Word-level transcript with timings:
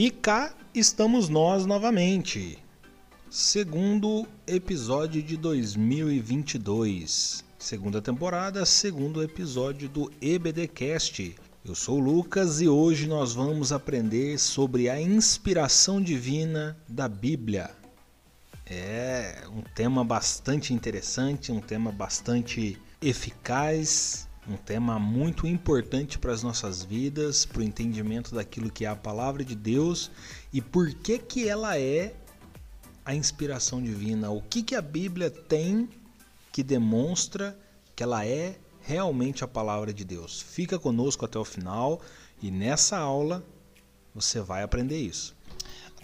E 0.00 0.12
cá 0.12 0.54
estamos 0.72 1.28
nós 1.28 1.66
novamente. 1.66 2.56
Segundo 3.28 4.28
episódio 4.46 5.20
de 5.20 5.36
2022. 5.36 7.44
Segunda 7.58 8.00
temporada, 8.00 8.64
segundo 8.64 9.24
episódio 9.24 9.88
do 9.88 10.08
EBDcast. 10.22 11.34
Eu 11.64 11.74
sou 11.74 11.98
o 11.98 12.00
Lucas 12.00 12.60
e 12.60 12.68
hoje 12.68 13.08
nós 13.08 13.34
vamos 13.34 13.72
aprender 13.72 14.38
sobre 14.38 14.88
a 14.88 15.00
inspiração 15.00 16.00
divina 16.00 16.78
da 16.88 17.08
Bíblia. 17.08 17.68
É 18.64 19.48
um 19.50 19.62
tema 19.74 20.04
bastante 20.04 20.72
interessante, 20.72 21.50
um 21.50 21.60
tema 21.60 21.90
bastante 21.90 22.78
eficaz, 23.02 24.27
um 24.48 24.56
tema 24.56 24.98
muito 24.98 25.46
importante 25.46 26.18
para 26.18 26.32
as 26.32 26.42
nossas 26.42 26.82
vidas, 26.82 27.44
para 27.44 27.60
o 27.60 27.62
entendimento 27.62 28.34
daquilo 28.34 28.70
que 28.70 28.84
é 28.84 28.88
a 28.88 28.96
palavra 28.96 29.44
de 29.44 29.54
Deus 29.54 30.10
e 30.52 30.62
por 30.62 30.92
que 30.94 31.18
que 31.18 31.46
ela 31.46 31.78
é 31.78 32.14
a 33.04 33.14
inspiração 33.14 33.82
divina, 33.82 34.30
o 34.30 34.40
que 34.40 34.62
que 34.62 34.74
a 34.74 34.82
Bíblia 34.82 35.30
tem 35.30 35.88
que 36.50 36.62
demonstra 36.62 37.58
que 37.94 38.02
ela 38.02 38.26
é 38.26 38.58
realmente 38.80 39.44
a 39.44 39.48
palavra 39.48 39.92
de 39.92 40.04
Deus. 40.04 40.40
Fica 40.40 40.78
conosco 40.78 41.24
até 41.24 41.38
o 41.38 41.44
final 41.44 42.00
e 42.42 42.50
nessa 42.50 42.96
aula 42.96 43.44
você 44.14 44.40
vai 44.40 44.62
aprender 44.62 44.98
isso. 44.98 45.36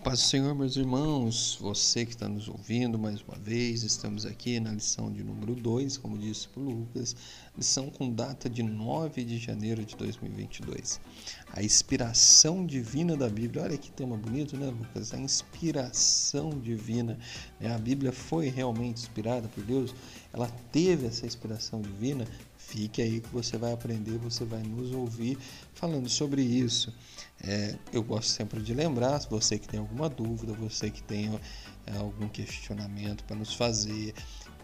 Paz 0.05 0.21
do 0.21 0.27
Senhor, 0.27 0.55
meus 0.55 0.77
irmãos, 0.77 1.57
você 1.59 2.05
que 2.05 2.13
está 2.13 2.29
nos 2.29 2.47
ouvindo 2.47 2.99
mais 2.99 3.23
uma 3.23 3.39
vez, 3.39 3.83
estamos 3.85 4.27
aqui 4.27 4.61
na 4.61 4.73
lição 4.73 5.11
de 5.11 5.25
número 5.25 5.55
2, 5.55 5.97
como 5.97 6.19
disse 6.19 6.47
o 6.55 6.61
Lucas, 6.61 7.17
lição 7.57 7.89
com 7.89 8.13
data 8.13 8.51
de 8.51 8.63
9 8.63 9.25
de 9.25 9.39
janeiro 9.39 9.83
de 9.83 9.97
2022. 9.97 11.01
A 11.51 11.63
inspiração 11.63 12.67
divina 12.67 13.17
da 13.17 13.31
Bíblia, 13.31 13.63
olha 13.63 13.79
que 13.79 13.91
tema 13.91 14.15
bonito, 14.15 14.59
né, 14.59 14.67
Lucas? 14.67 15.15
A 15.15 15.19
inspiração 15.19 16.51
divina. 16.51 17.19
Né? 17.59 17.75
A 17.75 17.79
Bíblia 17.79 18.13
foi 18.13 18.51
realmente 18.51 18.99
inspirada 18.99 19.49
por 19.49 19.65
Deus, 19.65 19.95
ela 20.35 20.49
teve 20.71 21.07
essa 21.07 21.25
inspiração 21.25 21.81
divina. 21.81 22.29
Fique 22.59 23.01
aí 23.01 23.21
que 23.21 23.29
você 23.29 23.57
vai 23.57 23.73
aprender, 23.73 24.19
você 24.19 24.45
vai 24.45 24.63
nos 24.63 24.93
ouvir 24.93 25.39
falando 25.73 26.11
sobre 26.11 26.43
isso. 26.43 26.93
É, 27.47 27.77
eu 27.93 28.03
gosto 28.03 28.31
sempre 28.31 28.63
de 28.63 28.73
lembrar, 28.73 29.19
você 29.29 29.59
que 29.59 29.69
tem 29.69 29.79
alguma 29.79 30.09
dúvida, 30.09 30.55
você 30.55 30.91
que 30.91 31.03
tem 31.03 31.39
é, 31.87 31.97
algum 31.99 32.27
questionamento 32.27 33.23
para 33.25 33.37
nos 33.37 33.53
fazer, 33.53 34.15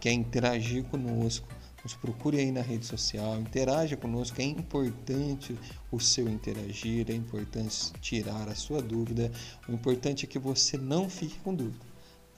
quer 0.00 0.12
interagir 0.12 0.84
conosco, 0.84 1.46
nos 1.84 1.92
procure 1.94 2.38
aí 2.38 2.50
na 2.50 2.62
rede 2.62 2.86
social, 2.86 3.38
interaja 3.38 3.98
conosco, 3.98 4.40
é 4.40 4.44
importante 4.44 5.58
o 5.92 6.00
seu 6.00 6.26
interagir, 6.26 7.10
é 7.10 7.14
importante 7.14 7.92
tirar 8.00 8.48
a 8.48 8.54
sua 8.54 8.80
dúvida, 8.80 9.30
o 9.68 9.72
importante 9.72 10.24
é 10.24 10.28
que 10.28 10.38
você 10.38 10.78
não 10.78 11.10
fique 11.10 11.38
com 11.40 11.54
dúvida, 11.54 11.84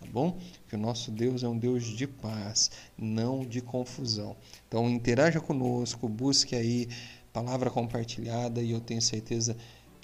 tá 0.00 0.06
bom? 0.10 0.36
Que 0.68 0.74
o 0.74 0.78
nosso 0.78 1.12
Deus 1.12 1.44
é 1.44 1.48
um 1.48 1.56
Deus 1.56 1.84
de 1.84 2.08
paz, 2.08 2.68
não 2.98 3.46
de 3.46 3.60
confusão. 3.60 4.36
Então 4.66 4.90
interaja 4.90 5.40
conosco, 5.40 6.08
busque 6.08 6.56
aí 6.56 6.88
palavra 7.32 7.70
compartilhada 7.70 8.60
e 8.60 8.72
eu 8.72 8.80
tenho 8.80 9.00
certeza 9.00 9.54
que 9.54 9.62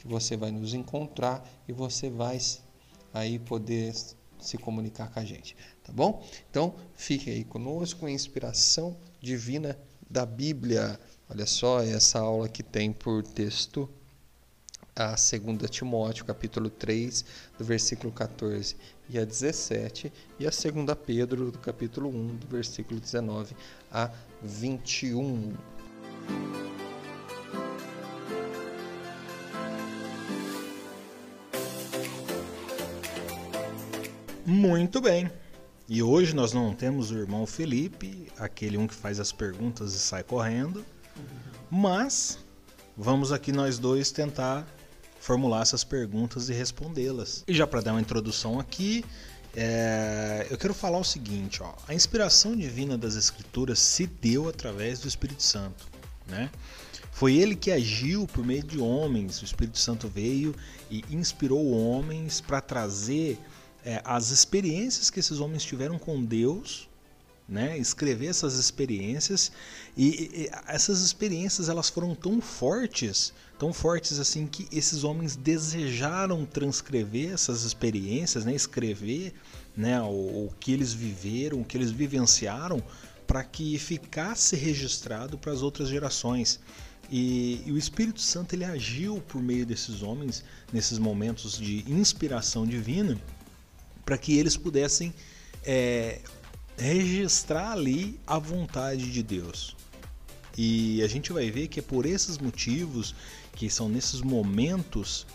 você 0.08 0.36
vai 0.36 0.50
nos 0.50 0.74
encontrar 0.74 1.46
e 1.68 1.72
você 1.72 2.10
vai 2.10 2.38
aí 3.12 3.38
poder 3.38 3.94
se 4.40 4.56
comunicar 4.56 5.10
com 5.10 5.20
a 5.20 5.24
gente, 5.24 5.56
tá 5.84 5.92
bom? 5.92 6.24
Então, 6.50 6.74
fique 6.94 7.30
aí 7.30 7.44
conosco, 7.44 8.06
a 8.06 8.10
inspiração 8.10 8.96
divina 9.20 9.78
da 10.08 10.24
Bíblia. 10.24 10.98
Olha 11.28 11.46
só 11.46 11.82
essa 11.82 12.20
aula 12.20 12.48
que 12.48 12.62
tem 12.62 12.92
por 12.92 13.22
texto 13.22 13.88
a 14.94 15.14
2 15.14 15.70
Timóteo, 15.70 16.24
capítulo 16.24 16.68
3, 16.70 17.24
do 17.56 17.64
versículo 17.64 18.12
14 18.12 18.76
e 19.08 19.18
a 19.18 19.24
17, 19.24 20.12
e 20.40 20.46
a 20.46 20.50
2 20.50 20.98
Pedro, 21.06 21.52
do 21.52 21.58
capítulo 21.58 22.08
1, 22.08 22.36
do 22.36 22.46
versículo 22.48 22.98
19 22.98 23.54
a 23.92 24.10
21. 24.42 25.54
Muito 34.48 34.98
bem. 34.98 35.30
E 35.86 36.02
hoje 36.02 36.34
nós 36.34 36.54
não 36.54 36.74
temos 36.74 37.10
o 37.10 37.18
irmão 37.18 37.46
Felipe, 37.46 38.28
aquele 38.38 38.78
um 38.78 38.86
que 38.86 38.94
faz 38.94 39.20
as 39.20 39.30
perguntas 39.30 39.92
e 39.92 39.98
sai 39.98 40.22
correndo, 40.22 40.82
mas 41.70 42.38
vamos 42.96 43.30
aqui 43.30 43.52
nós 43.52 43.78
dois 43.78 44.10
tentar 44.10 44.66
formular 45.20 45.60
essas 45.60 45.84
perguntas 45.84 46.48
e 46.48 46.54
respondê-las. 46.54 47.44
E 47.46 47.52
já 47.52 47.66
para 47.66 47.82
dar 47.82 47.92
uma 47.92 48.00
introdução 48.00 48.58
aqui, 48.58 49.04
é, 49.54 50.46
eu 50.48 50.56
quero 50.56 50.72
falar 50.72 50.96
o 50.96 51.04
seguinte: 51.04 51.62
ó, 51.62 51.74
a 51.86 51.92
inspiração 51.92 52.56
divina 52.56 52.96
das 52.96 53.16
Escrituras 53.16 53.78
se 53.78 54.06
deu 54.06 54.48
através 54.48 54.98
do 54.98 55.08
Espírito 55.08 55.42
Santo, 55.42 55.86
né? 56.26 56.50
Foi 57.12 57.36
ele 57.36 57.54
que 57.54 57.70
agiu 57.70 58.26
por 58.26 58.46
meio 58.46 58.62
de 58.62 58.78
homens. 58.78 59.42
O 59.42 59.44
Espírito 59.44 59.78
Santo 59.78 60.08
veio 60.08 60.54
e 60.90 61.04
inspirou 61.10 61.70
homens 61.70 62.40
para 62.40 62.62
trazer 62.62 63.38
é, 63.88 64.02
as 64.04 64.28
experiências 64.28 65.08
que 65.08 65.18
esses 65.18 65.40
homens 65.40 65.64
tiveram 65.64 65.98
com 65.98 66.22
Deus, 66.22 66.86
né? 67.48 67.78
escrever 67.78 68.26
essas 68.26 68.56
experiências 68.56 69.50
e, 69.96 70.08
e, 70.42 70.50
essas 70.66 71.00
experiências 71.00 71.70
elas 71.70 71.88
foram 71.88 72.14
tão 72.14 72.38
fortes, 72.38 73.32
tão 73.58 73.72
fortes 73.72 74.18
assim 74.18 74.46
que 74.46 74.68
esses 74.70 75.04
homens 75.04 75.36
desejaram 75.36 76.44
transcrever 76.44 77.32
essas 77.32 77.62
experiências, 77.62 78.44
né? 78.44 78.54
escrever 78.54 79.32
né? 79.74 79.98
o, 80.02 80.48
o 80.48 80.54
que 80.60 80.70
eles 80.70 80.92
viveram, 80.92 81.62
o 81.62 81.64
que 81.64 81.78
eles 81.78 81.90
vivenciaram, 81.90 82.82
para 83.26 83.42
que 83.42 83.78
ficasse 83.78 84.54
registrado 84.54 85.38
para 85.38 85.50
as 85.50 85.62
outras 85.62 85.88
gerações. 85.88 86.60
E, 87.10 87.62
e, 87.64 87.72
o 87.72 87.78
Espírito 87.78 88.20
Santo 88.20 88.54
ele 88.54 88.66
agiu 88.66 89.22
por 89.26 89.40
meio 89.40 89.64
desses 89.64 90.02
homens 90.02 90.44
nesses 90.70 90.98
momentos 90.98 91.56
de 91.56 91.90
inspiração 91.90 92.66
divina 92.66 93.18
para 94.08 94.16
que 94.16 94.38
eles 94.38 94.56
pudessem 94.56 95.12
é, 95.62 96.20
registrar 96.78 97.72
ali 97.72 98.18
a 98.26 98.38
vontade 98.38 99.12
de 99.12 99.22
Deus. 99.22 99.76
E 100.56 101.02
a 101.02 101.06
gente 101.06 101.30
vai 101.30 101.50
ver 101.50 101.68
que 101.68 101.80
é 101.80 101.82
por 101.82 102.06
esses 102.06 102.38
motivos, 102.38 103.14
que 103.52 103.68
são 103.68 103.86
nesses 103.86 104.22
momentos, 104.22 105.26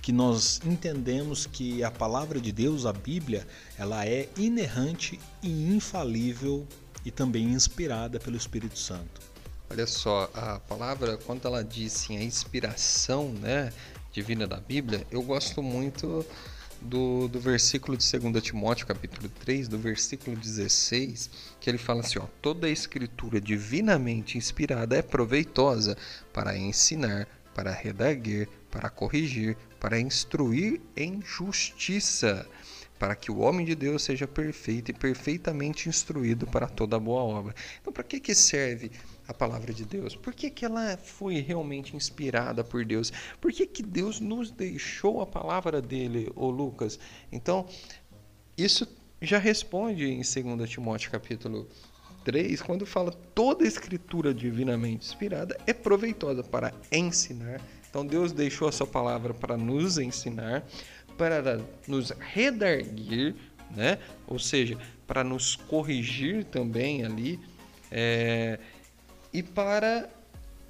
que 0.00 0.12
nós 0.12 0.62
entendemos 0.64 1.44
que 1.44 1.84
a 1.84 1.90
palavra 1.90 2.40
de 2.40 2.50
Deus, 2.50 2.86
a 2.86 2.92
Bíblia, 2.94 3.46
ela 3.76 4.06
é 4.06 4.30
inerrante 4.34 5.20
e 5.42 5.50
infalível 5.68 6.66
e 7.04 7.10
também 7.10 7.52
inspirada 7.52 8.18
pelo 8.18 8.38
Espírito 8.38 8.78
Santo. 8.78 9.20
Olha 9.68 9.86
só, 9.86 10.30
a 10.32 10.58
palavra, 10.58 11.18
quando 11.18 11.46
ela 11.46 11.62
diz 11.62 11.96
assim, 11.96 12.16
a 12.16 12.22
inspiração 12.22 13.28
né, 13.28 13.70
divina 14.10 14.46
da 14.46 14.56
Bíblia, 14.56 15.06
eu 15.10 15.22
gosto 15.22 15.62
muito 15.62 16.24
do, 16.80 17.28
do 17.28 17.38
versículo 17.38 17.96
de 17.96 18.18
2 18.18 18.42
Timóteo, 18.42 18.86
capítulo 18.86 19.28
3, 19.40 19.68
do 19.68 19.78
versículo 19.78 20.36
16, 20.36 21.30
que 21.60 21.68
ele 21.68 21.78
fala 21.78 22.00
assim: 22.00 22.18
ó, 22.18 22.26
toda 22.40 22.66
a 22.66 22.70
escritura 22.70 23.40
divinamente 23.40 24.38
inspirada 24.38 24.96
é 24.96 25.02
proveitosa 25.02 25.96
para 26.32 26.56
ensinar, 26.56 27.28
para 27.54 27.72
redarguer, 27.72 28.48
para 28.70 28.88
corrigir, 28.88 29.56
para 29.78 29.98
instruir 29.98 30.80
em 30.96 31.20
justiça, 31.22 32.46
para 32.98 33.16
que 33.16 33.30
o 33.30 33.38
homem 33.38 33.66
de 33.66 33.74
Deus 33.74 34.02
seja 34.02 34.26
perfeito 34.26 34.90
e 34.90 34.94
perfeitamente 34.94 35.88
instruído 35.88 36.46
para 36.46 36.68
toda 36.68 36.98
boa 36.98 37.22
obra. 37.22 37.54
Então, 37.80 37.92
para 37.92 38.04
que, 38.04 38.20
que 38.20 38.34
serve 38.34 38.90
a 39.30 39.34
palavra 39.34 39.72
de 39.72 39.84
Deus? 39.84 40.16
Por 40.16 40.34
que, 40.34 40.50
que 40.50 40.64
ela 40.64 40.96
foi 40.96 41.40
realmente 41.40 41.96
inspirada 41.96 42.64
por 42.64 42.84
Deus? 42.84 43.12
Por 43.40 43.52
que, 43.52 43.64
que 43.64 43.82
Deus 43.82 44.18
nos 44.18 44.50
deixou 44.50 45.20
a 45.20 45.26
palavra 45.26 45.80
dele, 45.80 46.30
ô 46.34 46.50
Lucas? 46.50 46.98
Então, 47.30 47.66
isso 48.58 48.86
já 49.22 49.38
responde 49.38 50.04
em 50.04 50.16
2 50.16 50.68
Timóteo 50.68 51.10
capítulo 51.10 51.68
3, 52.24 52.60
quando 52.60 52.84
fala 52.84 53.12
toda 53.34 53.66
escritura 53.66 54.34
divinamente 54.34 55.06
inspirada 55.06 55.56
é 55.66 55.72
proveitosa 55.72 56.42
para 56.42 56.74
ensinar. 56.90 57.60
Então 57.88 58.04
Deus 58.04 58.32
deixou 58.32 58.68
a 58.68 58.72
sua 58.72 58.86
palavra 58.86 59.32
para 59.32 59.56
nos 59.56 59.96
ensinar, 59.96 60.64
para 61.16 61.60
nos 61.86 62.10
redarguir, 62.10 63.34
né? 63.70 63.98
Ou 64.26 64.38
seja, 64.38 64.76
para 65.06 65.22
nos 65.22 65.54
corrigir 65.54 66.44
também 66.44 67.04
ali. 67.04 67.40
É, 67.90 68.58
e 69.32 69.42
para 69.42 70.08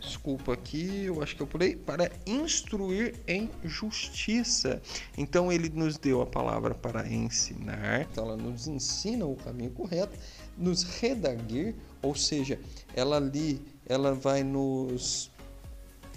desculpa 0.00 0.54
aqui, 0.54 1.04
eu 1.04 1.22
acho 1.22 1.36
que 1.36 1.42
eu 1.42 1.46
pulei, 1.46 1.76
para 1.76 2.10
instruir 2.26 3.14
em 3.28 3.50
justiça. 3.64 4.80
Então 5.16 5.52
ele 5.52 5.68
nos 5.68 5.98
deu 5.98 6.22
a 6.22 6.26
palavra 6.26 6.74
para 6.74 7.06
ensinar, 7.06 8.02
então 8.10 8.24
ela 8.24 8.36
nos 8.36 8.66
ensina 8.66 9.26
o 9.26 9.36
caminho 9.36 9.70
correto, 9.70 10.18
nos 10.56 10.82
redaguir, 10.82 11.74
ou 12.02 12.14
seja, 12.14 12.58
ela 12.94 13.16
ali, 13.16 13.60
ela 13.86 14.14
vai 14.14 14.42
nos 14.42 15.30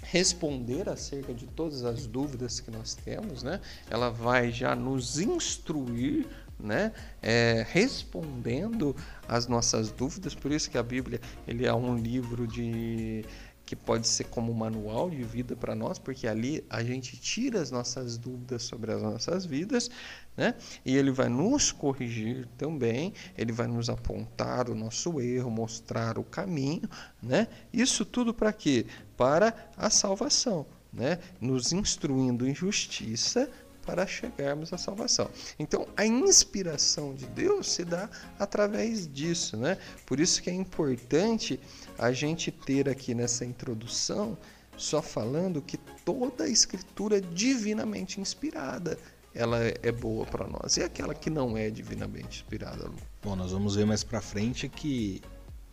responder 0.02 0.88
acerca 0.88 1.32
de 1.32 1.46
todas 1.46 1.84
as 1.84 2.06
dúvidas 2.06 2.60
que 2.60 2.70
nós 2.70 2.94
temos, 2.94 3.42
né? 3.42 3.60
Ela 3.90 4.10
vai 4.10 4.52
já 4.52 4.74
nos 4.74 5.18
instruir, 5.18 6.26
né? 6.58 6.92
É, 7.22 7.66
respondendo 7.70 8.94
as 9.28 9.46
nossas 9.46 9.90
dúvidas. 9.90 10.34
Por 10.34 10.52
isso 10.52 10.70
que 10.70 10.78
a 10.78 10.82
Bíblia 10.82 11.20
ele 11.46 11.66
é 11.66 11.74
um 11.74 11.96
livro 11.96 12.46
de 12.46 13.24
que 13.64 13.74
pode 13.74 14.06
ser 14.06 14.24
como 14.24 14.52
um 14.52 14.54
manual 14.54 15.08
de 15.08 15.22
vida 15.22 15.56
para 15.56 15.74
nós, 15.74 15.98
porque 15.98 16.26
ali 16.26 16.64
a 16.68 16.82
gente 16.82 17.16
tira 17.16 17.60
as 17.60 17.70
nossas 17.70 18.18
dúvidas 18.18 18.62
sobre 18.62 18.92
as 18.92 19.02
nossas 19.02 19.46
vidas, 19.46 19.90
né? 20.36 20.54
E 20.84 20.96
ele 20.96 21.10
vai 21.10 21.28
nos 21.28 21.72
corrigir 21.72 22.46
também, 22.58 23.14
ele 23.36 23.52
vai 23.52 23.66
nos 23.66 23.88
apontar 23.88 24.68
o 24.68 24.74
nosso 24.74 25.20
erro, 25.20 25.50
mostrar 25.50 26.18
o 26.18 26.24
caminho, 26.24 26.88
né? 27.22 27.48
Isso 27.72 28.04
tudo 28.04 28.34
para 28.34 28.52
quê? 28.52 28.86
Para 29.16 29.54
a 29.76 29.88
salvação, 29.88 30.66
né? 30.92 31.18
Nos 31.40 31.72
instruindo 31.72 32.46
em 32.46 32.54
justiça, 32.54 33.50
para 33.84 34.06
chegarmos 34.06 34.72
à 34.72 34.78
salvação. 34.78 35.28
Então, 35.58 35.86
a 35.96 36.06
inspiração 36.06 37.14
de 37.14 37.26
Deus 37.26 37.70
se 37.70 37.84
dá 37.84 38.08
através 38.38 39.06
disso, 39.06 39.56
né? 39.56 39.78
Por 40.06 40.18
isso 40.18 40.42
que 40.42 40.50
é 40.50 40.54
importante 40.54 41.60
a 41.98 42.10
gente 42.12 42.50
ter 42.50 42.88
aqui 42.88 43.14
nessa 43.14 43.44
introdução 43.44 44.36
só 44.76 45.00
falando 45.00 45.62
que 45.62 45.76
toda 46.04 46.44
a 46.44 46.48
escritura 46.48 47.18
é 47.18 47.20
divinamente 47.20 48.20
inspirada, 48.20 48.98
ela 49.34 49.58
é 49.60 49.92
boa 49.92 50.24
para 50.26 50.46
nós. 50.46 50.76
E 50.76 50.82
aquela 50.82 51.14
que 51.14 51.30
não 51.30 51.56
é 51.56 51.70
divinamente 51.70 52.42
inspirada, 52.42 52.86
Lu? 52.86 52.96
Bom, 53.22 53.36
nós 53.36 53.52
vamos 53.52 53.76
ver 53.76 53.86
mais 53.86 54.04
para 54.04 54.20
frente 54.20 54.68
que 54.68 55.20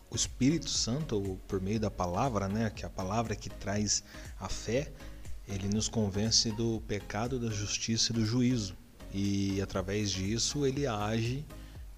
o 0.10 0.16
Espírito 0.16 0.70
Santo, 0.70 1.40
por 1.48 1.62
meio 1.62 1.80
da 1.80 1.90
palavra, 1.90 2.48
né, 2.48 2.70
que 2.70 2.84
é 2.84 2.88
a 2.88 2.90
palavra 2.90 3.36
que 3.36 3.50
traz 3.50 4.04
a 4.40 4.50
fé, 4.50 4.92
ele 5.52 5.68
nos 5.68 5.90
convence 5.90 6.52
do 6.52 6.82
pecado, 6.88 7.38
da 7.38 7.50
justiça 7.50 8.12
e 8.12 8.16
do 8.16 8.26
juízo. 8.26 8.76
E 9.14 9.62
através 9.62 10.10
disso 10.10 10.66
ele 10.66 10.88
age 10.88 11.46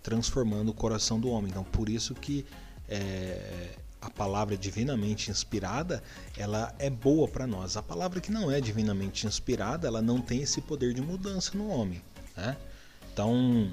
transformando 0.01 0.69
o 0.69 0.73
coração 0.73 1.19
do 1.19 1.29
homem. 1.29 1.51
Então, 1.51 1.63
por 1.63 1.87
isso 1.87 2.13
que 2.15 2.45
é, 2.89 3.75
a 4.01 4.09
palavra 4.09 4.57
divinamente 4.57 5.31
inspirada, 5.31 6.03
ela 6.37 6.75
é 6.77 6.89
boa 6.89 7.27
para 7.27 7.47
nós. 7.47 7.77
A 7.77 7.83
palavra 7.83 8.19
que 8.19 8.31
não 8.31 8.51
é 8.51 8.59
divinamente 8.59 9.25
inspirada, 9.25 9.87
ela 9.87 10.01
não 10.01 10.19
tem 10.19 10.41
esse 10.41 10.59
poder 10.59 10.93
de 10.93 11.01
mudança 11.01 11.57
no 11.57 11.69
homem. 11.69 12.01
Né? 12.35 12.57
Então, 13.13 13.71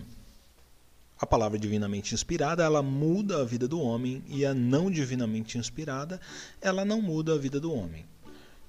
a 1.19 1.27
palavra 1.27 1.59
divinamente 1.59 2.15
inspirada, 2.15 2.63
ela 2.63 2.83
muda 2.83 3.41
a 3.41 3.45
vida 3.45 3.67
do 3.67 3.81
homem 3.81 4.23
e 4.29 4.47
a 4.47 4.55
não 4.55 4.91
divinamente 4.91 5.59
inspirada, 5.59 6.21
ela 6.61 6.85
não 6.85 7.03
muda 7.03 7.35
a 7.35 7.39
vida 7.39 7.59
do 7.59 7.73
homem. 7.73 8.07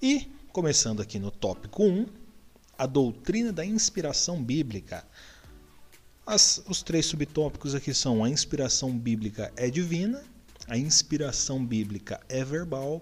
E 0.02 0.32
Começando 0.52 1.02
aqui 1.02 1.18
no 1.18 1.32
tópico 1.32 1.82
1, 1.82 2.08
a 2.78 2.86
doutrina 2.86 3.54
da 3.54 3.66
inspiração 3.66 4.44
bíblica. 4.44 5.08
As, 6.26 6.62
os 6.68 6.84
três 6.84 7.06
subtópicos 7.06 7.74
aqui 7.74 7.94
são 7.94 8.22
a 8.22 8.30
inspiração 8.30 8.92
bíblica 8.98 9.50
é 9.56 9.70
divina, 9.70 10.22
a 10.68 10.78
inspiração 10.78 11.66
bíblica 11.66 12.20
é 12.28 12.44
verbal 12.44 13.02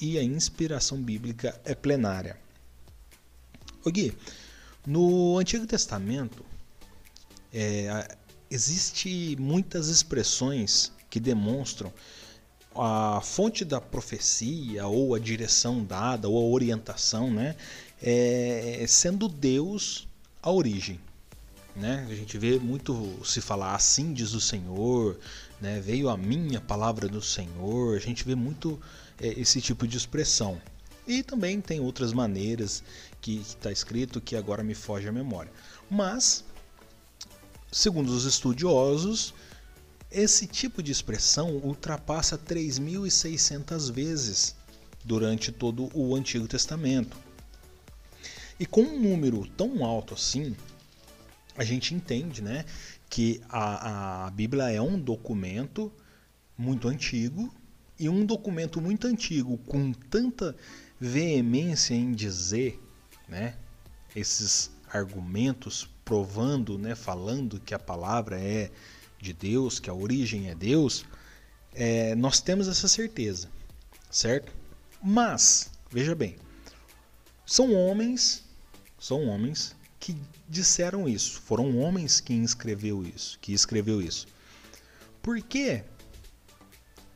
e 0.00 0.16
a 0.16 0.22
inspiração 0.22 0.98
bíblica 1.02 1.60
é 1.62 1.74
plenária. 1.74 2.40
O 3.84 3.90
Gui, 3.90 4.16
no 4.86 5.36
Antigo 5.36 5.66
Testamento 5.66 6.42
é, 7.52 8.16
existe 8.50 9.36
muitas 9.38 9.88
expressões 9.88 10.90
que 11.10 11.20
demonstram 11.20 11.92
a 12.80 13.20
fonte 13.20 13.64
da 13.64 13.80
profecia 13.80 14.86
ou 14.86 15.14
a 15.14 15.18
direção 15.18 15.84
dada 15.84 16.28
ou 16.28 16.36
a 16.38 16.54
orientação, 16.54 17.30
né, 17.30 17.56
é 18.00 18.84
sendo 18.86 19.28
Deus 19.28 20.06
a 20.42 20.50
origem. 20.50 21.00
Né? 21.74 22.06
A 22.10 22.14
gente 22.14 22.36
vê 22.38 22.58
muito 22.58 23.20
se 23.24 23.40
falar 23.40 23.74
assim 23.74 24.12
diz 24.12 24.34
o 24.34 24.40
Senhor, 24.40 25.16
né? 25.60 25.80
veio 25.80 26.08
a 26.08 26.16
minha 26.16 26.60
palavra 26.60 27.08
do 27.08 27.22
Senhor, 27.22 27.96
a 27.96 28.00
gente 28.00 28.24
vê 28.24 28.34
muito 28.34 28.80
é, 29.20 29.28
esse 29.40 29.60
tipo 29.60 29.86
de 29.86 29.96
expressão. 29.96 30.60
E 31.06 31.22
também 31.22 31.60
tem 31.60 31.80
outras 31.80 32.12
maneiras 32.12 32.82
que 33.20 33.36
está 33.36 33.70
escrito 33.70 34.20
que 34.20 34.36
agora 34.36 34.62
me 34.62 34.74
foge 34.74 35.08
a 35.08 35.12
memória. 35.12 35.50
Mas, 35.88 36.44
segundo 37.70 38.08
os 38.08 38.24
estudiosos, 38.24 39.32
esse 40.10 40.46
tipo 40.46 40.82
de 40.82 40.90
expressão 40.90 41.56
ultrapassa 41.56 42.38
3.600 42.38 43.92
vezes 43.92 44.56
durante 45.04 45.52
todo 45.52 45.90
o 45.94 46.14
Antigo 46.14 46.48
Testamento. 46.48 47.16
E 48.58 48.66
com 48.66 48.82
um 48.82 49.00
número 49.00 49.46
tão 49.56 49.84
alto 49.84 50.14
assim, 50.14 50.56
a 51.56 51.64
gente 51.64 51.94
entende 51.94 52.42
né, 52.42 52.64
que 53.08 53.40
a, 53.48 54.26
a 54.26 54.30
Bíblia 54.30 54.70
é 54.70 54.80
um 54.80 54.98
documento 54.98 55.92
muito 56.56 56.88
antigo 56.88 57.54
e 57.98 58.08
um 58.08 58.24
documento 58.24 58.80
muito 58.80 59.06
antigo 59.06 59.58
com 59.58 59.92
tanta 59.92 60.56
veemência 60.98 61.94
em 61.94 62.12
dizer 62.12 62.80
né, 63.28 63.56
esses 64.16 64.70
argumentos 64.90 65.88
provando, 66.04 66.78
né, 66.78 66.94
falando 66.94 67.60
que 67.60 67.74
a 67.74 67.78
palavra 67.78 68.40
é 68.40 68.70
de 69.20 69.32
Deus, 69.32 69.78
que 69.80 69.90
a 69.90 69.94
origem 69.94 70.48
é 70.48 70.54
Deus, 70.54 71.04
é, 71.74 72.14
nós 72.14 72.40
temos 72.40 72.68
essa 72.68 72.88
certeza, 72.88 73.48
certo? 74.10 74.52
Mas, 75.02 75.70
veja 75.90 76.14
bem, 76.14 76.36
são 77.46 77.72
homens, 77.74 78.44
são 78.98 79.26
homens 79.26 79.74
que 79.98 80.16
disseram 80.48 81.08
isso, 81.08 81.40
foram 81.40 81.78
homens 81.78 82.20
que 82.20 82.32
escreveu 82.32 83.04
isso, 83.04 83.38
que 83.40 83.52
escreveu 83.52 84.00
isso. 84.00 84.26
Por 85.22 85.40
que 85.42 85.82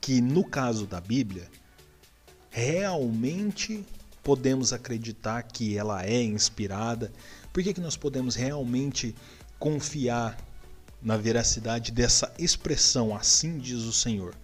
que 0.00 0.20
no 0.20 0.44
caso 0.44 0.86
da 0.86 1.00
Bíblia 1.00 1.48
realmente 2.50 3.84
podemos 4.22 4.72
acreditar 4.72 5.42
que 5.42 5.76
ela 5.76 6.04
é 6.04 6.22
inspirada? 6.22 7.12
Por 7.52 7.62
que, 7.62 7.72
que 7.74 7.80
nós 7.80 7.96
podemos 7.96 8.34
realmente 8.34 9.14
confiar 9.58 10.36
na 11.02 11.16
veracidade 11.16 11.90
dessa 11.90 12.32
expressão, 12.38 13.14
assim 13.14 13.58
diz 13.58 13.82
o 13.82 13.92
Senhor. 13.92 14.34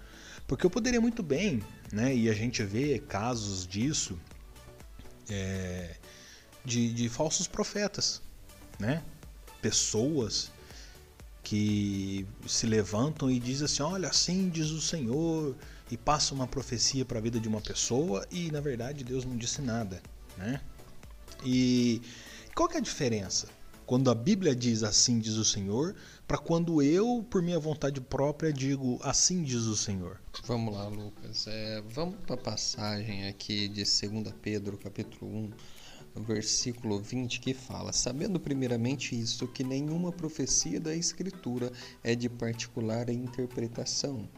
Porque 0.47 0.65
eu 0.65 0.71
poderia 0.71 1.01
muito 1.01 1.23
bem, 1.23 1.63
né, 1.93 2.15
e 2.15 2.29
a 2.29 2.33
gente 2.33 2.63
vê 2.63 2.99
casos 2.99 3.67
disso, 3.67 4.19
é, 5.31 5.95
de, 6.65 6.93
de 6.93 7.09
falsos 7.09 7.47
profetas, 7.47 8.23
né? 8.79 9.03
pessoas 9.61 10.51
que 11.43 12.27
se 12.47 12.67
levantam 12.67 13.31
e 13.31 13.39
dizem 13.39 13.65
assim: 13.65 13.83
Olha, 13.83 14.09
assim 14.09 14.49
diz 14.49 14.71
o 14.71 14.81
Senhor, 14.81 15.57
e 15.91 15.97
passa 15.97 16.35
uma 16.35 16.47
profecia 16.47 17.05
para 17.05 17.19
a 17.19 17.23
vida 17.23 17.41
de 17.41 17.49
uma 17.49 17.61
pessoa 17.61 18.27
e 18.31 18.51
na 18.51 18.61
verdade 18.61 19.05
Deus 19.05 19.25
não 19.25 19.37
disse 19.37 19.63
nada. 19.63 20.03
Né? 20.37 20.61
E 21.45 22.03
qual 22.55 22.69
que 22.69 22.77
é 22.77 22.79
a 22.79 22.83
diferença? 22.83 23.49
Quando 23.87 24.11
a 24.11 24.15
Bíblia 24.15 24.55
diz 24.55 24.83
assim 24.83 25.19
diz 25.19 25.35
o 25.35 25.45
Senhor, 25.45 25.95
para 26.29 26.37
quando 26.37 26.83
eu, 26.83 27.27
por 27.31 27.41
minha 27.41 27.59
vontade 27.59 28.03
própria, 28.03 28.53
digo 28.53 29.01
assim 29.03 29.43
diz 29.43 29.63
o 29.63 29.75
Senhor. 29.75 30.21
Vamos 30.45 30.75
lá, 30.75 30.87
Lucas. 30.87 31.47
É, 31.47 31.81
vamos 31.89 32.17
para 32.27 32.35
a 32.35 32.39
passagem 32.39 33.27
aqui 33.27 33.67
de 33.67 33.83
2 33.83 34.35
Pedro, 34.43 34.77
capítulo 34.77 35.27
1, 36.17 36.23
versículo 36.25 37.01
20, 37.01 37.41
que 37.41 37.55
fala: 37.55 37.95
Sabendo 37.95 38.39
primeiramente 38.39 39.19
isto, 39.19 39.49
que 39.49 39.65
nenhuma 39.65 40.13
profecia 40.13 40.79
da 40.79 40.95
Escritura 40.95 41.73
é 42.05 42.15
de 42.15 42.29
particular 42.29 43.09
interpretação 43.09 44.29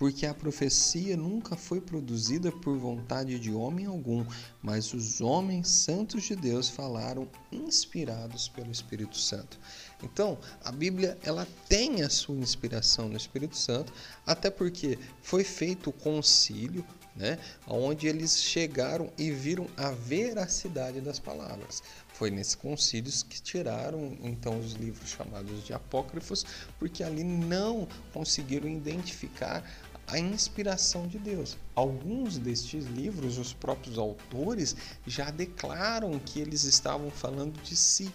porque 0.00 0.24
a 0.24 0.32
profecia 0.32 1.14
nunca 1.14 1.54
foi 1.54 1.78
produzida 1.78 2.50
por 2.50 2.78
vontade 2.78 3.38
de 3.38 3.52
homem 3.52 3.84
algum, 3.84 4.24
mas 4.62 4.94
os 4.94 5.20
homens 5.20 5.68
santos 5.68 6.22
de 6.22 6.34
Deus 6.34 6.70
falaram 6.70 7.28
inspirados 7.52 8.48
pelo 8.48 8.72
Espírito 8.72 9.18
Santo. 9.18 9.60
Então, 10.02 10.38
a 10.64 10.72
Bíblia 10.72 11.16
ela 11.22 11.46
tem 11.68 12.02
a 12.02 12.10
sua 12.10 12.36
inspiração 12.36 13.08
no 13.08 13.16
Espírito 13.16 13.56
Santo, 13.56 13.92
até 14.26 14.50
porque 14.50 14.98
foi 15.22 15.44
feito 15.44 15.90
o 15.90 15.92
concílio, 15.92 16.84
né, 17.14 17.38
onde 17.66 18.06
eles 18.06 18.40
chegaram 18.40 19.12
e 19.18 19.30
viram 19.30 19.66
a 19.76 19.90
veracidade 19.90 21.00
das 21.00 21.18
palavras. 21.18 21.82
Foi 22.14 22.30
nesses 22.30 22.54
concílios 22.54 23.22
que 23.22 23.40
tiraram 23.42 24.16
então 24.22 24.58
os 24.58 24.72
livros 24.72 25.10
chamados 25.10 25.64
de 25.64 25.72
apócrifos, 25.72 26.44
porque 26.78 27.02
ali 27.02 27.24
não 27.24 27.88
conseguiram 28.12 28.68
identificar 28.68 29.64
a 30.06 30.18
inspiração 30.18 31.06
de 31.06 31.18
Deus. 31.18 31.56
Alguns 31.74 32.36
destes 32.36 32.84
livros, 32.86 33.38
os 33.38 33.52
próprios 33.52 33.96
autores 33.96 34.76
já 35.06 35.30
declaram 35.30 36.18
que 36.18 36.40
eles 36.40 36.64
estavam 36.64 37.10
falando 37.10 37.60
de 37.62 37.76
si, 37.76 38.12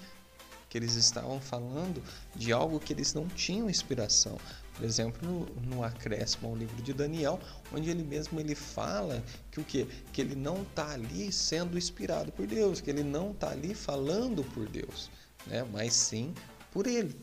que 0.75 0.79
eles 0.79 0.95
estavam 0.95 1.39
falando 1.39 2.03
de 2.35 2.51
algo 2.51 2.81
que 2.81 2.91
eles 2.91 3.13
não 3.13 3.29
tinham 3.29 3.69
inspiração. 3.69 4.37
por 4.75 4.83
exemplo, 4.83 5.47
no, 5.63 5.85
acréscimo 5.85 6.49
ao 6.49 6.55
livro 6.57 6.83
de 6.83 6.91
Daniel, 6.91 7.39
onde 7.73 7.89
ele 7.89 8.03
mesmo 8.03 8.41
ele 8.41 8.53
fala 8.55 9.23
que 9.49 9.61
o 9.61 9.63
que 9.63 9.85
que 10.11 10.19
ele 10.19 10.35
não 10.35 10.63
está 10.63 10.91
ali 10.91 11.31
sendo 11.31 11.77
inspirado 11.77 12.29
por 12.33 12.45
Deus, 12.45 12.81
que 12.81 12.89
ele 12.89 13.03
não 13.03 13.31
está 13.31 13.51
ali 13.51 13.73
falando 13.73 14.43
por 14.43 14.67
Deus, 14.67 15.09
né? 15.47 15.65
Mas 15.71 15.93
sim 15.93 16.33
por 16.73 16.87
ele. 16.87 17.15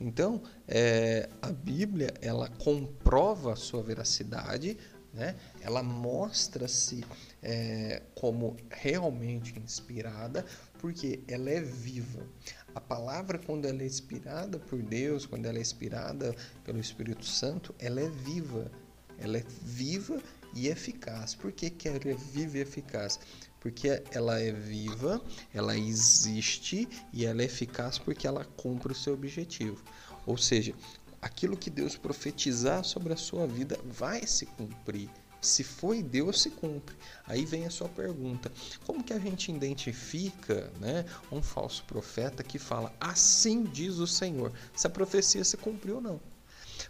Então, 0.00 0.42
é, 0.66 1.28
a 1.42 1.52
Bíblia 1.52 2.14
ela 2.22 2.48
comprova 2.48 3.52
a 3.52 3.56
sua 3.56 3.82
veracidade, 3.82 4.78
né? 5.12 5.36
Ela 5.60 5.82
mostra-se 5.82 7.04
é, 7.42 8.02
como 8.14 8.56
realmente 8.70 9.58
inspirada, 9.58 10.44
porque 10.78 11.22
ela 11.28 11.50
é 11.50 11.60
viva. 11.60 12.26
A 12.74 12.80
palavra, 12.80 13.38
quando 13.38 13.66
ela 13.66 13.82
é 13.82 13.86
inspirada 13.86 14.58
por 14.58 14.82
Deus, 14.82 15.26
quando 15.26 15.46
ela 15.46 15.58
é 15.58 15.60
inspirada 15.60 16.34
pelo 16.64 16.80
Espírito 16.80 17.24
Santo, 17.24 17.74
ela 17.78 18.00
é 18.00 18.08
viva. 18.08 18.70
Ela 19.18 19.38
é 19.38 19.44
viva 19.62 20.20
e 20.54 20.68
eficaz. 20.68 21.34
Por 21.34 21.52
que, 21.52 21.70
que 21.70 21.88
ela 21.88 21.98
é 22.04 22.14
viva 22.14 22.58
e 22.58 22.60
eficaz? 22.60 23.20
Porque 23.60 24.02
ela 24.10 24.40
é 24.40 24.52
viva, 24.52 25.22
ela 25.52 25.76
existe 25.76 26.88
e 27.12 27.24
ela 27.24 27.42
é 27.42 27.44
eficaz 27.44 27.98
porque 27.98 28.26
ela 28.26 28.44
cumpre 28.44 28.92
o 28.92 28.96
seu 28.96 29.14
objetivo. 29.14 29.82
Ou 30.26 30.36
seja, 30.36 30.74
aquilo 31.22 31.56
que 31.56 31.70
Deus 31.70 31.96
profetizar 31.96 32.84
sobre 32.84 33.12
a 33.12 33.16
sua 33.16 33.46
vida 33.46 33.78
vai 33.84 34.26
se 34.26 34.46
cumprir. 34.46 35.08
Se 35.44 35.62
foi 35.62 36.02
Deus, 36.02 36.42
se 36.42 36.50
cumpre. 36.50 36.96
Aí 37.26 37.44
vem 37.44 37.66
a 37.66 37.70
sua 37.70 37.88
pergunta: 37.88 38.50
como 38.86 39.04
que 39.04 39.12
a 39.12 39.18
gente 39.18 39.52
identifica 39.52 40.70
né, 40.80 41.04
um 41.30 41.42
falso 41.42 41.84
profeta 41.84 42.42
que 42.42 42.58
fala 42.58 42.92
assim 43.00 43.64
diz 43.64 43.98
o 43.98 44.06
Senhor? 44.06 44.52
Se 44.74 44.86
a 44.86 44.90
profecia 44.90 45.44
se 45.44 45.56
cumpriu 45.56 45.96
ou 45.96 46.00
não? 46.00 46.20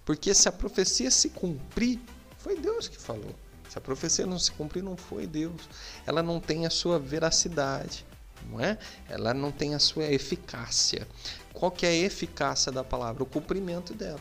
Porque 0.04 0.32
se 0.34 0.48
a 0.48 0.52
profecia 0.52 1.10
se 1.10 1.30
cumprir, 1.30 2.00
foi 2.38 2.58
Deus 2.58 2.88
que 2.88 2.98
falou. 2.98 3.34
Se 3.68 3.78
a 3.78 3.80
profecia 3.80 4.26
não 4.26 4.38
se 4.38 4.52
cumprir, 4.52 4.82
não 4.82 4.96
foi 4.96 5.26
Deus. 5.26 5.68
Ela 6.06 6.22
não 6.22 6.38
tem 6.38 6.66
a 6.66 6.70
sua 6.70 6.98
veracidade, 6.98 8.06
não 8.48 8.60
é? 8.60 8.78
Ela 9.08 9.34
não 9.34 9.50
tem 9.50 9.74
a 9.74 9.78
sua 9.78 10.04
eficácia. 10.04 11.08
Qual 11.52 11.70
que 11.70 11.86
é 11.86 11.88
a 11.88 11.94
eficácia 11.94 12.70
da 12.70 12.84
palavra? 12.84 13.22
O 13.22 13.26
cumprimento 13.26 13.94
dela. 13.94 14.20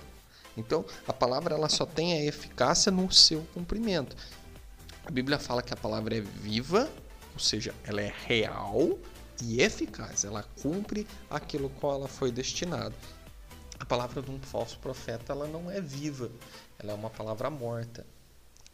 Então, 0.55 0.85
a 1.07 1.13
palavra 1.13 1.55
ela 1.55 1.69
só 1.69 1.85
tem 1.85 2.13
a 2.13 2.25
eficácia 2.25 2.91
no 2.91 3.11
seu 3.11 3.41
cumprimento. 3.53 4.15
A 5.05 5.11
Bíblia 5.11 5.39
fala 5.39 5.61
que 5.61 5.73
a 5.73 5.77
palavra 5.77 6.17
é 6.17 6.21
viva, 6.21 6.89
ou 7.33 7.39
seja, 7.39 7.73
ela 7.83 8.01
é 8.01 8.13
real 8.25 8.97
e 9.41 9.61
eficaz. 9.61 10.23
Ela 10.23 10.43
cumpre 10.61 11.07
aquilo 11.29 11.69
qual 11.69 11.95
ela 11.95 12.07
foi 12.07 12.31
destinada. 12.31 12.95
A 13.79 13.85
palavra 13.85 14.21
de 14.21 14.31
um 14.31 14.39
falso 14.39 14.79
profeta 14.79 15.33
ela 15.33 15.47
não 15.47 15.69
é 15.69 15.81
viva, 15.81 16.31
ela 16.79 16.93
é 16.93 16.95
uma 16.95 17.09
palavra 17.09 17.49
morta. 17.49 18.05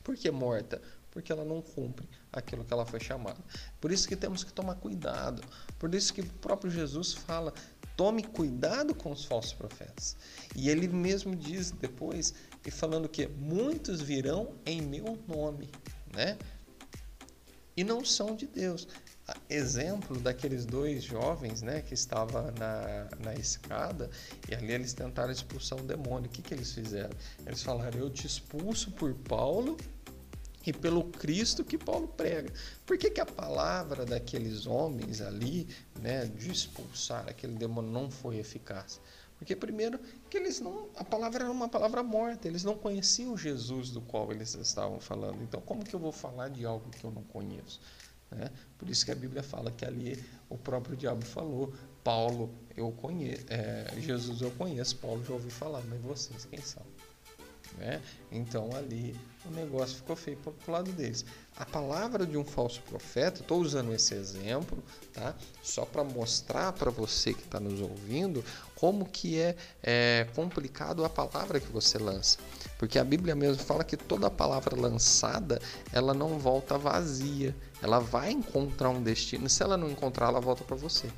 Por 0.03 0.15
que 0.15 0.29
morta? 0.29 0.81
Porque 1.09 1.31
ela 1.31 1.43
não 1.43 1.62
cumpre 1.62 2.07
aquilo 2.31 2.63
que 2.63 2.71
ela 2.71 2.86
foi 2.86 3.00
chamada. 3.00 3.39
Por 3.81 3.91
isso 3.91 4.07
que 4.07 4.15
temos 4.15 4.43
que 4.43 4.53
tomar 4.53 4.75
cuidado. 4.75 5.41
Por 5.79 5.95
isso 5.95 6.13
que 6.13 6.21
o 6.21 6.25
próprio 6.25 6.69
Jesus 6.69 7.13
fala: 7.13 7.53
Tome 8.00 8.24
cuidado 8.24 8.96
com 8.96 9.12
os 9.12 9.25
falsos 9.25 9.51
profetas. 9.51 10.15
E 10.56 10.70
ele 10.70 10.88
mesmo 10.88 11.36
diz 11.36 11.70
depois, 11.72 12.34
e 12.65 12.72
falando 12.72 13.10
que 13.10 13.27
muitos 13.27 14.00
virão 14.00 14.56
em 14.65 14.82
meu 14.82 15.20
nome, 15.27 15.70
né? 16.15 16.38
E 17.75 17.84
não 17.84 18.06
são 18.06 18.38
de 18.38 18.48
Deus. 18.48 18.88
Exemplo 19.50 20.18
daqueles 20.18 20.65
dois 20.65 21.03
jovens, 21.03 21.62
né, 21.62 21.82
que 21.82 21.94
estavam 21.94 22.50
na, 22.58 23.10
na 23.20 23.34
escada 23.36 24.10
e 24.50 24.56
ali 24.56 24.72
eles 24.72 24.94
tentaram 24.94 25.34
expulsar 25.34 25.77
um 25.77 25.86
demônio. 25.86 26.29
O 26.29 26.32
que, 26.32 26.41
que 26.41 26.53
eles 26.53 26.72
fizeram? 26.72 27.12
Eles 27.46 27.62
falaram: 27.62 28.00
Eu 28.00 28.10
te 28.10 28.25
expulso 28.25 28.91
por 28.91 29.13
Paulo 29.13 29.75
e 30.69 30.73
pelo 30.73 31.03
Cristo 31.03 31.65
que 31.65 31.79
Paulo 31.79 32.07
prega. 32.07 32.53
Por 32.85 32.95
que, 32.95 33.09
que 33.09 33.19
a 33.19 33.25
palavra 33.25 34.05
daqueles 34.05 34.67
homens 34.67 35.19
ali, 35.19 35.67
né, 35.99 36.25
de 36.25 36.51
expulsar 36.51 37.27
aquele 37.27 37.53
demônio 37.53 37.89
não 37.91 38.11
foi 38.11 38.38
eficaz? 38.38 39.01
Porque 39.39 39.55
primeiro 39.55 39.99
que 40.29 40.38
eles 40.38 40.59
não, 40.59 40.89
a 40.95 41.03
palavra 41.03 41.45
era 41.45 41.51
uma 41.51 41.67
palavra 41.67 42.03
morta, 42.03 42.47
eles 42.47 42.63
não 42.63 42.77
conheciam 42.77 43.35
Jesus 43.35 43.89
do 43.89 43.99
qual 44.01 44.31
eles 44.31 44.53
estavam 44.53 44.99
falando. 44.99 45.41
Então 45.41 45.59
como 45.61 45.83
que 45.83 45.95
eu 45.95 45.99
vou 45.99 46.11
falar 46.11 46.49
de 46.49 46.63
algo 46.65 46.88
que 46.91 47.03
eu 47.03 47.09
não 47.09 47.23
conheço? 47.23 47.81
Né? 48.29 48.51
Por 48.77 48.88
isso 48.88 49.03
que 49.03 49.11
a 49.11 49.15
Bíblia 49.15 49.41
fala 49.41 49.71
que 49.71 49.85
ali 49.85 50.23
o 50.49 50.57
próprio 50.57 50.95
diabo 50.95 51.25
falou, 51.25 51.73
Paulo 52.03 52.53
eu 52.77 52.91
conheço, 52.91 53.43
é, 53.49 53.88
Jesus 53.99 54.41
eu 54.41 54.51
conheço, 54.51 54.97
Paulo 54.97 55.25
já 55.25 55.33
ouvi 55.33 55.49
falar, 55.49 55.81
mas 55.89 55.99
vocês 55.99 56.45
quem 56.45 56.61
são? 56.61 56.83
Né? 57.79 58.01
Então 58.29 58.69
ali 58.75 59.15
o 59.45 59.51
negócio 59.51 59.95
ficou 59.95 60.15
feio 60.15 60.38
para 60.38 60.51
o 60.67 60.71
lado 60.71 60.91
deles. 60.91 61.24
A 61.57 61.65
palavra 61.65 62.25
de 62.25 62.38
um 62.38 62.43
falso 62.43 62.81
profeta, 62.81 63.39
estou 63.39 63.62
usando 63.62 63.93
esse 63.93 64.13
exemplo, 64.13 64.83
tá? 65.13 65.33
Só 65.63 65.86
para 65.86 66.03
mostrar 66.03 66.74
para 66.74 66.91
você 66.91 67.33
que 67.33 67.41
está 67.41 67.57
nos 67.57 67.79
ouvindo 67.79 68.43
como 68.75 69.05
que 69.05 69.39
é, 69.39 69.55
é 69.81 70.27
complicado 70.36 71.05
a 71.05 71.09
palavra 71.09 71.59
que 71.59 71.71
você 71.71 71.98
lança, 71.98 72.38
porque 72.77 73.00
a 73.00 73.03
Bíblia 73.03 73.33
mesmo 73.33 73.63
fala 73.63 73.86
que 73.86 73.95
toda 73.95 74.29
palavra 74.29 74.75
lançada 74.75 75.62
ela 75.93 76.13
não 76.13 76.38
volta 76.38 76.77
vazia, 76.77 77.55
ela 77.81 78.00
vai 78.00 78.31
encontrar 78.31 78.89
um 78.89 79.01
destino. 79.01 79.50
Se 79.50 79.63
ela 79.63 79.77
não 79.77 79.89
encontrar, 79.89 80.27
ela 80.27 80.41
volta 80.41 80.65
para 80.65 80.75
você. 80.75 81.09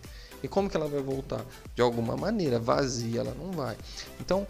E 0.44 0.48
como 0.48 0.70
que 0.70 0.78
ela 0.78 0.88
vai 0.88 1.02
voltar? 1.02 1.44
De 1.76 1.82
alguma 1.82 2.16
maneira, 2.16 2.60
vazia 2.60 3.22
ela 3.22 3.34
não 3.34 3.52
vai. 3.52 3.78
Então, 4.20 4.48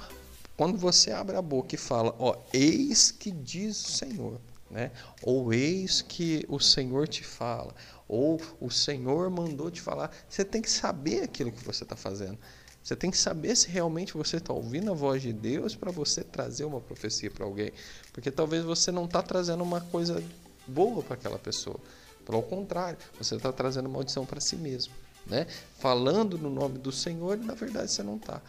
quando 0.61 0.77
você 0.77 1.09
abre 1.09 1.35
a 1.35 1.41
boca 1.41 1.73
e 1.73 1.77
fala, 1.77 2.15
ó, 2.19 2.37
eis 2.53 3.09
que 3.09 3.31
diz 3.31 3.83
o 3.83 3.91
Senhor, 3.93 4.39
né? 4.69 4.91
Ou 5.23 5.51
eis 5.51 6.03
que 6.03 6.45
o 6.47 6.59
Senhor 6.59 7.07
te 7.07 7.23
fala, 7.23 7.73
ou 8.07 8.39
o 8.59 8.69
Senhor 8.69 9.27
mandou 9.31 9.71
te 9.71 9.81
falar, 9.81 10.11
você 10.29 10.45
tem 10.45 10.61
que 10.61 10.69
saber 10.69 11.23
aquilo 11.23 11.51
que 11.51 11.65
você 11.65 11.81
está 11.81 11.95
fazendo. 11.95 12.37
Você 12.83 12.95
tem 12.95 13.09
que 13.09 13.17
saber 13.17 13.55
se 13.55 13.69
realmente 13.69 14.13
você 14.13 14.37
está 14.37 14.53
ouvindo 14.53 14.91
a 14.91 14.93
voz 14.93 15.23
de 15.23 15.33
Deus 15.33 15.75
para 15.75 15.89
você 15.89 16.23
trazer 16.23 16.65
uma 16.65 16.79
profecia 16.79 17.31
para 17.31 17.43
alguém. 17.43 17.71
Porque 18.13 18.29
talvez 18.29 18.63
você 18.63 18.91
não 18.91 19.05
está 19.05 19.23
trazendo 19.23 19.63
uma 19.63 19.81
coisa 19.81 20.23
boa 20.67 21.01
para 21.01 21.15
aquela 21.15 21.39
pessoa. 21.39 21.79
Pelo 22.23 22.43
contrário, 22.43 22.99
você 23.17 23.33
está 23.33 23.51
trazendo 23.51 23.89
maldição 23.89 24.27
para 24.27 24.39
si 24.39 24.57
mesmo 24.57 24.93
né? 25.25 25.47
Falando 25.79 26.37
no 26.37 26.49
nome 26.49 26.77
do 26.77 26.91
Senhor 26.91 27.37
e 27.37 27.45
na 27.45 27.53
verdade 27.53 27.91
você 27.91 28.03
não 28.03 28.15
está. 28.15 28.41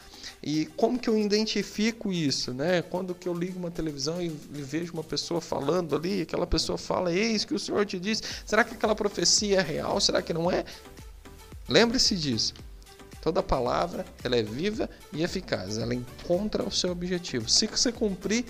E 0.42 0.66
como 0.76 0.98
que 0.98 1.08
eu 1.08 1.18
identifico 1.18 2.12
isso, 2.12 2.52
né? 2.52 2.82
Quando 2.82 3.14
que 3.14 3.28
eu 3.28 3.34
ligo 3.34 3.58
uma 3.58 3.70
televisão 3.70 4.20
e 4.20 4.28
vejo 4.28 4.92
uma 4.92 5.04
pessoa 5.04 5.40
falando 5.40 5.94
ali, 5.94 6.22
aquela 6.22 6.46
pessoa 6.46 6.76
fala, 6.76 7.12
eis 7.12 7.44
que 7.44 7.54
o 7.54 7.58
Senhor 7.58 7.84
te 7.86 7.98
diz, 7.98 8.22
será 8.44 8.64
que 8.64 8.74
aquela 8.74 8.94
profecia 8.94 9.58
é 9.58 9.62
real? 9.62 10.00
Será 10.00 10.20
que 10.20 10.32
não 10.32 10.50
é? 10.50 10.64
Lembre-se 11.68 12.16
disso. 12.16 12.54
Toda 13.20 13.40
palavra 13.40 14.04
ela 14.24 14.36
é 14.36 14.42
viva 14.42 14.90
e 15.12 15.22
eficaz, 15.22 15.78
ela 15.78 15.94
encontra 15.94 16.64
o 16.64 16.72
seu 16.72 16.90
objetivo. 16.90 17.48
Se 17.48 17.68
você 17.68 17.92
cumprir, 17.92 18.44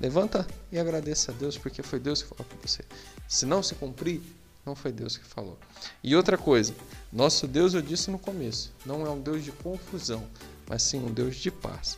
levanta 0.00 0.46
e 0.72 0.78
agradeça 0.78 1.32
a 1.32 1.34
Deus, 1.34 1.58
porque 1.58 1.82
foi 1.82 2.00
Deus 2.00 2.22
que 2.22 2.28
falou 2.30 2.46
com 2.50 2.66
você. 2.66 2.82
Se 3.28 3.44
não 3.44 3.62
se 3.62 3.74
cumprir, 3.74 4.22
não 4.66 4.74
foi 4.74 4.90
Deus 4.90 5.16
que 5.16 5.24
falou. 5.24 5.56
E 6.02 6.16
outra 6.16 6.36
coisa, 6.36 6.74
nosso 7.12 7.46
Deus, 7.46 7.72
eu 7.72 7.80
disse 7.80 8.10
no 8.10 8.18
começo, 8.18 8.72
não 8.84 9.06
é 9.06 9.10
um 9.10 9.20
Deus 9.20 9.44
de 9.44 9.52
confusão, 9.52 10.28
mas 10.68 10.82
sim 10.82 10.98
um 10.98 11.12
Deus 11.12 11.36
de 11.36 11.52
paz. 11.52 11.96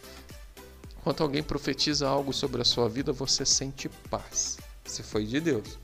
Quando 1.03 1.23
alguém 1.23 1.43
profetiza 1.43 2.07
algo 2.07 2.33
sobre 2.33 2.61
a 2.61 2.65
sua 2.65 2.87
vida, 2.89 3.13
você 3.13 3.47
sente 3.47 3.89
paz. 4.11 4.59
Se 4.85 5.03
foi 5.03 5.25
de 5.25 5.41
Deus. 5.41 5.79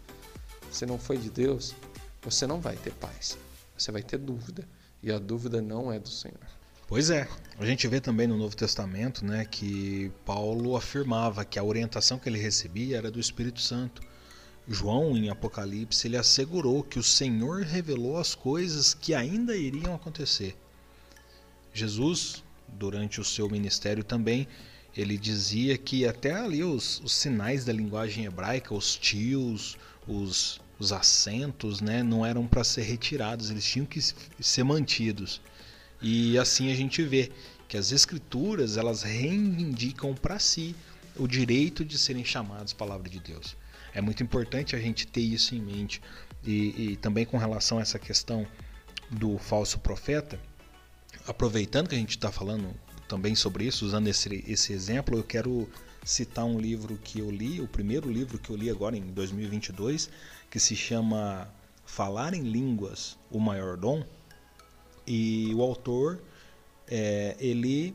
Se 0.71 0.85
não 0.85 0.99
foi 0.99 1.17
de 1.17 1.31
Deus, 1.31 1.75
você 2.23 2.47
não 2.47 2.61
vai 2.61 2.77
ter 2.77 2.93
paz. 2.93 3.39
Você 3.77 3.91
vai 3.91 4.03
ter 4.03 4.19
dúvida. 4.19 4.69
E 5.03 5.11
a 5.11 5.19
dúvida 5.19 5.63
não 5.63 5.91
é 5.91 5.99
do 5.99 6.09
Senhor. 6.09 6.39
Pois 6.87 7.09
é, 7.09 7.27
a 7.59 7.65
gente 7.65 7.89
vê 7.89 8.01
também 8.01 8.27
no 8.27 8.37
Novo 8.37 8.55
Testamento 8.55 9.25
né, 9.25 9.47
que 9.47 10.13
Paulo 10.27 10.77
afirmava 10.77 11.45
que 11.45 11.59
a 11.59 11.65
orientação 11.65 12.19
que 12.19 12.29
ele 12.29 12.39
recebia 12.39 12.99
era 12.99 13.11
do 13.11 13.19
Espírito 13.19 13.61
Santo. 13.61 14.03
João, 14.67 15.15
em 15.17 15.29
Apocalipse, 15.29 16.07
ele 16.07 16.17
assegurou 16.17 16.83
que 16.83 16.99
o 16.99 17.03
Senhor 17.03 17.63
revelou 17.63 18.17
as 18.17 18.35
coisas 18.35 18.95
que 18.95 19.15
ainda 19.15 19.55
iriam 19.55 19.95
acontecer. 19.95 20.57
Jesus, 21.73 22.43
durante 22.67 23.21
o 23.21 23.25
seu 23.25 23.49
ministério 23.51 24.03
também, 24.03 24.49
ele 24.97 25.19
dizia 25.19 25.77
que 25.77 26.07
até 26.07 26.33
ali 26.33 26.65
os, 26.65 27.01
os 27.01 27.13
sinais 27.13 27.65
da 27.65 27.73
linguagem 27.73 28.25
hebraica, 28.25 28.73
os 28.73 28.97
tios, 28.97 29.77
os, 30.07 30.61
os 30.79 30.93
acentos, 30.93 31.81
né, 31.81 32.03
não 32.03 32.25
eram 32.25 32.47
para 32.47 32.65
ser 32.65 32.83
retirados, 32.83 33.51
eles 33.51 33.65
tinham 33.65 33.87
que 33.87 34.01
ser 34.41 34.65
mantidos. 34.65 35.43
E 36.01 36.39
assim 36.39 36.71
a 36.73 36.75
gente 36.75 37.03
vê 37.03 37.31
que 37.69 37.77
as 37.77 37.93
escrituras 37.93 38.77
elas 38.77 39.03
reivindicam 39.03 40.15
para 40.15 40.39
si 40.39 40.75
o 41.17 41.27
direito 41.27 41.85
de 41.85 41.99
serem 41.99 42.25
chamados 42.25 42.73
palavra 42.73 43.11
de 43.11 43.21
Deus. 43.21 43.57
É 43.95 44.01
muito 44.01 44.23
importante 44.23 44.75
a 44.75 44.79
gente 44.79 45.07
ter 45.07 45.21
isso 45.21 45.55
em 45.55 45.61
mente. 45.61 46.03
E, 46.43 46.93
e 46.93 46.97
também 46.97 47.25
com 47.25 47.39
relação 47.39 47.79
a 47.79 47.83
essa 47.83 47.99
questão 47.99 48.47
do 49.11 49.39
falso 49.39 49.79
profeta, 49.79 50.39
aproveitando 51.27 51.89
que 51.89 51.95
a 51.95 51.99
gente 51.99 52.11
está 52.11 52.31
falando 52.31 52.75
também 53.09 53.35
sobre 53.35 53.65
isso, 53.65 53.87
usando 53.87 54.09
esse, 54.09 54.45
esse 54.47 54.73
exemplo, 54.73 55.17
eu 55.17 55.23
quero 55.23 55.69
citar 56.05 56.45
um 56.45 56.59
livro 56.59 56.99
que 56.99 57.21
eu 57.21 57.31
li, 57.31 57.61
o 57.61 57.69
primeiro 57.69 58.11
livro 58.11 58.39
que 58.39 58.51
eu 58.51 58.57
li 58.57 58.69
agora 58.69 58.97
em 58.97 59.03
2022, 59.13 60.11
que 60.51 60.61
se 60.61 60.77
chama 60.77 61.49
Falar 61.87 62.35
em 62.35 62.43
Línguas, 62.43 63.19
o 63.31 63.39
Maior 63.39 63.77
Dom. 63.77 64.05
E 65.07 65.53
o 65.55 65.63
autor, 65.63 66.21
é, 66.89 67.37
ele 67.39 67.95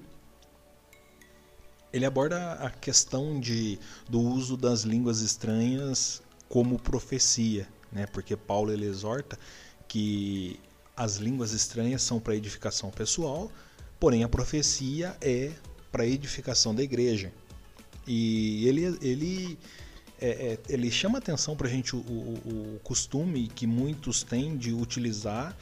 ele 1.91 2.05
aborda 2.05 2.53
a 2.53 2.69
questão 2.69 3.39
de, 3.39 3.79
do 4.07 4.19
uso 4.19 4.55
das 4.55 4.81
línguas 4.81 5.21
estranhas 5.21 6.21
como 6.47 6.79
profecia, 6.79 7.67
né? 7.91 8.05
Porque 8.07 8.35
Paulo 8.35 8.71
ele 8.71 8.85
exorta 8.85 9.37
que 9.87 10.59
as 10.95 11.15
línguas 11.15 11.51
estranhas 11.51 12.01
são 12.01 12.19
para 12.19 12.35
edificação 12.35 12.91
pessoal, 12.91 13.51
porém 13.99 14.23
a 14.23 14.29
profecia 14.29 15.15
é 15.21 15.51
para 15.91 16.05
edificação 16.05 16.75
da 16.75 16.83
igreja. 16.83 17.31
E 18.05 18.67
ele, 18.67 18.97
ele, 19.01 19.59
é, 20.19 20.29
é, 20.29 20.59
ele 20.67 20.91
chama 20.91 21.17
atenção 21.17 21.55
para 21.55 21.67
a 21.67 21.69
gente 21.69 21.95
o, 21.95 21.99
o, 21.99 22.75
o, 22.75 22.79
costume 22.83 23.47
que 23.47 23.65
muitos 23.65 24.23
têm 24.23 24.57
de 24.57 24.73
utilizar 24.73 25.55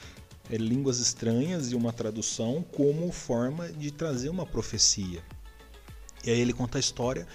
é, 0.50 0.58
línguas 0.58 1.00
estranhas 1.00 1.72
e 1.72 1.76
uma 1.76 1.94
tradução 1.94 2.66
como 2.72 3.12
forma 3.12 3.70
de 3.70 3.92
trazer 3.92 4.30
uma 4.30 4.46
profecia. 4.46 5.22
E 6.24 6.30
aí 6.30 6.40
ele 6.40 6.54
conta 6.54 6.78
a 6.78 6.80
história 6.80 7.28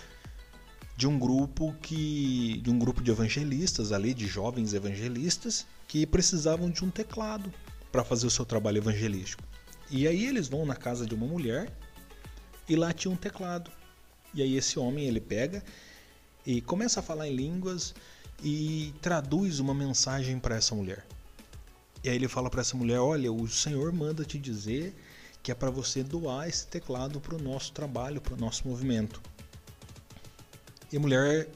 de 0.96 1.06
um 1.06 1.18
grupo 1.18 1.74
que 1.80 2.60
de 2.62 2.70
um 2.70 2.78
grupo 2.78 3.02
de 3.02 3.10
evangelistas 3.10 3.92
ali, 3.92 4.14
de 4.14 4.26
jovens 4.26 4.74
evangelistas 4.74 5.66
que 5.88 6.06
precisavam 6.06 6.70
de 6.70 6.84
um 6.84 6.90
teclado 6.90 7.52
para 7.90 8.04
fazer 8.04 8.26
o 8.26 8.30
seu 8.30 8.44
trabalho 8.44 8.78
evangelístico. 8.78 9.42
E 9.90 10.06
aí 10.06 10.26
eles 10.26 10.48
vão 10.48 10.64
na 10.64 10.74
casa 10.74 11.06
de 11.06 11.14
uma 11.14 11.26
mulher 11.26 11.72
e 12.68 12.76
lá 12.76 12.92
tinha 12.92 13.12
um 13.12 13.16
teclado. 13.16 13.70
E 14.34 14.42
aí 14.42 14.56
esse 14.56 14.78
homem 14.78 15.06
ele 15.06 15.20
pega 15.20 15.62
e 16.46 16.60
começa 16.60 17.00
a 17.00 17.02
falar 17.02 17.28
em 17.28 17.34
línguas 17.34 17.94
e 18.42 18.92
traduz 19.00 19.60
uma 19.60 19.74
mensagem 19.74 20.38
para 20.38 20.56
essa 20.56 20.74
mulher. 20.74 21.04
E 22.02 22.08
aí 22.08 22.16
ele 22.16 22.28
fala 22.28 22.48
para 22.48 22.62
essa 22.62 22.76
mulher: 22.76 22.98
"Olha, 22.98 23.32
o 23.32 23.46
Senhor 23.46 23.92
manda 23.92 24.24
te 24.24 24.38
dizer 24.38 24.94
que 25.42 25.50
é 25.50 25.54
para 25.54 25.70
você 25.70 26.02
doar 26.02 26.48
esse 26.48 26.66
teclado 26.66 27.20
para 27.20 27.34
o 27.34 27.42
nosso 27.42 27.72
trabalho, 27.72 28.20
para 28.20 28.34
o 28.34 28.36
nosso 28.36 28.66
movimento". 28.66 29.20
E 30.92 30.96
a 30.96 31.00
mulher 31.00 31.48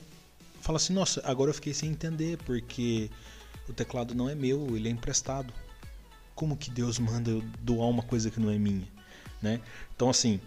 fala 0.60 0.76
assim: 0.76 0.92
"Nossa, 0.92 1.20
agora 1.24 1.50
eu 1.50 1.54
fiquei 1.54 1.74
sem 1.74 1.90
entender 1.90 2.38
porque 2.38 3.10
o 3.68 3.72
teclado 3.72 4.14
não 4.14 4.28
é 4.28 4.34
meu, 4.34 4.76
ele 4.76 4.88
é 4.88 4.92
emprestado. 4.92 5.52
Como 6.34 6.56
que 6.56 6.70
Deus 6.70 6.98
manda 6.98 7.30
eu 7.30 7.42
doar 7.60 7.88
uma 7.88 8.02
coisa 8.02 8.30
que 8.30 8.40
não 8.40 8.50
é 8.50 8.58
minha, 8.58 8.86
né? 9.40 9.60
Então 9.94 10.10
assim, 10.10 10.40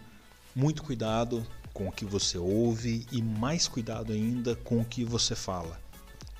muito 0.56 0.84
cuidado 0.84 1.46
com 1.74 1.88
o 1.88 1.92
que 1.92 2.06
você 2.06 2.38
ouve 2.38 3.06
e 3.12 3.22
mais 3.22 3.68
cuidado 3.68 4.12
ainda 4.12 4.56
com 4.56 4.82
o 4.82 4.86
que 4.86 5.04
você 5.04 5.36
fala. 5.36 5.80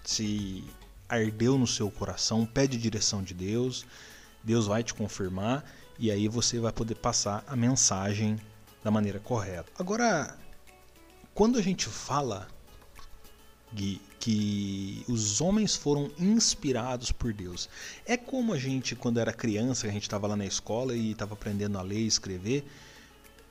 Se 0.04 0.64
ardeu 1.08 1.58
no 1.58 1.66
seu 1.66 1.90
coração, 1.90 2.46
pede 2.46 2.78
direção 2.78 3.24
de 3.24 3.34
Deus, 3.34 3.86
Deus 4.44 4.68
vai 4.68 4.84
te 4.84 4.94
confirmar 4.94 5.64
e 6.00 6.10
aí 6.10 6.28
você 6.28 6.60
vai 6.60 6.72
poder 6.72 6.96
passar 6.96 7.44
a 7.46 7.56
mensagem 7.56 8.40
da 8.82 8.90
maneira 8.90 9.20
correta. 9.20 9.70
Agora, 9.78 10.38
quando 11.34 11.60
a 11.60 11.62
gente 11.62 11.88
fala 11.88 12.48
Gui, 13.74 14.02
que 14.20 15.04
os 15.08 15.42
homens 15.42 15.76
foram 15.76 16.10
inspirados 16.18 17.12
por 17.12 17.34
Deus, 17.34 17.70
é 18.06 18.18
como 18.18 18.54
a 18.54 18.58
gente, 18.58 18.96
quando 18.96 19.20
era 19.20 19.34
criança, 19.34 19.88
a 19.88 19.92
gente 19.92 20.04
estava 20.04 20.26
lá 20.26 20.36
na 20.36 20.46
escola 20.46 20.96
e 20.96 21.12
estava 21.12 21.34
aprendendo 21.34 21.78
a 21.78 21.82
ler 21.82 22.00
e 22.00 22.08
escrever, 22.08 22.66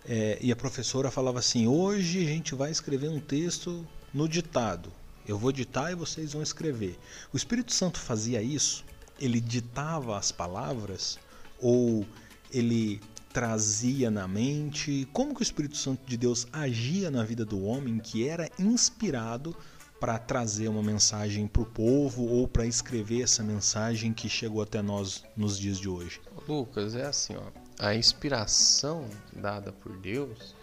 é, 0.07 0.39
e 0.41 0.51
a 0.51 0.57
professora 0.57 1.11
falava 1.11 1.39
assim: 1.39 1.67
hoje 1.67 2.25
a 2.25 2.29
gente 2.29 2.55
vai 2.55 2.71
escrever 2.71 3.11
um 3.11 3.21
texto 3.21 3.87
no 4.13 4.27
ditado. 4.27 4.91
Eu 5.27 5.37
vou 5.37 5.53
ditar 5.53 5.93
e 5.93 5.95
vocês 5.95 6.33
vão 6.33 6.43
escrever. 6.43 6.99
O 7.31 7.37
Espírito 7.37 7.73
Santo 7.75 7.99
fazia 7.99 8.41
isso? 8.41 8.85
Ele 9.21 9.39
ditava 9.39 10.17
as 10.17 10.33
palavras 10.33 11.19
ou 11.61 12.07
ele 12.53 13.01
trazia 13.33 14.11
na 14.11 14.27
mente? 14.27 15.09
Como 15.13 15.35
que 15.35 15.41
o 15.41 15.43
Espírito 15.43 15.77
Santo 15.77 16.07
de 16.07 16.17
Deus 16.17 16.47
agia 16.53 17.11
na 17.11 17.23
vida 17.25 17.45
do 17.45 17.63
homem 17.65 17.99
que 17.99 18.27
era 18.27 18.51
inspirado 18.59 19.57
para 20.01 20.19
trazer 20.19 20.69
uma 20.69 20.83
mensagem 20.83 21.47
para 21.47 21.63
o 21.63 21.67
povo 21.67 22.25
ou 22.25 22.47
para 22.47 22.65
escrever 22.67 23.23
essa 23.23 23.43
mensagem 23.43 24.13
que 24.13 24.29
chegou 24.29 24.63
até 24.63 24.81
nós 24.81 25.25
nos 25.37 25.59
dias 25.59 25.79
de 25.79 25.89
hoje? 25.89 26.21
Lucas, 26.47 26.95
é 26.95 27.05
assim, 27.05 27.35
ó 27.37 27.69
a 27.79 27.95
inspiração 27.95 29.05
dada 29.33 29.73
por 29.73 29.97
Deus, 29.97 30.55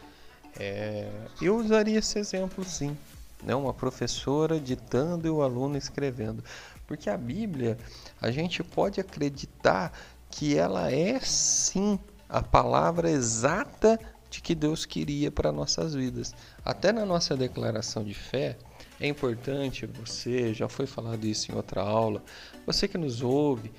é, 0.59 1.09
eu 1.41 1.57
usaria 1.57 1.99
esse 1.99 2.19
exemplo 2.19 2.63
sim. 2.63 2.95
Né? 3.41 3.55
Uma 3.55 3.73
professora 3.73 4.59
ditando 4.59 5.27
e 5.27 5.29
o 5.29 5.41
aluno 5.41 5.77
escrevendo. 5.77 6.43
Porque 6.87 7.09
a 7.09 7.17
Bíblia, 7.17 7.77
a 8.21 8.29
gente 8.31 8.63
pode 8.63 8.99
acreditar 8.99 9.91
que 10.35 10.57
ela 10.57 10.91
é 10.91 11.17
sim 11.21 11.97
a 12.27 12.41
palavra 12.41 13.09
exata 13.09 13.97
de 14.29 14.41
que 14.41 14.53
Deus 14.53 14.85
queria 14.85 15.31
para 15.31 15.49
nossas 15.49 15.95
vidas. 15.95 16.35
Até 16.63 16.91
na 16.91 17.05
nossa 17.05 17.37
declaração 17.37 18.03
de 18.03 18.13
fé, 18.13 18.57
é 18.99 19.07
importante 19.07 19.85
você, 19.85 20.53
já 20.53 20.67
foi 20.67 20.85
falado 20.85 21.25
isso 21.25 21.51
em 21.51 21.55
outra 21.55 21.81
aula, 21.81 22.21
você 22.65 22.85
que 22.85 22.97
nos 22.97 23.21
ouve, 23.21 23.71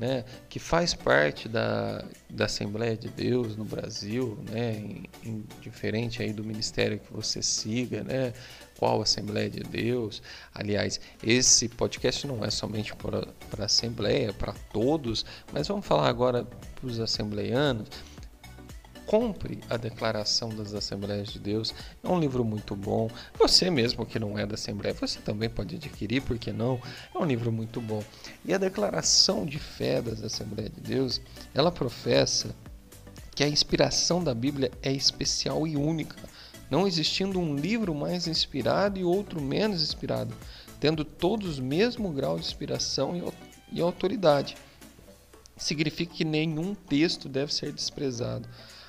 né, 0.00 0.24
que 0.48 0.58
faz 0.58 0.94
parte 0.94 1.46
da, 1.46 2.02
da 2.30 2.46
Assembleia 2.46 2.96
de 2.96 3.08
Deus 3.08 3.54
no 3.54 3.64
Brasil, 3.64 4.38
né, 4.50 4.76
em, 4.76 5.10
em, 5.22 5.44
diferente 5.60 6.22
aí 6.22 6.32
do 6.32 6.42
ministério 6.42 7.00
que 7.00 7.12
você 7.12 7.42
siga, 7.42 8.02
né, 8.02 8.32
qual 8.78 9.02
Assembleia 9.02 9.50
de 9.50 9.60
Deus. 9.60 10.22
Aliás, 10.54 11.00
esse 11.22 11.68
podcast 11.68 12.26
não 12.26 12.44
é 12.44 12.50
somente 12.50 12.94
para 12.94 13.26
a 13.58 13.64
Assembleia, 13.64 14.32
para 14.32 14.54
todos, 14.72 15.26
mas 15.52 15.68
vamos 15.68 15.84
falar 15.84 16.08
agora 16.08 16.44
para 16.44 16.86
os 16.86 17.00
assembleianos 17.00 17.88
compre 19.08 19.58
a 19.70 19.78
Declaração 19.78 20.50
das 20.50 20.74
Assembleias 20.74 21.28
de 21.28 21.38
Deus. 21.38 21.74
É 22.04 22.08
um 22.08 22.20
livro 22.20 22.44
muito 22.44 22.76
bom. 22.76 23.10
Você 23.38 23.70
mesmo 23.70 24.04
que 24.04 24.18
não 24.18 24.38
é 24.38 24.44
da 24.44 24.54
Assembleia, 24.54 24.94
você 24.94 25.18
também 25.18 25.48
pode 25.48 25.76
adquirir, 25.76 26.20
por 26.20 26.38
que 26.38 26.52
não? 26.52 26.78
É 27.14 27.18
um 27.18 27.24
livro 27.24 27.50
muito 27.50 27.80
bom. 27.80 28.04
E 28.44 28.52
a 28.52 28.58
Declaração 28.58 29.46
de 29.46 29.58
Fé 29.58 30.02
das 30.02 30.22
Assembleias 30.22 30.74
de 30.74 30.82
Deus, 30.82 31.22
ela 31.54 31.72
professa 31.72 32.54
que 33.34 33.42
a 33.42 33.48
inspiração 33.48 34.22
da 34.22 34.34
Bíblia 34.34 34.70
é 34.82 34.92
especial 34.92 35.66
e 35.66 35.74
única, 35.74 36.16
não 36.70 36.86
existindo 36.86 37.38
um 37.38 37.56
livro 37.56 37.94
mais 37.94 38.26
inspirado 38.26 38.98
e 38.98 39.04
outro 39.04 39.40
menos 39.40 39.82
inspirado, 39.82 40.34
tendo 40.80 41.04
todos 41.04 41.58
o 41.58 41.62
mesmo 41.62 42.10
grau 42.10 42.38
de 42.38 42.44
inspiração 42.44 43.32
e 43.72 43.80
autoridade. 43.80 44.56
Significa 45.56 46.14
que 46.14 46.24
nenhum 46.24 46.74
texto 46.74 47.28
deve 47.28 47.52
ser 47.52 47.72
desprezado 47.72 48.48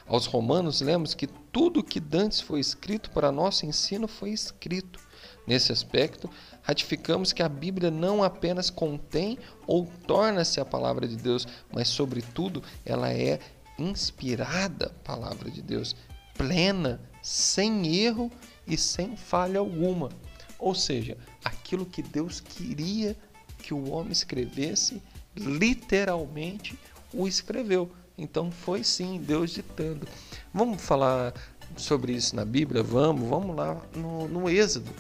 aos 0.09 0.25
Romanos, 0.25 0.81
lemos 0.81 1.13
que 1.13 1.27
tudo 1.27 1.83
que 1.83 1.99
dantes 1.99 2.41
foi 2.41 2.59
escrito 2.59 3.11
para 3.11 3.31
nosso 3.31 3.65
ensino 3.65 4.07
foi 4.07 4.31
escrito. 4.31 4.99
Nesse 5.45 5.71
aspecto, 5.71 6.29
ratificamos 6.63 7.31
que 7.31 7.43
a 7.43 7.49
Bíblia 7.49 7.89
não 7.89 8.23
apenas 8.23 8.69
contém 8.69 9.37
ou 9.67 9.85
torna-se 10.07 10.59
a 10.59 10.65
palavra 10.65 11.07
de 11.07 11.15
Deus, 11.15 11.47
mas, 11.71 11.87
sobretudo, 11.89 12.63
ela 12.85 13.11
é 13.13 13.39
inspirada 13.77 14.91
palavra 15.03 15.49
de 15.49 15.61
Deus, 15.61 15.95
plena, 16.35 16.99
sem 17.29 17.95
erro 17.95 18.31
e 18.65 18.75
sem 18.75 19.15
falha 19.15 19.59
alguma. 19.59 20.09
Ou 20.57 20.73
seja, 20.73 21.15
aquilo 21.45 21.85
que 21.85 22.01
Deus 22.01 22.39
queria 22.39 23.15
que 23.59 23.71
o 23.71 23.91
homem 23.91 24.11
escrevesse, 24.11 24.99
literalmente 25.37 26.77
o 27.13 27.27
escreveu. 27.27 27.91
Então 28.17 28.49
foi 28.49 28.83
sim 28.83 29.21
Deus 29.21 29.51
ditando. 29.51 30.07
Vamos 30.51 30.81
falar 30.81 31.31
sobre 31.77 32.13
isso 32.13 32.35
na 32.35 32.43
Bíblia? 32.43 32.81
Vamos, 32.81 33.29
vamos 33.29 33.55
lá 33.55 33.79
no, 33.95 34.27
no 34.27 34.49
Êxodo. 34.49 34.91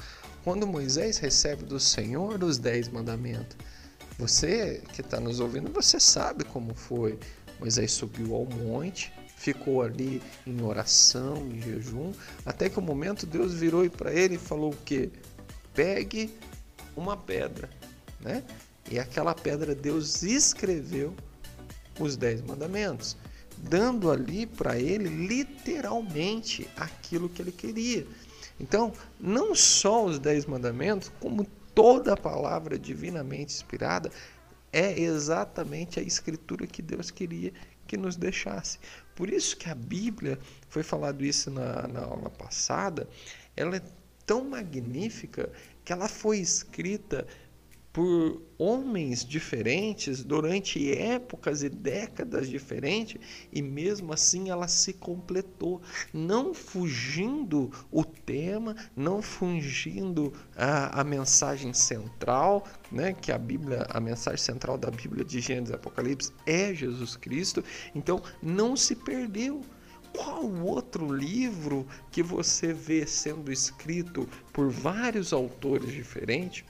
Quando 0.43 0.67
Moisés 0.67 1.17
recebe 1.17 1.63
do 1.63 1.79
Senhor 1.79 2.43
os 2.43 2.59
dez 2.59 2.87
mandamentos. 2.87 3.57
Você 4.19 4.83
que 4.93 5.01
está 5.01 5.19
nos 5.19 5.39
ouvindo, 5.39 5.71
você 5.71 5.99
sabe 5.99 6.43
como 6.43 6.75
foi. 6.75 7.17
Moisés 7.59 7.91
subiu 7.91 8.35
ao 8.35 8.45
monte, 8.45 9.11
ficou 9.39 9.81
ali 9.81 10.21
em 10.45 10.61
oração, 10.61 11.37
em 11.47 11.61
jejum, 11.61 12.11
até 12.45 12.69
que 12.69 12.77
o 12.77 12.81
momento 12.81 13.25
Deus 13.25 13.53
virou 13.53 13.89
para 13.89 14.13
ele 14.13 14.35
e 14.35 14.37
falou 14.37 14.71
o 14.73 14.75
que? 14.75 15.09
Pegue 15.73 16.29
uma 16.95 17.15
pedra, 17.15 17.69
né? 18.19 18.43
E 18.91 18.99
aquela 18.99 19.33
pedra 19.33 19.73
Deus 19.73 20.23
escreveu 20.23 21.15
os 21.97 22.17
Dez 22.17 22.41
Mandamentos, 22.41 23.15
dando 23.57 24.11
ali 24.11 24.45
para 24.45 24.77
ele 24.77 25.07
literalmente 25.07 26.67
aquilo 26.75 27.29
que 27.29 27.41
ele 27.41 27.53
queria. 27.53 28.05
Então, 28.59 28.91
não 29.17 29.55
só 29.55 30.05
os 30.05 30.19
Dez 30.19 30.45
Mandamentos, 30.45 31.09
como 31.17 31.47
toda 31.73 32.13
a 32.13 32.17
palavra 32.17 32.77
divinamente 32.77 33.53
inspirada, 33.53 34.11
é 34.73 34.99
exatamente 34.99 35.97
a 35.97 36.03
escritura 36.03 36.67
que 36.67 36.81
Deus 36.81 37.09
queria 37.09 37.53
que 37.89 37.97
nos 37.97 38.15
deixasse. 38.15 38.77
Por 39.15 39.29
isso 39.29 39.57
que 39.57 39.67
a 39.67 39.73
Bíblia, 39.73 40.37
foi 40.69 40.83
falado 40.83 41.25
isso 41.25 41.49
na, 41.49 41.87
na 41.87 42.01
aula 42.01 42.29
passada, 42.29 43.09
ela 43.57 43.77
é 43.77 43.81
tão 44.27 44.47
magnífica 44.47 45.51
que 45.83 45.91
ela 45.91 46.07
foi 46.07 46.37
escrita 46.37 47.25
por 47.99 48.41
homens 48.57 49.25
diferentes 49.25 50.23
durante 50.23 50.89
épocas 50.89 51.63
e 51.63 51.67
décadas 51.67 52.47
diferentes 52.47 53.19
e 53.51 53.61
mesmo 53.61 54.13
assim 54.13 54.49
ela 54.49 54.69
se 54.69 54.93
completou, 54.93 55.81
não 56.13 56.53
fugindo 56.53 57.69
o 57.91 58.05
tema, 58.05 58.73
não 58.95 59.21
fugindo 59.21 60.31
a, 60.55 61.01
a 61.01 61.03
mensagem 61.03 61.73
central, 61.73 62.65
né, 62.89 63.11
que 63.11 63.33
a 63.33 63.37
Bíblia, 63.37 63.85
a 63.89 63.99
mensagem 63.99 64.39
central 64.39 64.77
da 64.77 64.89
Bíblia 64.89 65.25
de 65.25 65.41
Gênesis 65.41 65.71
e 65.71 65.75
Apocalipse 65.75 66.31
é 66.45 66.73
Jesus 66.73 67.17
Cristo, 67.17 67.61
então 67.93 68.23
não 68.41 68.77
se 68.77 68.95
perdeu. 68.95 69.59
Qual 70.15 70.49
outro 70.63 71.13
livro 71.13 71.85
que 72.09 72.23
você 72.23 72.71
vê 72.71 73.05
sendo 73.05 73.51
escrito 73.51 74.25
por 74.53 74.69
vários 74.69 75.33
autores 75.33 75.91
diferentes 75.91 76.63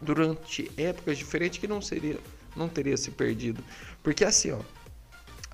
durante 0.00 0.70
épocas 0.76 1.18
diferentes 1.18 1.58
que 1.58 1.66
não 1.66 1.80
seria 1.80 2.18
não 2.56 2.68
teria 2.68 2.96
se 2.96 3.10
perdido. 3.10 3.62
Porque 4.02 4.24
assim, 4.24 4.50
ó, 4.50 4.60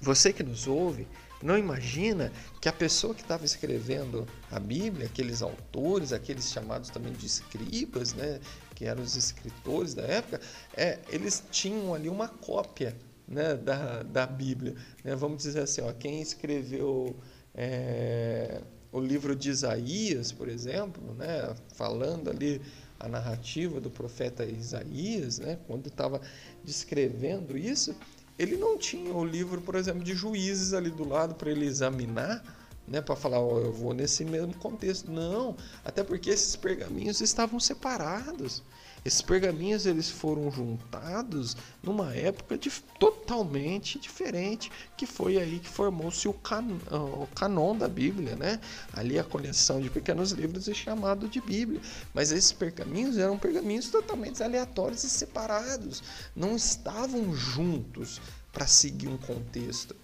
você 0.00 0.32
que 0.32 0.42
nos 0.42 0.66
ouve, 0.66 1.06
não 1.42 1.58
imagina 1.58 2.32
que 2.60 2.68
a 2.68 2.72
pessoa 2.72 3.14
que 3.14 3.22
estava 3.22 3.44
escrevendo 3.44 4.26
a 4.50 4.58
Bíblia, 4.58 5.06
aqueles 5.06 5.42
autores, 5.42 6.12
aqueles 6.12 6.50
chamados 6.50 6.88
também 6.90 7.12
de 7.12 7.26
escribas, 7.26 8.14
né, 8.14 8.40
que 8.74 8.84
eram 8.84 9.02
os 9.02 9.16
escritores 9.16 9.94
da 9.94 10.02
época, 10.02 10.40
é, 10.74 10.98
eles 11.10 11.42
tinham 11.50 11.94
ali 11.94 12.08
uma 12.08 12.28
cópia 12.28 12.96
né, 13.28 13.54
da, 13.54 14.02
da 14.02 14.26
Bíblia. 14.26 14.74
Né? 15.04 15.14
Vamos 15.14 15.42
dizer 15.42 15.60
assim, 15.60 15.82
ó, 15.82 15.92
quem 15.92 16.22
escreveu 16.22 17.14
é, 17.54 18.62
o 18.90 19.00
livro 19.00 19.36
de 19.36 19.50
Isaías, 19.50 20.32
por 20.32 20.48
exemplo, 20.48 21.14
né, 21.14 21.54
falando 21.74 22.30
ali 22.30 22.62
a 22.98 23.08
narrativa 23.08 23.80
do 23.80 23.90
profeta 23.90 24.44
Isaías, 24.44 25.38
né, 25.38 25.58
quando 25.66 25.86
estava 25.88 26.20
descrevendo 26.64 27.56
isso, 27.56 27.94
ele 28.38 28.56
não 28.56 28.76
tinha 28.76 29.14
o 29.14 29.24
livro, 29.24 29.60
por 29.60 29.74
exemplo, 29.74 30.02
de 30.02 30.14
juízes 30.14 30.72
ali 30.72 30.90
do 30.90 31.08
lado 31.08 31.34
para 31.34 31.50
ele 31.50 31.64
examinar, 31.66 32.42
né, 32.86 33.00
para 33.00 33.16
falar, 33.16 33.40
oh, 33.40 33.58
eu 33.58 33.72
vou 33.72 33.92
nesse 33.92 34.24
mesmo 34.24 34.54
contexto. 34.54 35.10
Não, 35.10 35.56
até 35.84 36.04
porque 36.04 36.30
esses 36.30 36.54
pergaminhos 36.54 37.20
estavam 37.20 37.58
separados. 37.58 38.62
Esses 39.06 39.22
pergaminhos 39.22 39.86
eles 39.86 40.10
foram 40.10 40.50
juntados 40.50 41.56
numa 41.80 42.12
época 42.12 42.58
de, 42.58 42.68
totalmente 42.98 44.00
diferente, 44.00 44.68
que 44.96 45.06
foi 45.06 45.38
aí 45.38 45.60
que 45.60 45.68
formou-se 45.68 46.26
o, 46.26 46.32
can, 46.32 46.66
o 46.90 47.28
canon 47.28 47.76
da 47.76 47.86
Bíblia, 47.86 48.34
né? 48.34 48.60
Ali 48.92 49.16
a 49.16 49.22
coleção 49.22 49.80
de 49.80 49.88
pequenos 49.88 50.32
livros 50.32 50.66
é 50.66 50.74
chamado 50.74 51.28
de 51.28 51.40
Bíblia. 51.40 51.80
Mas 52.12 52.32
esses 52.32 52.50
pergaminhos 52.50 53.16
eram 53.16 53.38
pergaminhos 53.38 53.90
totalmente 53.90 54.42
aleatórios 54.42 55.04
e 55.04 55.08
separados, 55.08 56.02
não 56.34 56.56
estavam 56.56 57.32
juntos 57.32 58.20
para 58.52 58.66
seguir 58.66 59.06
um 59.06 59.18
contexto. 59.18 59.94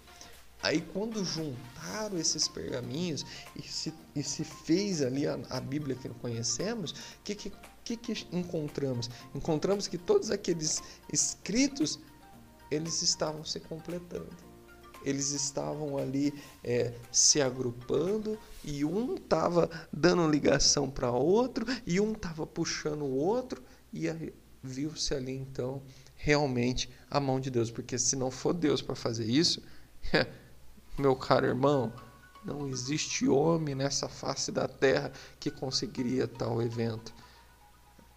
Aí 0.61 0.79
quando 0.79 1.25
juntaram 1.25 2.17
esses 2.17 2.47
pergaminhos 2.47 3.25
e 3.53 3.61
se, 3.63 3.93
e 4.15 4.23
se 4.23 4.45
fez 4.45 5.01
ali 5.01 5.27
a, 5.27 5.37
a 5.49 5.59
Bíblia 5.59 5.93
que 5.93 6.07
conhecemos, 6.07 6.91
o 6.91 6.95
que, 7.21 7.35
que 7.35 7.51
que, 7.83 7.97
que 7.97 8.27
encontramos? 8.31 9.09
Encontramos 9.35 9.87
que 9.87 9.97
todos 9.97 10.31
aqueles 10.31 10.81
escritos 11.11 11.99
eles 12.71 13.01
estavam 13.01 13.43
se 13.43 13.59
completando. 13.59 14.53
Eles 15.05 15.31
estavam 15.31 15.97
ali 15.97 16.33
é, 16.63 16.93
se 17.11 17.41
agrupando 17.41 18.39
e 18.63 18.85
um 18.85 19.15
estava 19.15 19.69
dando 19.91 20.29
ligação 20.29 20.89
para 20.89 21.11
outro 21.11 21.65
e 21.85 21.99
um 21.99 22.13
estava 22.13 22.47
puxando 22.47 23.01
o 23.01 23.15
outro 23.15 23.61
e 23.91 24.07
viu-se 24.63 25.13
ali 25.13 25.33
então 25.33 25.83
realmente 26.15 26.89
a 27.11 27.19
mão 27.19 27.37
de 27.37 27.51
Deus, 27.51 27.69
porque 27.69 27.99
se 27.99 28.15
não 28.15 28.31
for 28.31 28.53
Deus 28.53 28.81
para 28.81 28.95
fazer 28.95 29.25
isso, 29.25 29.61
meu 30.97 31.17
caro 31.17 31.47
irmão, 31.47 31.91
não 32.45 32.65
existe 32.69 33.27
homem 33.27 33.75
nessa 33.75 34.07
face 34.07 34.53
da 34.53 34.69
terra 34.69 35.11
que 35.37 35.51
conseguiria 35.51 36.29
tal 36.29 36.61
evento 36.61 37.13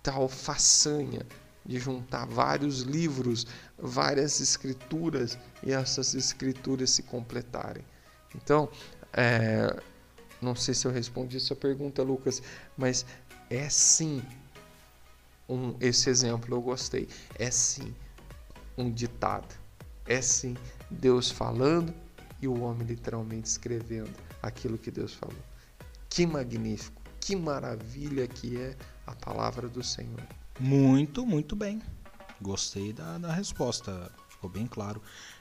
tal 0.07 0.29
façanha 0.29 1.27
de 1.65 1.81
juntar 1.81 2.27
vários 2.27 2.83
livros, 2.83 3.45
várias 3.77 4.41
escrituras 4.41 5.37
e 5.65 5.73
essas 5.73 6.15
escrituras 6.15 6.91
se 6.91 7.03
completarem. 7.03 7.85
Então, 8.33 8.69
é, 9.13 9.77
não 10.41 10.55
sei 10.55 10.75
se 10.75 10.87
eu 10.87 10.93
respondi 10.93 11.41
sua 11.41 11.57
pergunta, 11.57 12.05
Lucas, 12.05 12.41
mas 12.77 13.05
é 13.51 13.69
sim 13.69 14.23
um, 15.49 15.75
esse 15.81 16.09
exemplo 16.09 16.55
eu 16.55 16.63
gostei. 16.63 17.09
É 17.37 17.51
sim 17.51 17.93
um 18.79 18.89
ditado. 18.89 19.53
É 20.07 20.23
sim 20.23 20.57
Deus 20.89 21.33
falando 21.33 21.93
e 22.41 22.47
o 22.47 22.61
homem 22.61 22.87
literalmente 22.87 23.49
escrevendo 23.49 24.15
aquilo 24.41 24.79
que 24.79 24.93
Deus 24.93 25.15
falou. 25.15 25.43
Que 26.09 26.25
magnífico, 26.25 27.03
que 27.19 27.35
maravilha 27.35 28.29
que 28.29 28.57
é 28.57 28.77
a 29.07 29.15
palavra 29.15 29.69
do 29.69 29.83
Senhor. 29.83 30.23
Muito, 30.59 31.25
muito 31.25 31.55
bem. 31.55 31.81
Gostei 32.41 32.93
da, 32.93 33.19
da 33.19 33.33
resposta, 33.33 34.11
ficou 34.29 34.51
bem 34.51 34.67
claro. 34.67 35.01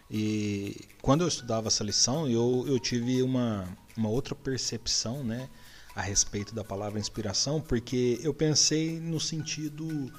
E 0.09 0.87
quando 1.01 1.21
eu 1.21 1.27
estudava 1.27 1.67
essa 1.67 1.83
lição, 1.83 2.29
eu, 2.29 2.63
eu 2.67 2.79
tive 2.79 3.21
uma, 3.21 3.67
uma 3.97 4.09
outra 4.09 4.35
percepção 4.35 5.23
né, 5.23 5.49
a 5.95 6.01
respeito 6.01 6.53
da 6.53 6.63
palavra 6.63 6.99
inspiração, 6.99 7.59
porque 7.59 8.19
eu 8.21 8.33
pensei 8.33 8.99
no 8.99 9.19
sentido, 9.19 10.11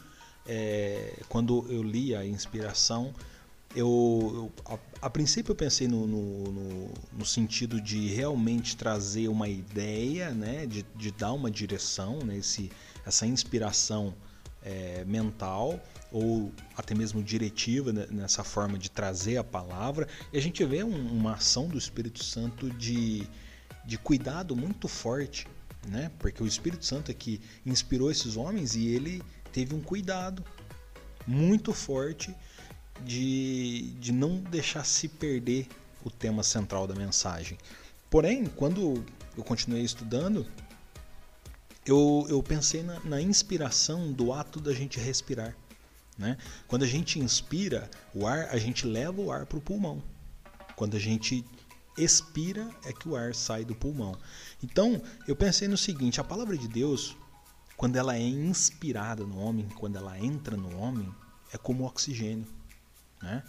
é, 0.44 1.22
quando 1.28 1.66
eu 1.70 1.82
li 1.82 2.14
a 2.14 2.26
inspiração, 2.26 3.14
eu, 3.74 4.52
eu 4.66 4.74
a, 4.74 5.06
a, 5.06 5.10
princípio 5.10 5.52
eu 5.52 5.56
pensei 5.56 5.86
no, 5.86 6.06
no, 6.06 6.52
no, 6.52 6.94
no, 7.12 7.26
sentido 7.26 7.80
de 7.80 8.08
realmente 8.08 8.76
trazer 8.76 9.28
uma 9.28 9.48
ideia, 9.48 10.30
né, 10.30 10.66
de, 10.66 10.84
de 10.96 11.10
dar 11.12 11.32
uma 11.32 11.50
direção, 11.50 12.18
né, 12.20 12.36
essa 13.06 13.26
inspiração 13.26 14.14
é, 14.62 15.04
mental 15.04 15.80
ou 16.10 16.52
até 16.76 16.94
mesmo 16.94 17.22
diretiva 17.22 17.92
né, 17.92 18.06
nessa 18.10 18.42
forma 18.42 18.76
de 18.76 18.90
trazer 18.90 19.36
a 19.36 19.44
palavra. 19.44 20.08
E 20.32 20.38
a 20.38 20.42
gente 20.42 20.64
vê 20.64 20.82
um, 20.82 21.12
uma 21.12 21.34
ação 21.34 21.68
do 21.68 21.78
Espírito 21.78 22.22
Santo 22.24 22.68
de, 22.70 23.28
de 23.84 23.96
cuidado 23.96 24.56
muito 24.56 24.88
forte, 24.88 25.46
né? 25.88 26.10
Porque 26.18 26.42
o 26.42 26.46
Espírito 26.46 26.84
Santo 26.84 27.10
é 27.10 27.14
que 27.14 27.40
inspirou 27.64 28.10
esses 28.10 28.36
homens 28.36 28.74
e 28.74 28.88
ele 28.88 29.22
teve 29.52 29.74
um 29.74 29.80
cuidado 29.80 30.44
muito 31.26 31.72
forte 31.72 32.34
de, 33.04 33.92
de 34.00 34.12
não 34.12 34.38
deixar 34.38 34.84
se 34.84 35.06
perder 35.08 35.68
o 36.04 36.10
tema 36.10 36.42
central 36.42 36.86
da 36.86 36.94
mensagem. 36.94 37.58
Porém, 38.10 38.46
quando 38.46 39.04
eu 39.36 39.44
continuei 39.44 39.82
estudando, 39.82 40.46
eu, 41.86 42.26
eu 42.28 42.42
pensei 42.42 42.82
na, 42.82 42.98
na 43.00 43.20
inspiração 43.20 44.12
do 44.12 44.32
ato 44.32 44.60
da 44.60 44.72
gente 44.72 44.98
respirar. 44.98 45.56
Né? 46.18 46.36
Quando 46.66 46.82
a 46.82 46.86
gente 46.86 47.18
inspira 47.18 47.88
o 48.14 48.26
ar, 48.26 48.48
a 48.50 48.58
gente 48.58 48.86
leva 48.86 49.20
o 49.20 49.30
ar 49.30 49.46
para 49.46 49.58
o 49.58 49.60
pulmão. 49.60 50.02
Quando 50.74 50.96
a 50.96 51.00
gente 51.00 51.44
expira, 51.96 52.68
é 52.84 52.92
que 52.92 53.08
o 53.08 53.16
ar 53.16 53.34
sai 53.34 53.64
do 53.64 53.74
pulmão. 53.74 54.16
Então, 54.62 55.00
eu 55.28 55.36
pensei 55.36 55.68
no 55.68 55.76
seguinte: 55.76 56.20
a 56.20 56.24
palavra 56.24 56.56
de 56.56 56.68
Deus, 56.68 57.16
quando 57.76 57.96
ela 57.96 58.16
é 58.16 58.22
inspirada 58.22 59.24
no 59.24 59.38
homem, 59.38 59.68
quando 59.78 59.96
ela 59.96 60.18
entra 60.18 60.56
no 60.56 60.76
homem, 60.78 61.08
é 61.52 61.58
como 61.58 61.84
o 61.84 61.86
oxigênio. 61.86 62.46
Né? 63.22 63.42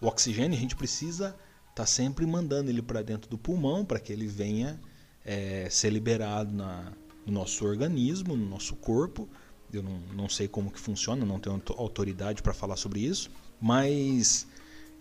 O 0.00 0.06
oxigênio 0.06 0.56
a 0.56 0.60
gente 0.60 0.74
precisa 0.74 1.28
estar 1.70 1.74
tá 1.74 1.86
sempre 1.86 2.24
mandando 2.26 2.70
ele 2.70 2.82
para 2.82 3.02
dentro 3.02 3.28
do 3.28 3.36
pulmão 3.36 3.84
para 3.84 4.00
que 4.00 4.12
ele 4.12 4.26
venha 4.26 4.80
é, 5.24 5.68
ser 5.70 5.90
liberado 5.90 6.52
na, 6.52 6.92
no 7.28 7.40
nosso 7.40 7.64
organismo, 7.64 8.36
no 8.36 8.48
nosso 8.48 8.74
corpo. 8.76 9.28
Eu 9.72 9.82
não, 9.82 10.00
não 10.14 10.28
sei 10.28 10.48
como 10.48 10.70
que 10.70 10.80
funciona, 10.80 11.24
não 11.26 11.38
tenho 11.38 11.60
autoridade 11.76 12.42
para 12.42 12.54
falar 12.54 12.76
sobre 12.76 13.00
isso, 13.00 13.30
mas 13.60 14.46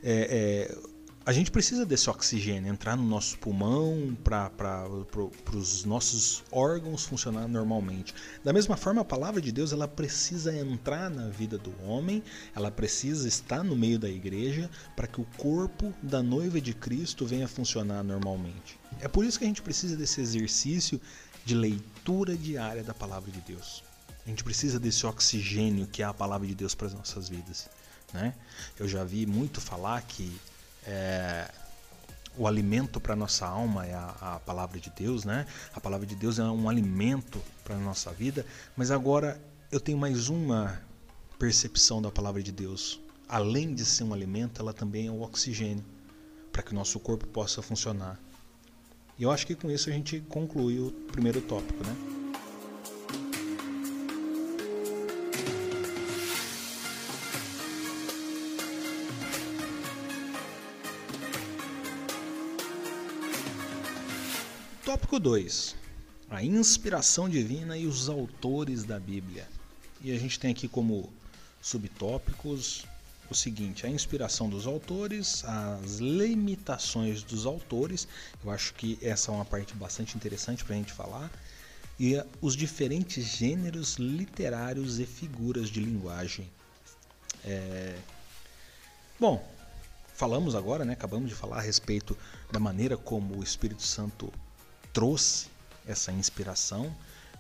é, 0.04 0.68
é, 0.70 0.78
a 1.28 1.34
gente 1.34 1.52
precisa 1.52 1.86
desse 1.86 2.10
oxigênio 2.10 2.72
entrar 2.72 2.96
no 2.96 3.04
nosso 3.04 3.38
pulmão 3.40 4.18
para 4.24 4.88
os 5.54 5.84
nossos 5.84 6.42
órgãos 6.50 7.04
funcionar 7.04 7.50
normalmente. 7.50 8.16
Da 8.46 8.54
mesma 8.54 8.78
forma, 8.78 9.02
a 9.02 9.06
palavra 9.06 9.42
de 9.42 9.52
Deus 9.52 9.74
ela 9.74 9.90
precisa 9.90 10.58
entrar 10.58 11.10
na 11.10 11.28
vida 11.28 11.58
do 11.58 11.74
homem, 11.84 12.24
ela 12.56 12.72
precisa 12.72 13.28
estar 13.28 13.62
no 13.62 13.76
meio 13.76 14.00
da 14.00 14.10
igreja 14.10 14.70
para 14.96 15.06
que 15.06 15.20
o 15.20 15.28
corpo 15.38 15.94
da 16.02 16.24
noiva 16.24 16.62
de 16.62 16.74
Cristo 16.74 17.26
venha 17.26 17.46
funcionar 17.46 18.04
normalmente. 18.04 18.80
É 19.02 19.10
por 19.10 19.26
isso 19.26 19.38
que 19.38 19.44
a 19.44 19.48
gente 19.50 19.62
precisa 19.62 19.98
desse 19.98 20.22
exercício 20.22 21.00
de 21.48 21.56
leitura 21.56 22.36
diária 22.36 22.84
da 22.84 22.94
palavra 22.94 23.32
de 23.32 23.40
Deus. 23.40 23.82
A 24.26 24.30
gente 24.30 24.44
precisa 24.44 24.78
desse 24.78 25.06
oxigênio 25.06 25.88
que 25.88 26.04
é 26.04 26.06
a 26.06 26.14
palavra 26.14 26.46
de 26.46 26.54
Deus 26.54 26.76
para 26.76 26.88
as 26.88 26.94
nossas 26.94 27.30
vidas. 27.30 27.70
Né? 28.14 28.36
Eu 28.78 28.86
já 28.86 29.06
vi 29.06 29.26
muito 29.26 29.62
falar 29.62 30.02
que 30.02 30.38
é, 30.86 31.50
o 32.38 32.48
alimento 32.48 33.00
para 33.00 33.16
nossa 33.16 33.48
alma 33.48 33.86
é 33.86 33.94
a, 33.94 34.16
a, 34.20 34.40
palavra 34.42 34.78
de 34.78 34.90
Deus, 34.90 35.24
né? 35.24 35.48
A 35.74 35.80
palavra 35.80 36.06
de 36.06 36.16
Deus 36.16 36.38
é 36.38 36.44
um 36.44 36.68
alimento 36.68 37.42
para 37.64 37.78
nossa 37.78 38.12
vida, 38.12 38.46
mas 38.76 38.92
agora 38.92 39.42
eu 39.72 39.80
tenho 39.80 39.98
mais 39.98 40.28
uma 40.28 40.82
percepção 41.40 42.02
da 42.02 42.12
palavra 42.12 42.44
de 42.44 42.52
Deus. 42.52 43.00
Além 43.30 43.74
de 43.74 43.86
ser 43.86 44.04
um 44.04 44.14
alimento, 44.14 44.62
ela 44.62 44.74
também 44.74 45.08
é 45.08 45.12
o 45.12 45.22
oxigênio 45.22 45.86
para 46.52 46.62
que 46.62 46.74
o 46.74 46.76
nosso 46.76 47.00
corpo 47.00 47.26
possa 47.26 47.62
funcionar. 47.62 48.20
E 49.20 49.24
eu 49.24 49.32
acho 49.32 49.48
que 49.48 49.56
com 49.56 49.72
isso 49.72 49.90
a 49.90 49.94
gente 49.94 50.20
conclui 50.30 50.80
o 50.80 50.92
primeiro 51.12 51.42
tópico, 51.42 51.84
né? 51.84 51.96
Tópico 64.86 65.20
2: 65.20 65.76
A 66.30 66.44
inspiração 66.44 67.28
divina 67.28 67.76
e 67.76 67.88
os 67.88 68.08
autores 68.10 68.84
da 68.84 69.00
Bíblia. 69.00 69.48
E 70.00 70.12
a 70.12 70.20
gente 70.20 70.40
tem 70.40 70.52
aqui 70.52 70.68
como 70.68 71.12
subtópicos 71.60 72.86
o 73.30 73.36
seguinte: 73.36 73.86
a 73.86 73.90
inspiração 73.90 74.50
dos 74.50 74.66
autores, 74.66 75.44
as 75.46 75.98
limitações 75.98 77.24
dos 77.24 77.46
autores. 77.46 78.08
Eu 78.44 78.52
acho 78.52 78.74
que 78.74 78.98
essa 79.02 79.32
é 79.32 79.34
uma 79.34 79.46
parte 79.46 79.74
bastante 79.74 80.16
interessante 80.16 80.64
para 80.64 80.76
a 80.76 80.78
gente 80.78 80.94
falar. 80.94 81.32
E 82.00 82.22
os 82.42 82.56
diferentes 82.56 83.24
gêneros 83.26 83.96
literários 83.96 85.00
e 85.00 85.06
figuras 85.06 85.70
de 85.70 85.80
linguagem. 85.80 86.50
É... 87.44 87.98
Bom, 89.20 89.44
falamos 90.14 90.54
agora, 90.54 90.86
né? 90.86 90.94
Acabamos 90.94 91.30
de 91.30 91.36
falar 91.36 91.58
a 91.58 91.62
respeito 91.62 92.16
da 92.52 92.60
maneira 92.60 92.96
como 92.96 93.38
o 93.38 93.44
Espírito 93.44 93.82
Santo 93.82 94.32
trouxe 94.94 95.48
essa 95.88 96.12
inspiração. 96.12 96.96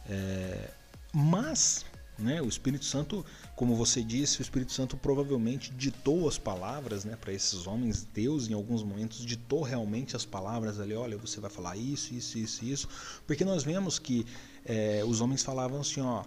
É... 0.09 0.71
Mas 1.13 1.85
né? 2.17 2.41
O 2.41 2.47
Espírito 2.47 2.85
Santo, 2.85 3.25
como 3.57 3.75
você 3.75 4.03
disse, 4.03 4.39
o 4.39 4.43
Espírito 4.43 4.71
Santo 4.71 4.95
provavelmente 4.95 5.73
ditou 5.73 6.27
as 6.29 6.37
palavras 6.37 7.03
né, 7.03 7.15
para 7.15 7.33
esses 7.33 7.65
homens. 7.65 8.07
Deus, 8.13 8.47
em 8.47 8.53
alguns 8.53 8.83
momentos, 8.83 9.25
ditou 9.25 9.63
realmente 9.63 10.15
as 10.15 10.23
palavras 10.23 10.79
ali: 10.79 10.93
olha, 10.93 11.17
você 11.17 11.39
vai 11.39 11.49
falar 11.49 11.75
isso, 11.75 12.13
isso, 12.13 12.37
isso, 12.37 12.63
isso. 12.63 12.89
Porque 13.25 13.43
nós 13.43 13.63
vemos 13.63 13.97
que 13.97 14.27
é, 14.63 15.03
os 15.03 15.21
homens 15.21 15.41
falavam 15.41 15.81
assim: 15.81 16.01
ó, 16.01 16.23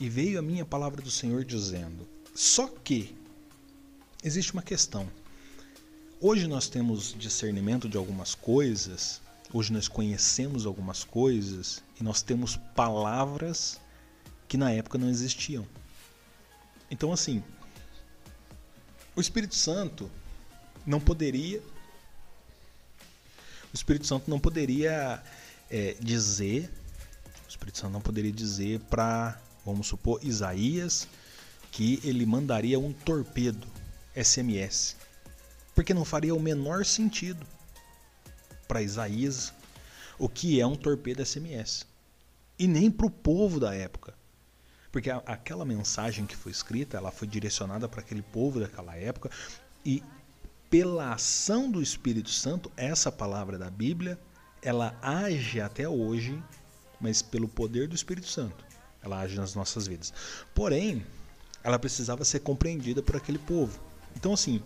e 0.00 0.08
veio 0.08 0.38
a 0.38 0.42
minha 0.42 0.64
palavra 0.64 1.02
do 1.02 1.10
Senhor 1.10 1.44
dizendo. 1.44 2.08
Só 2.34 2.66
que 2.66 3.14
existe 4.24 4.54
uma 4.54 4.62
questão. 4.62 5.06
Hoje 6.18 6.46
nós 6.46 6.66
temos 6.66 7.14
discernimento 7.18 7.90
de 7.90 7.98
algumas 7.98 8.34
coisas, 8.34 9.20
hoje 9.52 9.70
nós 9.70 9.86
conhecemos 9.86 10.64
algumas 10.64 11.04
coisas 11.04 11.82
e 12.00 12.02
nós 12.02 12.22
temos 12.22 12.56
palavras 12.74 13.78
que 14.48 14.56
na 14.56 14.70
época 14.70 14.96
não 14.96 15.10
existiam. 15.10 15.66
Então, 16.90 17.12
assim, 17.12 17.42
o 19.16 19.20
Espírito 19.20 19.54
Santo 19.54 20.10
não 20.86 21.00
poderia. 21.00 21.60
O 23.72 23.74
Espírito 23.74 24.06
Santo 24.06 24.30
não 24.30 24.38
poderia 24.38 25.22
é, 25.70 25.96
dizer. 26.00 26.70
O 27.46 27.48
Espírito 27.48 27.78
Santo 27.78 27.92
não 27.92 28.00
poderia 28.00 28.32
dizer 28.32 28.80
para, 28.80 29.40
vamos 29.64 29.86
supor, 29.86 30.20
Isaías 30.22 31.08
que 31.70 32.00
ele 32.04 32.24
mandaria 32.24 32.78
um 32.78 32.92
torpedo 32.92 33.66
SMS. 34.14 34.96
Porque 35.74 35.92
não 35.92 36.04
faria 36.04 36.32
o 36.32 36.38
menor 36.38 36.84
sentido 36.84 37.44
para 38.68 38.80
Isaías 38.80 39.52
o 40.16 40.28
que 40.28 40.60
é 40.60 40.66
um 40.66 40.76
torpedo 40.76 41.24
SMS. 41.24 41.84
E 42.56 42.68
nem 42.68 42.90
para 42.90 43.06
o 43.06 43.10
povo 43.10 43.58
da 43.58 43.74
época. 43.74 44.14
Porque 44.94 45.10
a, 45.10 45.16
aquela 45.26 45.64
mensagem 45.64 46.24
que 46.24 46.36
foi 46.36 46.52
escrita, 46.52 46.96
ela 46.96 47.10
foi 47.10 47.26
direcionada 47.26 47.88
para 47.88 48.00
aquele 48.00 48.22
povo 48.22 48.60
daquela 48.60 48.94
época 48.94 49.28
e 49.84 50.00
pela 50.70 51.12
ação 51.12 51.68
do 51.68 51.82
Espírito 51.82 52.30
Santo, 52.30 52.70
essa 52.76 53.10
palavra 53.10 53.58
da 53.58 53.68
Bíblia, 53.68 54.16
ela 54.62 54.96
age 55.02 55.60
até 55.60 55.88
hoje, 55.88 56.40
mas 57.00 57.22
pelo 57.22 57.48
poder 57.48 57.88
do 57.88 57.96
Espírito 57.96 58.28
Santo. 58.28 58.64
Ela 59.02 59.18
age 59.18 59.34
nas 59.34 59.56
nossas 59.56 59.88
vidas. 59.88 60.14
Porém, 60.54 61.04
ela 61.64 61.76
precisava 61.76 62.24
ser 62.24 62.38
compreendida 62.38 63.02
por 63.02 63.16
aquele 63.16 63.40
povo. 63.40 63.80
Então, 64.14 64.32
assim, 64.32 64.62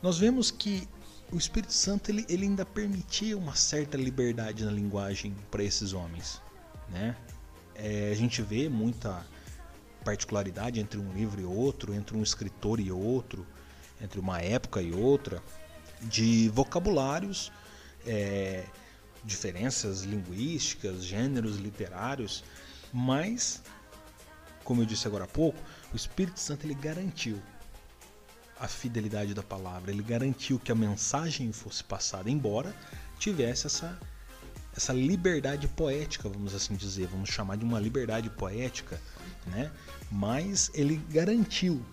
nós 0.00 0.16
vemos 0.16 0.52
que 0.52 0.88
o 1.32 1.36
Espírito 1.36 1.72
Santo 1.72 2.08
ele, 2.08 2.24
ele 2.28 2.44
ainda 2.44 2.64
permitia 2.64 3.36
uma 3.36 3.56
certa 3.56 3.96
liberdade 3.96 4.64
na 4.64 4.70
linguagem 4.70 5.34
para 5.50 5.64
esses 5.64 5.92
homens, 5.92 6.40
né? 6.88 7.16
É, 7.74 8.10
a 8.10 8.14
gente 8.14 8.42
vê 8.42 8.68
muita 8.68 9.24
particularidade 10.04 10.80
entre 10.80 10.98
um 10.98 11.12
livro 11.12 11.40
e 11.40 11.44
outro, 11.44 11.94
entre 11.94 12.16
um 12.16 12.22
escritor 12.22 12.78
e 12.78 12.92
outro, 12.92 13.46
entre 14.00 14.20
uma 14.20 14.40
época 14.40 14.82
e 14.82 14.92
outra, 14.92 15.42
de 16.02 16.48
vocabulários, 16.50 17.50
é, 18.06 18.64
diferenças 19.24 20.02
linguísticas, 20.02 21.04
gêneros 21.04 21.56
literários, 21.56 22.44
mas, 22.92 23.62
como 24.62 24.82
eu 24.82 24.86
disse 24.86 25.06
agora 25.06 25.24
há 25.24 25.28
pouco, 25.28 25.58
o 25.92 25.96
Espírito 25.96 26.38
Santo 26.38 26.66
ele 26.66 26.74
garantiu 26.74 27.40
a 28.60 28.68
fidelidade 28.68 29.34
da 29.34 29.42
palavra, 29.42 29.90
ele 29.90 30.02
garantiu 30.02 30.58
que 30.58 30.70
a 30.70 30.74
mensagem 30.74 31.50
fosse 31.52 31.82
passada, 31.82 32.30
embora 32.30 32.74
tivesse 33.18 33.66
essa 33.66 33.98
essa 34.76 34.92
liberdade 34.92 35.68
poética, 35.68 36.28
vamos 36.28 36.54
assim 36.54 36.74
dizer, 36.74 37.06
vamos 37.06 37.28
chamar 37.28 37.56
de 37.56 37.64
uma 37.64 37.78
liberdade 37.78 38.28
poética, 38.30 39.00
né? 39.46 39.70
Mas 40.10 40.70
ele 40.74 40.96
garantiu 41.10 41.84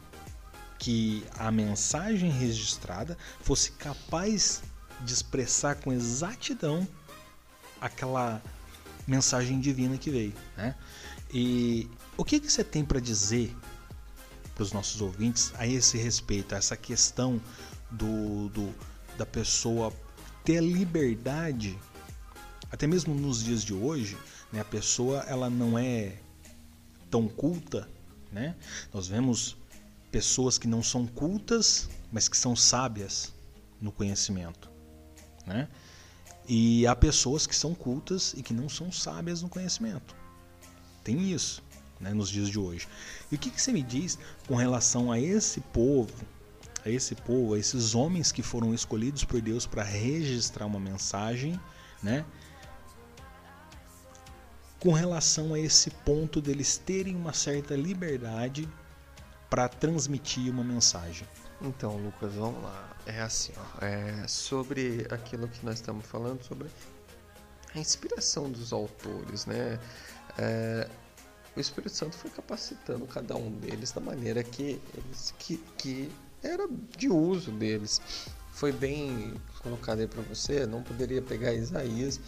que 0.80 1.24
a 1.38 1.52
mensagem 1.52 2.32
registrada 2.32 3.18
fosse 3.42 3.72
capaz 3.74 4.64
de 5.02 5.14
expressar 5.14 5.76
com 5.76 5.94
exatidão 5.94 6.88
aquela 7.80 8.42
mensagem 9.08 9.60
divina 9.60 9.98
que 9.98 10.10
veio, 10.10 10.34
né? 10.58 10.76
E 11.34 11.90
o 12.18 12.26
que, 12.26 12.40
que 12.40 12.52
você 12.52 12.64
tem 12.64 12.84
para 12.84 13.00
dizer 13.00 13.56
para 14.56 14.64
os 14.64 14.74
nossos 14.74 15.02
ouvintes 15.02 15.54
a 15.58 15.66
esse 15.66 15.98
respeito, 15.98 16.54
a 16.54 16.58
essa 16.58 16.76
questão 16.76 17.40
do, 17.90 18.50
do 18.50 18.74
da 19.18 19.26
pessoa 19.26 19.94
ter 20.44 20.58
a 20.58 20.62
liberdade 20.62 21.78
até 22.72 22.88
mesmo 22.88 23.14
nos 23.14 23.44
dias 23.44 23.64
de 23.64 23.74
hoje, 23.74 24.18
né, 24.52 24.62
a 24.62 24.66
pessoa 24.66 25.24
ela 25.28 25.50
não 25.50 25.78
é 25.78 26.18
tão 27.10 27.28
culta, 27.28 27.88
né? 28.32 28.56
Nós 28.94 29.08
vemos 29.08 29.58
pessoas 30.10 30.58
que 30.58 30.68
não 30.68 30.82
são 30.82 31.06
cultas, 31.06 31.90
mas 32.12 32.30
que 32.30 32.38
são 32.38 32.56
sábias 32.56 33.34
no 33.82 33.92
conhecimento, 33.92 34.70
né? 35.46 35.68
E 36.48 36.88
há 36.88 36.96
pessoas 36.96 37.46
que 37.46 37.56
são 37.56 37.76
cultas 37.76 38.34
e 38.36 38.42
que 38.42 38.54
não 38.54 38.70
são 38.70 38.92
sábias 38.92 39.42
no 39.42 39.50
conhecimento. 39.50 40.16
Tem 41.04 41.32
isso, 41.32 41.62
né, 42.00 42.14
nos 42.14 42.30
dias 42.30 42.50
de 42.50 42.58
hoje. 42.58 42.88
E 43.32 43.36
o 43.36 43.38
que, 43.38 43.50
que 43.50 43.62
você 43.62 43.72
me 43.72 43.84
diz 43.84 44.18
com 44.48 44.56
relação 44.56 45.12
a 45.12 45.20
esse 45.20 45.60
povo, 45.60 46.14
a 46.86 46.90
esse 46.90 47.16
povo, 47.16 47.54
a 47.54 47.60
esses 47.60 47.94
homens 47.96 48.32
que 48.32 48.42
foram 48.42 48.74
escolhidos 48.74 49.24
por 49.24 49.42
Deus 49.42 49.66
para 49.66 49.84
registrar 49.84 50.66
uma 50.66 50.80
mensagem, 50.80 51.60
né? 52.02 52.26
Com 54.82 54.94
relação 54.94 55.54
a 55.54 55.60
esse 55.60 55.92
ponto 55.92 56.42
deles 56.42 56.76
terem 56.76 57.16
uma 57.16 57.34
certa 57.34 57.76
liberdade 57.76 58.68
para 59.48 59.70
transmitir 59.70 60.52
uma 60.52 60.64
mensagem. 60.64 61.28
Então, 61.62 61.98
Lucas, 61.98 62.34
vamos 62.34 62.64
lá. 62.64 62.90
É 63.06 63.22
assim, 63.22 63.54
ó, 63.56 63.86
é 63.86 64.28
sobre 64.28 65.06
aquilo 65.12 65.48
que 65.48 65.64
nós 65.64 65.76
estamos 65.76 66.04
falando 66.08 66.42
sobre 66.44 66.68
a 67.76 67.78
inspiração 67.78 68.50
dos 68.50 68.74
autores, 68.74 69.46
né? 69.46 69.80
É, 70.40 70.90
o 71.56 71.60
Espírito 71.60 71.96
Santo 71.96 72.18
foi 72.18 72.32
capacitando 72.32 73.06
cada 73.06 73.36
um 73.36 73.52
deles 73.52 73.92
da 73.92 74.02
maneira 74.02 74.44
que 74.44 74.82
eles 74.96 75.32
que, 75.38 75.58
que 75.78 76.12
era 76.42 76.68
de 76.98 77.08
uso 77.08 77.52
deles. 77.52 78.02
Foi 78.52 78.72
bem 78.72 79.36
colocado 79.62 80.00
aí 80.00 80.08
para 80.08 80.22
você, 80.22 80.66
não 80.66 80.82
poderia 80.84 81.22
pegar 81.22 81.54
Isaías 81.54 82.20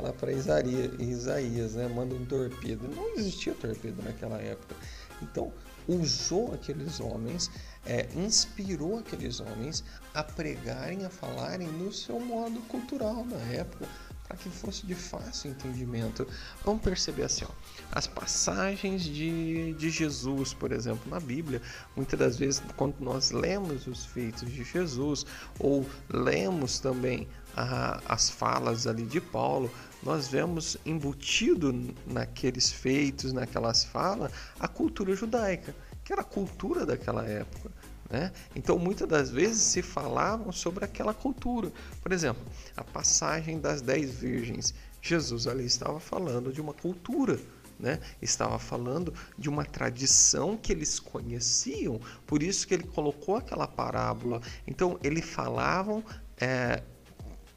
falar 0.00 0.12
para 0.12 0.32
Isaías, 0.32 0.92
Isaías, 0.98 1.74
né? 1.74 1.88
Manda 1.88 2.14
um 2.14 2.24
torpedo. 2.24 2.88
Não 2.88 3.16
existia 3.16 3.54
torpedo 3.54 4.02
naquela 4.02 4.40
época. 4.40 4.74
Então, 5.22 5.52
usou 5.86 6.54
aqueles 6.54 7.00
homens, 7.00 7.50
é, 7.84 8.08
inspirou 8.14 8.98
aqueles 8.98 9.40
homens 9.40 9.84
a 10.14 10.22
pregarem, 10.22 11.04
a 11.04 11.10
falarem 11.10 11.68
no 11.68 11.92
seu 11.92 12.18
modo 12.18 12.60
cultural 12.62 13.24
na 13.24 13.38
época, 13.52 13.86
para 14.30 14.38
que 14.38 14.48
fosse 14.48 14.86
de 14.86 14.94
fácil 14.94 15.50
entendimento. 15.50 16.24
Vamos 16.64 16.82
perceber 16.82 17.24
assim, 17.24 17.44
ó, 17.44 17.48
as 17.90 18.06
passagens 18.06 19.02
de, 19.02 19.72
de 19.72 19.90
Jesus, 19.90 20.54
por 20.54 20.70
exemplo, 20.70 21.10
na 21.10 21.18
Bíblia, 21.18 21.60
muitas 21.96 22.16
das 22.16 22.36
vezes 22.38 22.62
quando 22.76 22.94
nós 23.00 23.32
lemos 23.32 23.88
os 23.88 24.04
feitos 24.04 24.48
de 24.48 24.62
Jesus 24.62 25.26
ou 25.58 25.84
lemos 26.08 26.78
também 26.78 27.26
a, 27.56 28.00
as 28.06 28.30
falas 28.30 28.86
ali 28.86 29.04
de 29.04 29.20
Paulo, 29.20 29.68
nós 30.00 30.28
vemos 30.28 30.76
embutido 30.86 31.92
naqueles 32.06 32.70
feitos, 32.70 33.32
naquelas 33.32 33.82
falas, 33.82 34.30
a 34.60 34.68
cultura 34.68 35.12
judaica, 35.16 35.74
que 36.04 36.12
era 36.12 36.22
a 36.22 36.24
cultura 36.24 36.86
daquela 36.86 37.26
época. 37.26 37.69
Né? 38.10 38.32
Então, 38.56 38.76
muitas 38.78 39.08
das 39.08 39.30
vezes 39.30 39.62
se 39.62 39.82
falavam 39.82 40.50
sobre 40.50 40.84
aquela 40.84 41.14
cultura. 41.14 41.72
Por 42.02 42.10
exemplo, 42.10 42.42
a 42.76 42.82
passagem 42.82 43.60
das 43.60 43.80
dez 43.80 44.16
virgens. 44.16 44.74
Jesus 45.00 45.46
ali 45.46 45.64
estava 45.64 46.00
falando 46.00 46.52
de 46.52 46.60
uma 46.60 46.74
cultura. 46.74 47.38
Né? 47.78 47.98
Estava 48.20 48.58
falando 48.58 49.14
de 49.38 49.48
uma 49.48 49.64
tradição 49.64 50.56
que 50.56 50.70
eles 50.70 51.00
conheciam, 51.00 51.98
por 52.26 52.42
isso 52.42 52.68
que 52.68 52.74
ele 52.74 52.82
colocou 52.82 53.36
aquela 53.36 53.66
parábola. 53.66 54.42
Então, 54.66 54.98
eles 55.02 55.24
falavam 55.24 56.04
é, 56.36 56.82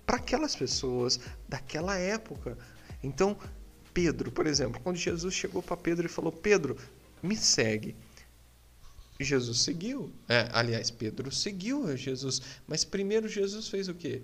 para 0.06 0.18
aquelas 0.18 0.56
pessoas 0.56 1.20
daquela 1.50 1.98
época. 1.98 2.58
Então, 3.04 3.38
Pedro, 3.94 4.32
por 4.32 4.48
exemplo, 4.48 4.80
quando 4.82 4.96
Jesus 4.96 5.34
chegou 5.34 5.62
para 5.62 5.76
Pedro 5.76 6.06
e 6.06 6.10
falou: 6.10 6.32
Pedro, 6.32 6.78
me 7.22 7.36
segue. 7.36 7.96
Jesus 9.19 9.60
seguiu. 9.60 10.12
É, 10.28 10.49
aliás, 10.52 10.89
Pedro 10.89 11.32
seguiu 11.32 11.95
Jesus. 11.95 12.41
Mas 12.67 12.84
primeiro 12.84 13.28
Jesus 13.28 13.67
fez 13.67 13.88
o 13.88 13.93
quê? 13.93 14.21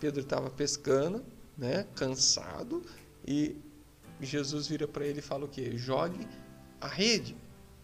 Pedro 0.00 0.20
estava 0.20 0.50
pescando, 0.50 1.24
né, 1.56 1.86
cansado, 1.94 2.82
e 3.26 3.56
Jesus 4.20 4.66
vira 4.66 4.88
para 4.88 5.06
ele 5.06 5.20
e 5.20 5.22
fala 5.22 5.44
o 5.44 5.48
quê? 5.48 5.76
Jogue 5.76 6.26
a 6.80 6.88
rede. 6.88 7.36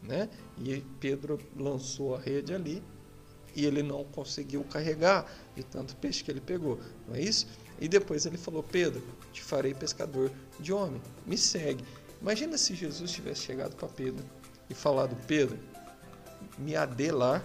Né? 0.02 0.28
E 0.58 0.82
Pedro 1.00 1.38
lançou 1.56 2.14
a 2.14 2.20
rede 2.20 2.54
ali 2.54 2.82
e 3.54 3.66
ele 3.66 3.82
não 3.82 4.04
conseguiu 4.04 4.62
carregar 4.64 5.28
de 5.56 5.64
tanto 5.64 5.96
peixe 5.96 6.22
que 6.22 6.30
ele 6.30 6.40
pegou, 6.40 6.78
não 7.08 7.16
é 7.16 7.20
isso? 7.20 7.48
E 7.80 7.88
depois 7.88 8.24
ele 8.24 8.38
falou: 8.38 8.62
Pedro, 8.62 9.02
te 9.32 9.42
farei 9.42 9.74
pescador 9.74 10.30
de 10.60 10.72
homem, 10.72 11.00
me 11.26 11.36
segue. 11.36 11.84
Imagina 12.20 12.56
se 12.56 12.74
Jesus 12.74 13.10
tivesse 13.10 13.42
chegado 13.42 13.74
para 13.74 13.88
Pedro 13.88 14.24
e 14.70 14.74
falado: 14.74 15.16
Pedro, 15.26 15.58
me 16.58 16.76
adê 16.76 17.12
lá, 17.12 17.42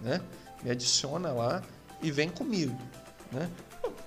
né? 0.00 0.20
me 0.62 0.70
adiciona 0.70 1.32
lá 1.32 1.62
e 2.02 2.10
vem 2.10 2.28
comigo. 2.28 2.76
Né? 3.30 3.50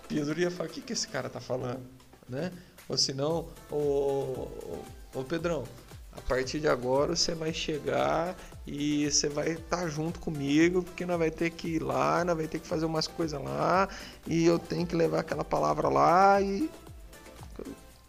Pedro 0.07 0.39
ia 0.39 0.51
falar: 0.51 0.69
o 0.69 0.71
que, 0.71 0.81
que 0.81 0.93
esse 0.93 1.07
cara 1.07 1.27
está 1.27 1.39
falando? 1.39 1.85
Né? 2.27 2.51
Ou 2.87 2.97
senão, 2.97 3.47
ô, 3.71 3.75
ô, 3.75 4.79
ô 5.15 5.23
Pedrão, 5.23 5.63
a 6.11 6.21
partir 6.21 6.59
de 6.59 6.67
agora 6.67 7.15
você 7.15 7.35
vai 7.35 7.53
chegar 7.53 8.35
e 8.65 9.09
você 9.09 9.29
vai 9.29 9.51
estar 9.51 9.77
tá 9.77 9.87
junto 9.87 10.19
comigo, 10.19 10.83
porque 10.83 11.05
nós 11.05 11.17
vai 11.17 11.31
ter 11.31 11.51
que 11.51 11.75
ir 11.75 11.83
lá, 11.83 12.25
nós 12.25 12.35
vai 12.35 12.47
ter 12.47 12.59
que 12.59 12.67
fazer 12.67 12.85
umas 12.85 13.07
coisas 13.07 13.41
lá, 13.41 13.87
e 14.27 14.45
eu 14.45 14.57
tenho 14.57 14.85
que 14.85 14.95
levar 14.95 15.19
aquela 15.19 15.43
palavra 15.43 15.87
lá 15.87 16.41
e 16.41 16.69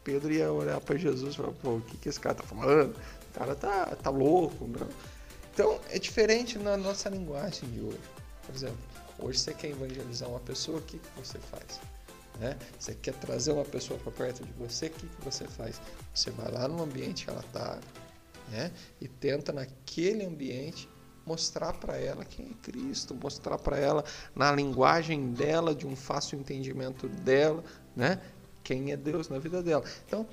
Pedro 0.02 0.32
ia 0.32 0.50
olhar 0.50 0.80
para 0.80 0.96
Jesus 0.96 1.34
e 1.34 1.36
falar, 1.36 1.52
pô, 1.52 1.76
o 1.76 1.80
que, 1.82 1.96
que 1.98 2.08
esse 2.08 2.18
cara 2.18 2.34
tá 2.34 2.42
falando? 2.42 2.94
O 2.94 3.38
cara 3.38 3.54
tá, 3.54 3.86
tá 4.02 4.10
louco, 4.10 4.66
né? 4.66 4.86
Então, 5.52 5.80
é 5.90 5.98
diferente 5.98 6.58
na 6.58 6.76
nossa 6.76 7.08
linguagem 7.08 7.68
de 7.70 7.80
hoje. 7.80 8.00
Por 8.46 8.54
exemplo, 8.54 8.78
hoje 9.18 9.38
você 9.38 9.54
quer 9.54 9.70
evangelizar 9.70 10.28
uma 10.28 10.40
pessoa, 10.40 10.78
o 10.78 10.82
que, 10.82 10.98
que 10.98 11.08
você 11.16 11.38
faz? 11.38 11.80
Né? 12.38 12.56
Você 12.78 12.94
quer 12.94 13.14
trazer 13.14 13.52
uma 13.52 13.64
pessoa 13.64 13.98
para 13.98 14.12
perto 14.12 14.44
de 14.44 14.52
você, 14.52 14.86
o 14.86 14.90
que, 14.90 15.06
que 15.06 15.24
você 15.24 15.46
faz? 15.46 15.80
Você 16.14 16.30
vai 16.30 16.50
lá 16.50 16.66
no 16.66 16.82
ambiente 16.82 17.24
que 17.24 17.30
ela 17.30 17.40
está 17.40 17.78
né? 18.50 18.70
e 19.00 19.08
tenta 19.08 19.52
naquele 19.52 20.24
ambiente 20.24 20.88
mostrar 21.26 21.74
para 21.74 21.96
ela 21.96 22.24
quem 22.24 22.46
é 22.46 22.54
Cristo, 22.62 23.14
mostrar 23.14 23.58
para 23.58 23.78
ela 23.78 24.04
na 24.34 24.50
linguagem 24.52 25.32
dela, 25.32 25.74
de 25.74 25.86
um 25.86 25.94
fácil 25.94 26.38
entendimento 26.38 27.08
dela, 27.08 27.62
né? 27.94 28.20
quem 28.64 28.90
é 28.90 28.96
Deus 28.96 29.28
na 29.28 29.38
vida 29.38 29.62
dela. 29.62 29.84
Então, 30.06 30.26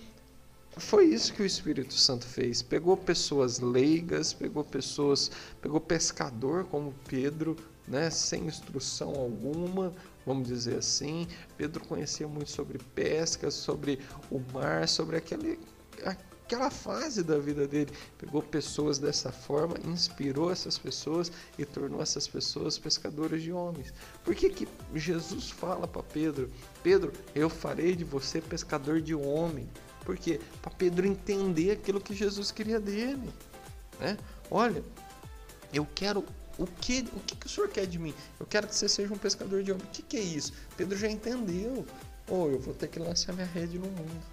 foi 0.79 1.05
isso 1.05 1.33
que 1.33 1.41
o 1.41 1.45
Espírito 1.45 1.93
Santo 1.93 2.25
fez. 2.25 2.61
Pegou 2.61 2.95
pessoas 2.97 3.59
leigas, 3.59 4.33
pegou 4.33 4.63
pessoas, 4.63 5.31
pegou 5.61 5.79
pescador 5.79 6.65
como 6.65 6.93
Pedro, 7.07 7.55
né, 7.87 8.09
sem 8.09 8.45
instrução 8.45 9.09
alguma, 9.15 9.93
vamos 10.25 10.47
dizer 10.47 10.77
assim. 10.77 11.27
Pedro 11.57 11.85
conhecia 11.85 12.27
muito 12.27 12.51
sobre 12.51 12.77
pesca, 12.95 13.49
sobre 13.49 13.99
o 14.29 14.39
mar, 14.53 14.87
sobre 14.87 15.17
aquele, 15.17 15.59
aquela 16.03 16.69
fase 16.69 17.23
da 17.23 17.37
vida 17.39 17.67
dele. 17.67 17.91
Pegou 18.17 18.41
pessoas 18.41 18.99
dessa 18.99 19.31
forma, 19.31 19.75
inspirou 19.85 20.51
essas 20.51 20.77
pessoas 20.77 21.31
e 21.57 21.65
tornou 21.65 22.01
essas 22.01 22.27
pessoas 22.27 22.77
pescadoras 22.77 23.41
de 23.41 23.51
homens. 23.51 23.93
Por 24.23 24.35
que, 24.35 24.49
que 24.49 24.67
Jesus 24.93 25.49
fala 25.49 25.87
para 25.87 26.03
Pedro: 26.03 26.51
Pedro, 26.83 27.13
eu 27.33 27.49
farei 27.49 27.95
de 27.95 28.03
você 28.03 28.41
pescador 28.41 29.01
de 29.01 29.15
homem? 29.15 29.67
Por 30.07 30.17
quê? 30.17 30.39
Para 30.61 30.71
Pedro 30.71 31.05
entender 31.05 31.71
aquilo 31.71 31.99
que 31.99 32.15
Jesus 32.15 32.49
queria 32.49 32.79
dele. 32.79 33.29
Né? 33.99 34.17
Olha, 34.49 34.81
eu 35.73 35.85
quero 35.93 36.23
o 36.57 36.65
que, 36.65 37.05
o 37.13 37.19
que, 37.19 37.35
que 37.35 37.45
o 37.45 37.49
senhor 37.49 37.67
quer 37.67 37.85
de 37.85 37.99
mim? 37.99 38.13
Eu 38.39 38.45
quero 38.45 38.69
que 38.69 38.73
você 38.73 38.87
seja 38.87 39.13
um 39.13 39.17
pescador 39.17 39.61
de 39.63 39.69
homem. 39.73 39.85
O 39.85 39.89
que, 39.89 40.01
que 40.01 40.15
é 40.15 40.21
isso? 40.21 40.53
Pedro 40.77 40.97
já 40.97 41.09
entendeu. 41.09 41.85
Oh, 42.29 42.47
eu 42.47 42.57
vou 42.57 42.73
ter 42.73 42.87
que 42.87 42.99
lançar 42.99 43.33
minha 43.33 43.45
rede 43.45 43.77
no 43.77 43.85
mundo. 43.85 44.23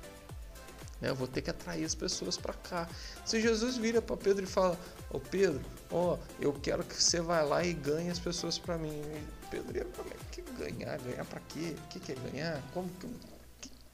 Né? 1.00 1.10
Eu 1.10 1.16
vou 1.16 1.26
ter 1.26 1.42
que 1.42 1.50
atrair 1.50 1.84
as 1.84 1.92
pessoas 1.92 2.36
para 2.36 2.54
cá. 2.54 2.88
Se 3.24 3.40
Jesus 3.40 3.76
vira 3.76 4.00
para 4.00 4.16
Pedro 4.16 4.44
e 4.44 4.46
fala: 4.46 4.78
Ô 5.10 5.16
oh, 5.16 5.20
Pedro, 5.20 5.60
ó, 5.90 6.14
oh, 6.14 6.18
eu 6.40 6.52
quero 6.52 6.84
que 6.84 6.94
você 6.94 7.20
vá 7.20 7.42
lá 7.42 7.64
e 7.64 7.72
ganhe 7.72 8.10
as 8.10 8.20
pessoas 8.20 8.60
para 8.60 8.78
mim. 8.78 8.92
E 8.92 9.46
Pedro 9.50 9.76
ia 9.76 9.86
falar: 9.86 10.14
que 10.30 10.40
ganhar? 10.56 10.96
Ganhar 10.98 11.24
para 11.24 11.40
quê? 11.48 11.74
O 11.76 11.88
que, 11.88 11.98
que 11.98 12.12
é 12.12 12.30
ganhar? 12.30 12.62
Como 12.72 12.88
que, 12.90 13.08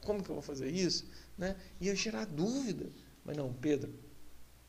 como 0.05 0.23
que 0.23 0.31
eu 0.31 0.35
vou 0.35 0.43
fazer 0.43 0.71
isso? 0.71 1.07
Né? 1.37 1.57
Ia 1.81 1.95
gerar 1.95 2.27
dúvida. 2.27 2.87
Mas 3.25 3.37
não, 3.37 3.53
Pedro, 3.53 3.93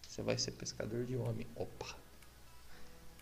você 0.07 0.21
vai 0.21 0.37
ser 0.37 0.51
pescador 0.51 1.05
de 1.05 1.15
homem. 1.15 1.47
Opa! 1.55 1.95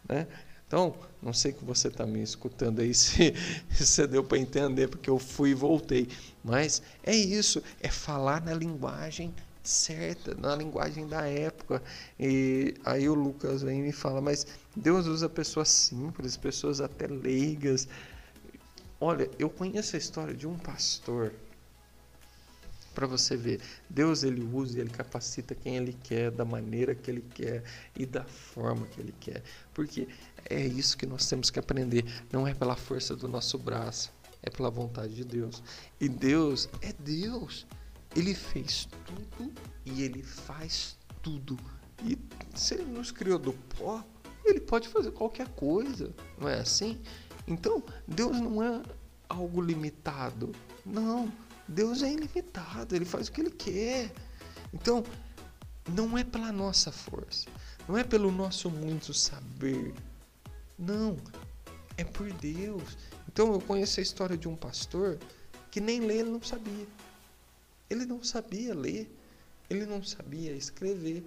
Né? 0.08 0.28
Então, 0.68 0.96
não 1.22 1.34
sei 1.34 1.52
que 1.52 1.66
você 1.66 1.88
está 1.88 2.06
me 2.06 2.22
escutando 2.22 2.80
aí, 2.82 2.94
se, 2.96 3.34
se 3.72 4.08
deu 4.08 4.24
para 4.24 4.38
entender, 4.38 4.88
porque 4.88 5.10
eu 5.10 5.18
fui 5.18 5.52
e 5.52 5.54
voltei. 5.56 6.08
Mas 6.44 6.82
é 7.04 7.16
isso, 7.16 7.62
é 7.82 7.90
falar 7.90 8.42
na 8.44 8.54
linguagem 8.54 9.34
certa, 9.64 10.36
na 10.36 10.56
linguagem 10.56 11.08
da 11.08 11.28
época. 11.28 11.82
E 12.20 12.76
aí 12.84 13.10
o 13.10 13.14
Lucas 13.14 13.62
vem 13.62 13.80
e 13.80 13.84
me 13.84 13.92
fala, 13.92 14.22
mas 14.22 14.46
Deus 14.76 15.06
usa 15.08 15.30
pessoas 15.30 15.70
simples, 15.70 16.38
pessoas 16.38 16.82
até 16.82 17.08
leigas. 17.08 17.88
Olha, 19.00 19.30
eu 19.40 19.50
conheço 19.50 19.96
a 19.96 20.00
história 20.00 20.34
de 20.34 20.48
um 20.48 20.58
pastor 20.58 21.34
para 23.00 23.08
você 23.08 23.38
ver. 23.38 23.62
Deus 23.90 24.24
ele 24.24 24.44
usa 24.44 24.78
e 24.78 24.82
ele 24.82 24.90
capacita 24.90 25.56
quem 25.56 25.78
ele 25.78 25.98
quer, 26.04 26.30
da 26.32 26.44
maneira 26.44 26.94
que 26.94 27.10
ele 27.10 27.24
quer 27.34 27.64
e 27.96 28.06
da 28.06 28.26
forma 28.26 28.86
que 28.88 29.00
ele 29.00 29.14
quer. 29.22 29.42
Porque 29.74 30.06
é 30.50 30.60
isso 30.66 30.98
que 30.98 31.06
nós 31.06 31.26
temos 31.26 31.50
que 31.50 31.58
aprender. 31.58 32.04
Não 32.30 32.46
é 32.46 32.54
pela 32.54 32.76
força 32.76 33.16
do 33.16 33.30
nosso 33.30 33.58
braço, 33.58 34.12
é 34.44 34.50
pela 34.50 34.70
vontade 34.70 35.16
de 35.16 35.24
Deus. 35.24 35.64
E 35.98 36.10
Deus 36.10 36.68
é 36.82 36.92
Deus. 36.92 37.66
Ele 38.14 38.36
fez 38.36 38.86
tudo 39.06 39.54
e 39.86 40.04
ele 40.04 40.22
faz 40.22 40.98
tudo. 41.22 41.58
E 42.04 42.18
se 42.54 42.74
ele 42.74 42.84
nos 42.84 43.12
criou 43.12 43.40
do 43.40 43.54
pó, 43.78 44.04
ele 44.44 44.60
pode 44.60 44.90
fazer 44.90 45.12
qualquer 45.12 45.48
coisa, 45.50 46.14
não 46.38 46.50
é 46.50 46.60
assim? 46.60 47.00
Então, 47.48 47.82
Deus 48.06 48.42
não 48.42 48.62
é 48.62 48.82
algo 49.30 49.62
limitado. 49.62 50.52
Não, 50.86 51.32
Deus 51.70 52.02
é 52.02 52.12
ilimitado, 52.12 52.96
ele 52.96 53.06
faz 53.06 53.28
o 53.28 53.32
que 53.32 53.42
ele 53.42 53.52
quer. 53.52 54.12
Então, 54.74 55.04
não 55.88 56.18
é 56.18 56.24
pela 56.24 56.52
nossa 56.52 56.92
força, 56.92 57.48
não 57.88 57.96
é 57.96 58.04
pelo 58.04 58.32
nosso 58.32 58.70
muito 58.72 59.14
saber. 59.14 59.94
Não, 60.78 61.16
é 61.96 62.04
por 62.04 62.32
Deus. 62.34 62.98
Então, 63.28 63.54
eu 63.54 63.62
conheço 63.62 64.00
a 64.00 64.04
história 64.04 64.36
de 64.36 64.48
um 64.48 64.56
pastor 64.56 65.20
que 65.70 65.80
nem 65.80 66.00
ler 66.00 66.22
ele 66.22 66.32
não 66.32 66.42
sabia. 66.42 66.88
Ele 67.88 68.06
não 68.06 68.24
sabia 68.24 68.74
ler, 68.74 69.12
ele 69.70 69.86
não 69.86 70.04
sabia 70.04 70.52
escrever. 70.54 71.24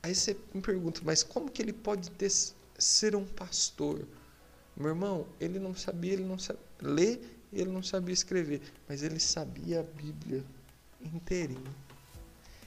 Aí 0.00 0.14
você 0.14 0.36
me 0.54 0.60
pergunta, 0.60 1.00
mas 1.04 1.24
como 1.24 1.50
que 1.50 1.60
ele 1.60 1.72
pode 1.72 2.10
ter, 2.12 2.30
ser 2.78 3.16
um 3.16 3.24
pastor? 3.24 4.06
Meu 4.76 4.90
irmão, 4.90 5.26
ele 5.40 5.58
não 5.58 5.74
sabia, 5.74 6.12
ele 6.12 6.24
não 6.24 6.38
sabia 6.38 6.62
ler 6.80 7.37
ele 7.52 7.70
não 7.70 7.82
sabia 7.82 8.12
escrever, 8.12 8.60
mas 8.88 9.02
ele 9.02 9.18
sabia 9.18 9.80
a 9.80 9.82
Bíblia 9.82 10.44
inteirinho. 11.00 11.74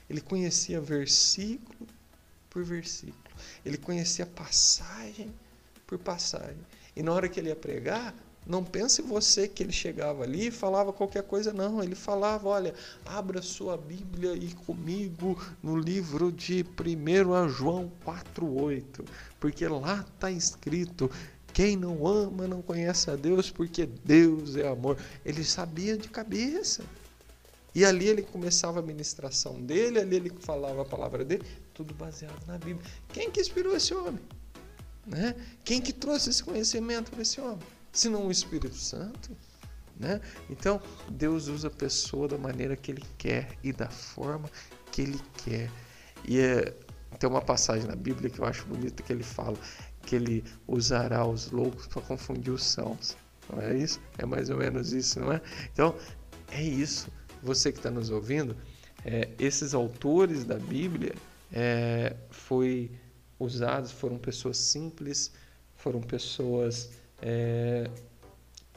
Ele 0.10 0.22
conhecia 0.22 0.82
versículo 0.82 1.88
por 2.50 2.64
versículo. 2.64 3.18
Ele 3.66 3.78
conhecia 3.78 4.26
passagem 4.26 5.34
por 5.88 5.98
passagem. 5.98 6.60
E 6.96 7.02
na 7.02 7.14
hora 7.14 7.30
que 7.30 7.40
ele 7.40 7.50
ia 7.50 7.56
pregar, 7.56 8.14
não 8.46 8.64
pense 8.64 9.02
você 9.02 9.48
que 9.48 9.62
ele 9.62 9.72
chegava 9.72 10.24
ali 10.24 10.48
e 10.48 10.52
falava 10.52 10.92
qualquer 10.92 11.24
coisa, 11.24 11.54
não. 11.54 11.82
Ele 11.82 11.96
falava: 11.96 12.50
olha, 12.50 12.74
abra 13.06 13.42
sua 13.42 13.78
Bíblia 13.78 14.34
e 14.34 14.54
comigo 14.54 15.40
no 15.62 15.78
livro 15.78 16.32
de 16.32 16.66
1 16.66 17.50
João 17.50 17.92
4,8, 18.06 19.06
porque 19.40 19.68
lá 19.68 20.06
está 20.14 20.32
escrito 20.32 21.10
Quem 21.54 21.76
não 21.76 22.08
ama 22.08 22.48
não 22.48 22.62
conhece 22.62 23.10
a 23.10 23.16
Deus 23.16 23.50
porque 23.50 23.86
Deus 23.86 24.56
é 24.56 24.68
amor. 24.68 24.98
Ele 25.26 25.44
sabia 25.44 25.98
de 25.98 26.08
cabeça. 26.10 26.84
E 27.74 27.86
ali 27.86 28.08
ele 28.08 28.22
começava 28.22 28.80
a 28.80 28.82
ministração 28.82 29.62
dele, 29.62 30.00
ali 30.00 30.18
ele 30.18 30.30
falava 30.42 30.82
a 30.82 30.86
palavra 30.86 31.24
dele, 31.24 31.46
tudo 31.74 31.94
baseado 31.94 32.46
na 32.46 32.58
Bíblia. 32.58 32.86
Quem 33.14 33.32
que 33.32 33.40
inspirou 33.40 33.76
esse 33.76 33.94
homem? 33.94 34.20
Né? 35.08 35.36
Quem 35.64 35.82
que 35.82 35.94
trouxe 35.94 36.30
esse 36.30 36.44
conhecimento 36.44 37.12
para 37.12 37.22
esse 37.22 37.40
homem? 37.40 37.66
Se 37.94 38.10
não 38.10 38.28
o 38.28 38.32
Espírito 38.32 38.76
Santo? 38.76 39.36
Né? 39.98 40.20
Então, 40.50 40.82
Deus 41.10 41.48
usa 41.48 41.70
a 41.70 41.72
pessoa 41.72 42.28
da 42.28 42.38
maneira 42.38 42.76
que 42.76 42.92
Ele 42.92 43.04
quer 43.18 43.58
e 43.64 43.72
da 43.72 43.90
forma 43.90 44.50
que 44.92 45.02
Ele 45.04 45.20
quer. 45.46 45.72
E 46.28 46.40
é, 46.40 46.74
tem 47.18 47.30
uma 47.30 47.42
passagem 47.42 47.88
na 47.88 47.96
Bíblia 47.96 48.30
que 48.30 48.40
eu 48.40 48.46
acho 48.46 48.66
bonita 48.66 49.04
que 49.04 49.12
ele 49.12 49.24
fala 49.24 49.58
que 50.06 50.16
Ele 50.16 50.44
usará 50.68 51.26
os 51.26 51.52
loucos 51.52 51.88
para 51.88 52.02
confundir 52.02 52.52
os 52.54 52.64
sãos. 52.64 53.16
Não 53.52 53.62
é 53.62 53.78
isso? 53.78 54.00
É 54.18 54.26
mais 54.26 54.50
ou 54.50 54.58
menos 54.58 54.94
isso, 54.94 55.20
não 55.20 55.32
é? 55.32 55.42
Então, 55.72 55.96
é 56.52 56.62
isso 56.62 57.10
você 57.42 57.72
que 57.72 57.80
está 57.80 57.90
nos 57.90 58.10
ouvindo, 58.10 58.56
é, 59.04 59.30
esses 59.40 59.74
autores 59.74 60.44
da 60.44 60.58
Bíblia 60.58 61.16
é, 61.52 62.16
foi 62.30 62.92
usados, 63.40 63.92
foram 63.92 64.18
pessoas 64.18 64.58
simples, 64.58 65.32
foram 65.76 66.02
pessoas 66.02 66.92
é, 67.22 67.90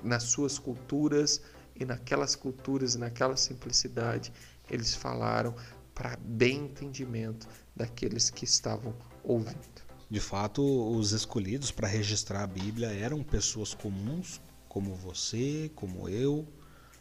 nas 0.02 0.24
suas 0.24 0.58
culturas 0.58 1.42
e 1.76 1.84
naquelas 1.84 2.34
culturas 2.34 2.94
e 2.94 2.98
naquela 2.98 3.36
simplicidade 3.36 4.32
eles 4.70 4.94
falaram 4.94 5.54
para 5.94 6.16
bem 6.16 6.64
entendimento 6.64 7.46
daqueles 7.76 8.30
que 8.30 8.44
estavam 8.44 8.94
ouvindo. 9.22 9.83
De 10.14 10.20
fato, 10.20 10.62
os 10.96 11.10
escolhidos 11.10 11.72
para 11.72 11.88
registrar 11.88 12.44
a 12.44 12.46
Bíblia 12.46 12.86
eram 12.86 13.20
pessoas 13.20 13.74
comuns, 13.74 14.40
como 14.68 14.94
você, 14.94 15.72
como 15.74 16.08
eu, 16.08 16.46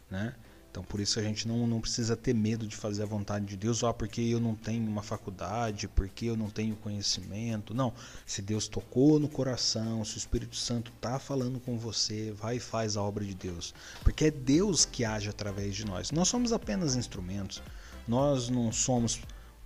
né? 0.10 0.34
Então 0.72 0.84
por 0.84 1.00
isso 1.00 1.20
a 1.20 1.22
gente 1.22 1.48
não, 1.48 1.68
não 1.68 1.80
precisa 1.80 2.18
ter 2.18 2.34
medo 2.34 2.66
de 2.66 2.76
fazer 2.76 3.04
a 3.04 3.06
vontade 3.06 3.46
de 3.46 3.56
Deus, 3.56 3.84
ah, 3.84 3.94
porque 3.94 4.20
eu 4.20 4.40
não 4.40 4.56
tenho 4.56 4.90
uma 4.90 5.04
faculdade, 5.04 5.88
porque 5.90 6.26
eu 6.26 6.36
não 6.36 6.50
tenho 6.50 6.76
conhecimento. 6.78 7.72
Não, 7.72 7.94
se 8.26 8.42
Deus 8.42 8.68
tocou 8.68 9.20
no 9.20 9.30
coração, 9.30 10.04
se 10.04 10.16
o 10.16 10.18
Espírito 10.18 10.56
Santo 10.56 10.92
está 10.96 11.20
falando 11.20 11.60
com 11.60 11.78
você, 11.78 12.32
vai 12.32 12.56
e 12.56 12.60
faz 12.60 12.98
a 12.98 13.04
obra 13.04 13.24
de 13.24 13.36
Deus. 13.36 13.76
Porque 14.04 14.26
é 14.26 14.32
Deus 14.32 14.86
que 14.86 15.06
age 15.06 15.30
através 15.30 15.76
de 15.76 15.86
nós. 15.86 16.10
Nós 16.10 16.30
somos 16.30 16.52
apenas 16.52 16.96
instrumentos. 16.96 17.62
Nós 18.08 18.50
não 18.50 18.72
somos 18.72 19.20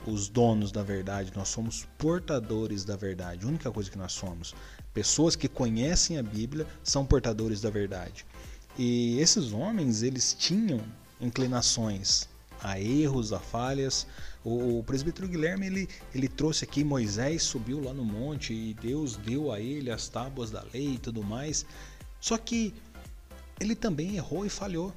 os 0.06 0.30
donos 0.30 0.72
da 0.72 0.84
verdade, 0.84 1.32
nós 1.36 1.50
somos 1.50 1.88
portadores 1.98 2.86
da 2.86 2.96
verdade. 2.96 3.46
A 3.46 3.50
única 3.50 3.72
coisa 3.72 3.90
que 3.90 3.98
nós 3.98 4.14
somos. 4.14 4.54
Pessoas 4.94 5.36
que 5.36 5.48
conhecem 5.48 6.18
a 6.18 6.24
Bíblia 6.24 6.66
são 6.84 7.06
portadores 7.06 7.62
da 7.62 7.70
verdade. 7.70 8.26
E 8.78 9.20
esses 9.20 9.52
homens, 9.52 10.04
eles 10.04 10.34
tinham 10.34 10.82
inclinações 11.20 12.28
a 12.62 12.80
erros, 12.80 13.34
a 13.34 13.40
falhas. 13.40 14.08
O, 14.44 14.82
presbítero 14.84 15.28
Guilherme, 15.28 15.66
ele, 15.66 15.90
ele 16.14 16.28
trouxe 16.28 16.64
aqui 16.64 16.84
Moisés 16.84 17.44
subiu 17.44 17.84
lá 17.84 17.94
no 17.94 18.06
monte 18.06 18.54
e 18.54 18.74
Deus 18.76 19.18
deu 19.18 19.52
a 19.52 19.60
ele 19.60 19.92
as 19.92 20.08
tábuas 20.08 20.52
da 20.52 20.64
lei 20.74 20.94
e 20.94 20.98
tudo 20.98 21.24
mais. 21.24 21.66
Só 22.22 22.38
que 22.38 22.74
ele 23.60 23.76
também 23.76 24.16
errou 24.16 24.46
e 24.46 24.50
falhou. 24.50 24.94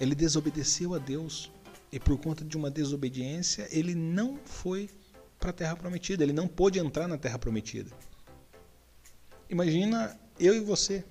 Ele 0.00 0.14
desobedeceu 0.14 0.94
a 0.94 0.98
Deus. 0.98 1.50
E 1.92 1.98
por 1.98 2.18
conta 2.18 2.44
de 2.44 2.56
uma 2.56 2.70
desobediência, 2.70 3.68
ele 3.70 3.94
não 3.94 4.38
foi 4.44 4.88
para 5.38 5.50
a 5.50 5.52
terra 5.52 5.76
prometida, 5.76 6.22
ele 6.22 6.32
não 6.32 6.46
pôde 6.46 6.78
entrar 6.78 7.08
na 7.08 7.16
terra 7.16 7.38
prometida. 7.38 7.90
Imagina 9.48 10.18
eu 10.38 10.54
e 10.54 10.60
você. 10.60 11.04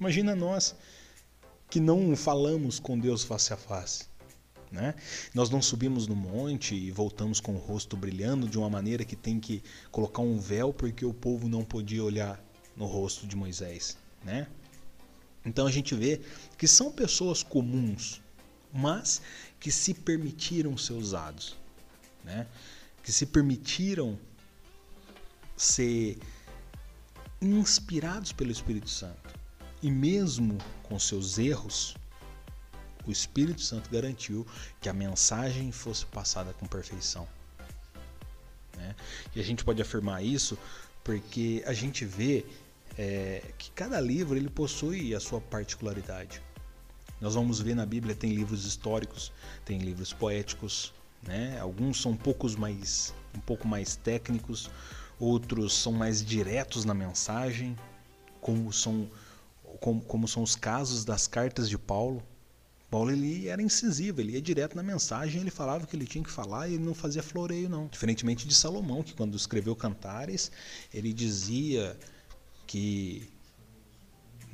Imagina 0.00 0.34
nós 0.34 0.74
que 1.68 1.80
não 1.80 2.16
falamos 2.16 2.78
com 2.78 2.98
Deus 2.98 3.24
face 3.24 3.52
a 3.52 3.56
face. 3.56 4.06
Né? 4.70 4.94
Nós 5.32 5.50
não 5.50 5.62
subimos 5.62 6.06
no 6.06 6.16
monte 6.16 6.74
e 6.74 6.90
voltamos 6.90 7.38
com 7.38 7.54
o 7.54 7.58
rosto 7.58 7.96
brilhando 7.96 8.48
de 8.48 8.58
uma 8.58 8.68
maneira 8.70 9.04
que 9.04 9.14
tem 9.14 9.38
que 9.38 9.62
colocar 9.90 10.22
um 10.22 10.38
véu 10.38 10.72
porque 10.72 11.04
o 11.04 11.14
povo 11.14 11.48
não 11.48 11.64
podia 11.64 12.02
olhar 12.02 12.42
no 12.76 12.86
rosto 12.86 13.26
de 13.26 13.36
Moisés. 13.36 13.96
Né? 14.24 14.48
Então 15.44 15.66
a 15.66 15.70
gente 15.70 15.94
vê 15.94 16.20
que 16.56 16.66
são 16.66 16.90
pessoas 16.90 17.42
comuns, 17.42 18.22
mas 18.72 19.20
que 19.64 19.72
se 19.72 19.94
permitiram 19.94 20.76
ser 20.76 20.92
usados, 20.92 21.56
né? 22.22 22.46
que 23.02 23.10
se 23.10 23.24
permitiram 23.24 24.18
ser 25.56 26.18
inspirados 27.40 28.30
pelo 28.30 28.52
Espírito 28.52 28.90
Santo. 28.90 29.34
E 29.82 29.90
mesmo 29.90 30.58
com 30.82 30.98
seus 30.98 31.38
erros, 31.38 31.96
o 33.06 33.10
Espírito 33.10 33.62
Santo 33.62 33.88
garantiu 33.88 34.46
que 34.82 34.88
a 34.90 34.92
mensagem 34.92 35.72
fosse 35.72 36.04
passada 36.04 36.52
com 36.52 36.66
perfeição. 36.66 37.26
Né? 38.76 38.94
E 39.34 39.40
a 39.40 39.42
gente 39.42 39.64
pode 39.64 39.80
afirmar 39.80 40.22
isso 40.22 40.58
porque 41.02 41.64
a 41.66 41.72
gente 41.72 42.04
vê 42.04 42.44
é, 42.98 43.42
que 43.56 43.70
cada 43.70 43.98
livro 43.98 44.36
ele 44.36 44.50
possui 44.50 45.14
a 45.14 45.20
sua 45.20 45.40
particularidade. 45.40 46.42
Nós 47.20 47.34
vamos 47.34 47.60
ver 47.60 47.74
na 47.74 47.86
Bíblia 47.86 48.14
tem 48.14 48.32
livros 48.32 48.64
históricos, 48.64 49.32
tem 49.64 49.78
livros 49.78 50.12
poéticos, 50.12 50.92
né? 51.22 51.58
Alguns 51.60 52.00
são 52.00 52.12
um 52.12 52.16
pouco 52.16 52.48
mais 52.58 53.14
um 53.34 53.40
pouco 53.40 53.66
mais 53.66 53.96
técnicos, 53.96 54.70
outros 55.18 55.74
são 55.74 55.92
mais 55.92 56.24
diretos 56.24 56.84
na 56.84 56.94
mensagem, 56.94 57.76
como 58.40 58.72
são 58.72 59.08
como, 59.80 60.00
como 60.02 60.28
são 60.28 60.42
os 60.42 60.54
casos 60.54 61.04
das 61.04 61.26
cartas 61.26 61.68
de 61.68 61.76
Paulo. 61.76 62.22
Paulo 62.90 63.10
ele 63.10 63.48
era 63.48 63.60
incisivo, 63.60 64.20
ele 64.20 64.32
ia 64.32 64.40
direto 64.40 64.76
na 64.76 64.82
mensagem, 64.82 65.40
ele 65.40 65.50
falava 65.50 65.84
o 65.84 65.86
que 65.86 65.96
ele 65.96 66.06
tinha 66.06 66.22
que 66.22 66.30
falar 66.30 66.68
e 66.68 66.74
ele 66.74 66.84
não 66.84 66.94
fazia 66.94 67.22
floreio 67.22 67.68
não. 67.68 67.88
Diferentemente 67.88 68.46
de 68.46 68.54
Salomão, 68.54 69.02
que 69.02 69.12
quando 69.14 69.36
escreveu 69.36 69.74
Cantares, 69.74 70.52
ele 70.92 71.12
dizia 71.12 71.98
que 72.66 73.33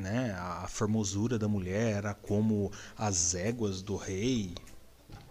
né, 0.01 0.35
a 0.39 0.67
formosura 0.67 1.39
da 1.39 1.47
mulher 1.47 1.97
era 1.97 2.15
como 2.15 2.73
as 2.97 3.35
éguas 3.35 3.83
do 3.83 3.97
rei 3.97 4.55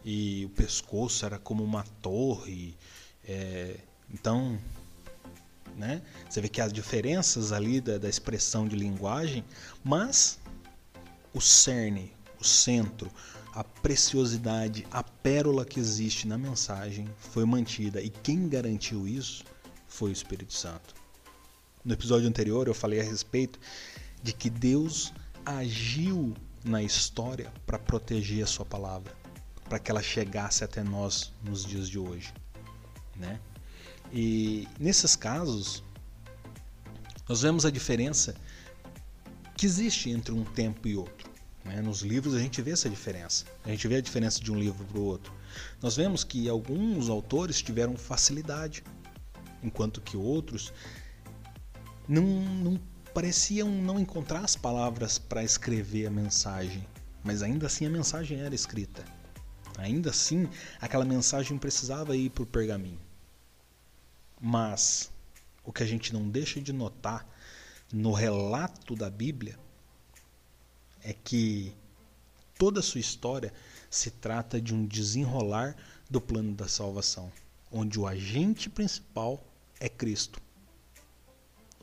e 0.05 0.45
o 0.45 0.49
pescoço 0.49 1.25
era 1.25 1.37
como 1.37 1.63
uma 1.63 1.83
torre. 2.01 2.77
É, 3.25 3.77
então 4.13 4.57
né? 5.79 6.01
Você 6.29 6.41
vê 6.41 6.49
que 6.49 6.59
há 6.59 6.67
diferenças 6.67 7.51
ali 7.51 7.79
da, 7.79 7.97
da 7.97 8.09
expressão 8.09 8.67
de 8.67 8.75
linguagem, 8.75 9.45
mas 9.83 10.37
o 11.33 11.39
cerne, 11.39 12.11
o 12.39 12.43
centro, 12.43 13.09
a 13.53 13.63
preciosidade, 13.63 14.85
a 14.91 15.01
pérola 15.01 15.65
que 15.65 15.79
existe 15.79 16.27
na 16.27 16.37
mensagem 16.37 17.07
foi 17.17 17.45
mantida. 17.45 18.01
E 18.01 18.09
quem 18.09 18.49
garantiu 18.49 19.07
isso 19.07 19.43
foi 19.87 20.09
o 20.09 20.13
Espírito 20.13 20.53
Santo. 20.53 20.93
No 21.83 21.93
episódio 21.93 22.27
anterior 22.27 22.67
eu 22.67 22.73
falei 22.73 22.99
a 22.99 23.03
respeito 23.03 23.57
de 24.21 24.33
que 24.33 24.49
Deus 24.49 25.13
agiu 25.45 26.33
na 26.63 26.83
história 26.83 27.51
para 27.65 27.79
proteger 27.79 28.43
a 28.43 28.47
sua 28.47 28.65
palavra, 28.65 29.13
para 29.67 29.79
que 29.79 29.89
ela 29.89 30.01
chegasse 30.01 30.63
até 30.63 30.83
nós 30.83 31.31
nos 31.43 31.65
dias 31.65 31.89
de 31.89 31.97
hoje, 31.97 32.33
né? 33.15 33.39
E 34.11 34.67
nesses 34.79 35.15
casos, 35.15 35.83
nós 37.27 37.41
vemos 37.41 37.65
a 37.65 37.69
diferença 37.69 38.35
que 39.55 39.65
existe 39.65 40.09
entre 40.09 40.33
um 40.33 40.43
tempo 40.43 40.87
e 40.87 40.95
outro. 40.95 41.29
Né? 41.63 41.81
Nos 41.81 42.01
livros 42.01 42.33
a 42.33 42.39
gente 42.39 42.61
vê 42.61 42.71
essa 42.71 42.89
diferença. 42.89 43.45
A 43.63 43.69
gente 43.69 43.87
vê 43.87 43.97
a 43.97 44.01
diferença 44.01 44.41
de 44.41 44.51
um 44.51 44.59
livro 44.59 44.83
para 44.85 44.97
o 44.97 45.03
outro. 45.03 45.31
Nós 45.81 45.95
vemos 45.95 46.23
que 46.23 46.49
alguns 46.49 47.09
autores 47.09 47.61
tiveram 47.61 47.95
facilidade, 47.95 48.83
enquanto 49.61 50.01
que 50.01 50.17
outros 50.17 50.73
não, 52.07 52.23
não 52.23 52.79
pareciam 53.13 53.69
não 53.69 53.99
encontrar 53.99 54.43
as 54.43 54.55
palavras 54.55 55.17
para 55.17 55.43
escrever 55.43 56.05
a 56.05 56.11
mensagem, 56.11 56.87
mas 57.23 57.41
ainda 57.41 57.67
assim 57.67 57.85
a 57.85 57.89
mensagem 57.89 58.39
era 58.39 58.53
escrita. 58.53 59.03
Ainda 59.77 60.09
assim, 60.09 60.49
aquela 60.79 61.05
mensagem 61.05 61.57
precisava 61.57 62.15
ir 62.15 62.29
para 62.29 62.43
o 62.43 62.47
pergaminho. 62.47 62.99
Mas 64.39 65.11
o 65.63 65.71
que 65.71 65.83
a 65.83 65.85
gente 65.85 66.13
não 66.13 66.29
deixa 66.29 66.61
de 66.61 66.73
notar 66.73 67.27
no 67.91 68.11
relato 68.11 68.95
da 68.95 69.09
Bíblia 69.09 69.57
é 71.01 71.13
que 71.13 71.73
toda 72.57 72.79
a 72.79 72.83
sua 72.83 72.99
história 72.99 73.53
se 73.89 74.11
trata 74.11 74.61
de 74.61 74.73
um 74.73 74.85
desenrolar 74.85 75.75
do 76.09 76.21
plano 76.21 76.53
da 76.53 76.67
salvação, 76.67 77.31
onde 77.71 77.99
o 77.99 78.05
agente 78.05 78.69
principal 78.69 79.43
é 79.79 79.87
Cristo. 79.87 80.41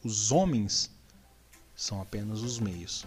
Os 0.05 0.31
homens 0.31 0.91
são 1.77 2.01
apenas 2.01 2.41
os 2.41 2.59
meios. 2.59 3.07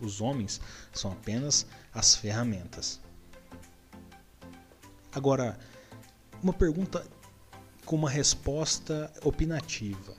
Os 0.00 0.20
homens 0.20 0.60
são 0.92 1.12
apenas 1.12 1.64
as 1.94 2.14
ferramentas. 2.16 3.00
Agora, 5.12 5.58
uma 6.42 6.52
pergunta 6.52 7.06
com 7.86 7.96
uma 7.96 8.10
resposta 8.10 9.10
opinativa. 9.22 10.14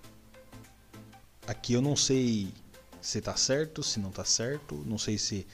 Aqui 1.45 1.73
eu 1.73 1.81
não 1.81 1.95
sei 1.95 2.51
se 3.01 3.19
está 3.19 3.35
certo, 3.35 3.83
se 3.83 3.99
não 3.99 4.09
está 4.09 4.25
certo. 4.25 4.75
Não 4.85 4.97
sei 4.97 5.17
se 5.17 5.45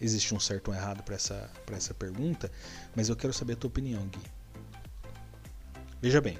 existe 0.00 0.34
um 0.34 0.40
certo 0.40 0.68
ou 0.68 0.74
um 0.74 0.76
errado 0.76 1.02
para 1.02 1.14
essa, 1.14 1.50
essa 1.72 1.94
pergunta, 1.94 2.50
mas 2.94 3.08
eu 3.08 3.16
quero 3.16 3.32
saber 3.32 3.52
a 3.52 3.56
tua 3.56 3.68
opinião, 3.68 4.06
Gui. 4.08 4.20
Veja 6.00 6.20
bem, 6.20 6.38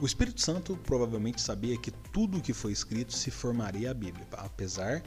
o 0.00 0.06
Espírito 0.06 0.40
Santo 0.40 0.76
provavelmente 0.84 1.40
sabia 1.40 1.76
que 1.76 1.90
tudo 1.90 2.38
o 2.38 2.40
que 2.40 2.52
foi 2.52 2.72
escrito 2.72 3.12
se 3.12 3.30
formaria 3.30 3.90
a 3.90 3.94
Bíblia, 3.94 4.26
apesar 4.32 5.02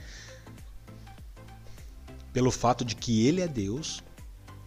pelo 2.34 2.52
fato 2.52 2.84
de 2.84 2.96
que 2.96 3.26
ele 3.26 3.42
é 3.42 3.48
Deus, 3.48 4.04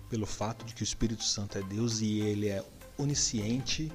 pelo 0.09 0.27
fato 0.27 0.65
de 0.65 0.75
que 0.75 0.83
o 0.83 0.85
Espírito 0.85 1.25
Santo 1.25 1.59
é 1.59 1.63
Deus 1.63 2.01
e 2.01 2.21
ele 2.21 2.49
é 2.49 2.65
onisciente, 2.97 3.93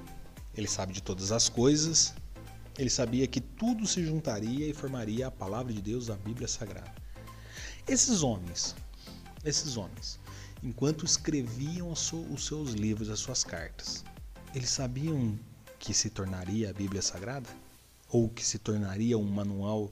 ele 0.54 0.68
sabe 0.68 0.92
de 0.92 1.02
todas 1.02 1.32
as 1.32 1.48
coisas, 1.48 2.14
ele 2.78 2.90
sabia 2.90 3.26
que 3.26 3.40
tudo 3.40 3.86
se 3.86 4.04
juntaria 4.04 4.68
e 4.68 4.72
formaria 4.72 5.26
a 5.26 5.30
palavra 5.30 5.72
de 5.72 5.82
Deus, 5.82 6.10
a 6.10 6.16
Bíblia 6.16 6.46
Sagrada. 6.46 6.94
Esses 7.88 8.22
homens, 8.22 8.76
esses 9.44 9.76
homens, 9.76 10.20
enquanto 10.62 11.04
escreviam 11.04 11.90
os 11.90 12.44
seus 12.44 12.72
livros, 12.72 13.08
as 13.08 13.18
suas 13.18 13.42
cartas, 13.42 14.04
eles 14.54 14.70
sabiam 14.70 15.38
que 15.80 15.94
se 15.94 16.10
tornaria 16.10 16.68
a 16.68 16.72
Bíblia 16.72 17.00
Sagrada? 17.00 17.48
Ou 18.10 18.28
que 18.28 18.44
se 18.44 18.58
tornaria 18.58 19.16
um 19.16 19.24
manual 19.24 19.90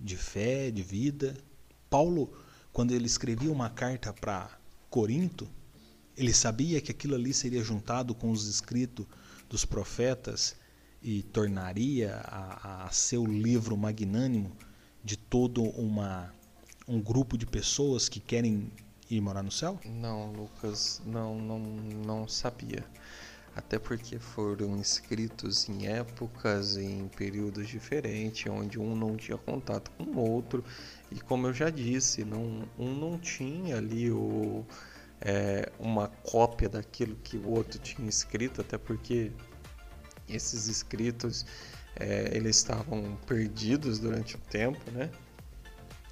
de 0.00 0.16
fé, 0.16 0.70
de 0.70 0.82
vida? 0.82 1.36
Paulo, 1.90 2.32
quando 2.72 2.92
ele 2.92 3.06
escrevia 3.06 3.52
uma 3.52 3.68
carta 3.68 4.12
para 4.12 4.50
Corinto, 4.88 5.46
ele 6.16 6.32
sabia 6.32 6.80
que 6.80 6.90
aquilo 6.90 7.14
ali 7.14 7.34
seria 7.34 7.62
juntado 7.62 8.14
com 8.14 8.30
os 8.30 8.46
escritos 8.46 9.06
dos 9.50 9.64
profetas 9.66 10.56
e 11.02 11.22
tornaria 11.24 12.16
a, 12.24 12.86
a 12.86 12.90
seu 12.90 13.26
livro 13.26 13.76
magnânimo 13.76 14.56
de 15.04 15.16
todo 15.16 15.62
uma, 15.62 16.32
um 16.88 17.00
grupo 17.00 17.36
de 17.36 17.44
pessoas 17.44 18.08
que 18.08 18.20
querem 18.20 18.72
ir 19.10 19.20
morar 19.20 19.42
no 19.42 19.52
céu? 19.52 19.78
Não, 19.84 20.32
Lucas, 20.32 21.02
não, 21.04 21.38
não, 21.38 21.58
não 21.58 22.28
sabia 22.28 22.84
até 23.54 23.78
porque 23.78 24.18
foram 24.18 24.76
escritos 24.80 25.68
em 25.68 25.86
épocas, 25.86 26.76
em 26.76 27.08
períodos 27.08 27.68
diferentes, 27.68 28.50
onde 28.50 28.78
um 28.78 28.96
não 28.96 29.16
tinha 29.16 29.36
contato 29.36 29.90
com 29.92 30.04
o 30.04 30.18
outro, 30.18 30.64
e 31.10 31.20
como 31.20 31.46
eu 31.46 31.52
já 31.52 31.68
disse, 31.68 32.24
não, 32.24 32.66
um 32.78 32.94
não 32.94 33.18
tinha 33.18 33.76
ali 33.76 34.10
o, 34.10 34.64
é, 35.20 35.70
uma 35.78 36.08
cópia 36.08 36.68
daquilo 36.68 37.14
que 37.16 37.36
o 37.36 37.50
outro 37.50 37.78
tinha 37.78 38.08
escrito, 38.08 38.60
até 38.60 38.78
porque 38.78 39.30
esses 40.28 40.68
escritos 40.68 41.44
é, 41.96 42.30
eles 42.34 42.56
estavam 42.56 43.16
perdidos 43.26 43.98
durante 43.98 44.36
o 44.36 44.38
tempo, 44.38 44.80
né? 44.92 45.10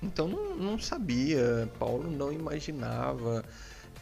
Então 0.02 0.28
não, 0.28 0.56
não 0.56 0.78
sabia, 0.78 1.70
Paulo 1.78 2.10
não 2.10 2.32
imaginava 2.32 3.44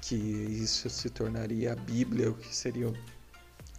que 0.00 0.14
isso 0.14 0.88
se 0.88 1.10
tornaria 1.10 1.72
a 1.72 1.76
Bíblia, 1.76 2.30
o 2.30 2.34
que 2.34 2.54
seria 2.54 2.92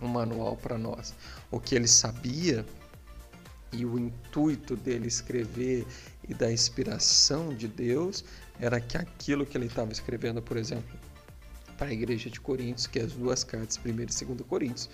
um 0.01 0.07
manual 0.07 0.55
para 0.57 0.77
nós. 0.77 1.13
O 1.51 1.59
que 1.59 1.75
ele 1.75 1.87
sabia 1.87 2.65
e 3.71 3.85
o 3.85 3.99
intuito 3.99 4.75
dele 4.75 5.07
escrever 5.07 5.85
e 6.27 6.33
da 6.33 6.51
inspiração 6.51 7.53
de 7.53 7.67
Deus 7.67 8.23
era 8.59 8.79
que 8.79 8.97
aquilo 8.97 9.45
que 9.45 9.57
ele 9.57 9.67
estava 9.67 9.91
escrevendo, 9.91 10.41
por 10.41 10.57
exemplo, 10.57 10.97
para 11.77 11.89
a 11.89 11.93
igreja 11.93 12.29
de 12.29 12.39
Coríntios, 12.39 12.87
que 12.87 12.99
é 12.99 13.03
as 13.03 13.13
duas 13.13 13.43
cartas, 13.43 13.79
1 13.83 13.89
e 13.89 14.05
2 14.05 14.41
Coríntios, 14.47 14.89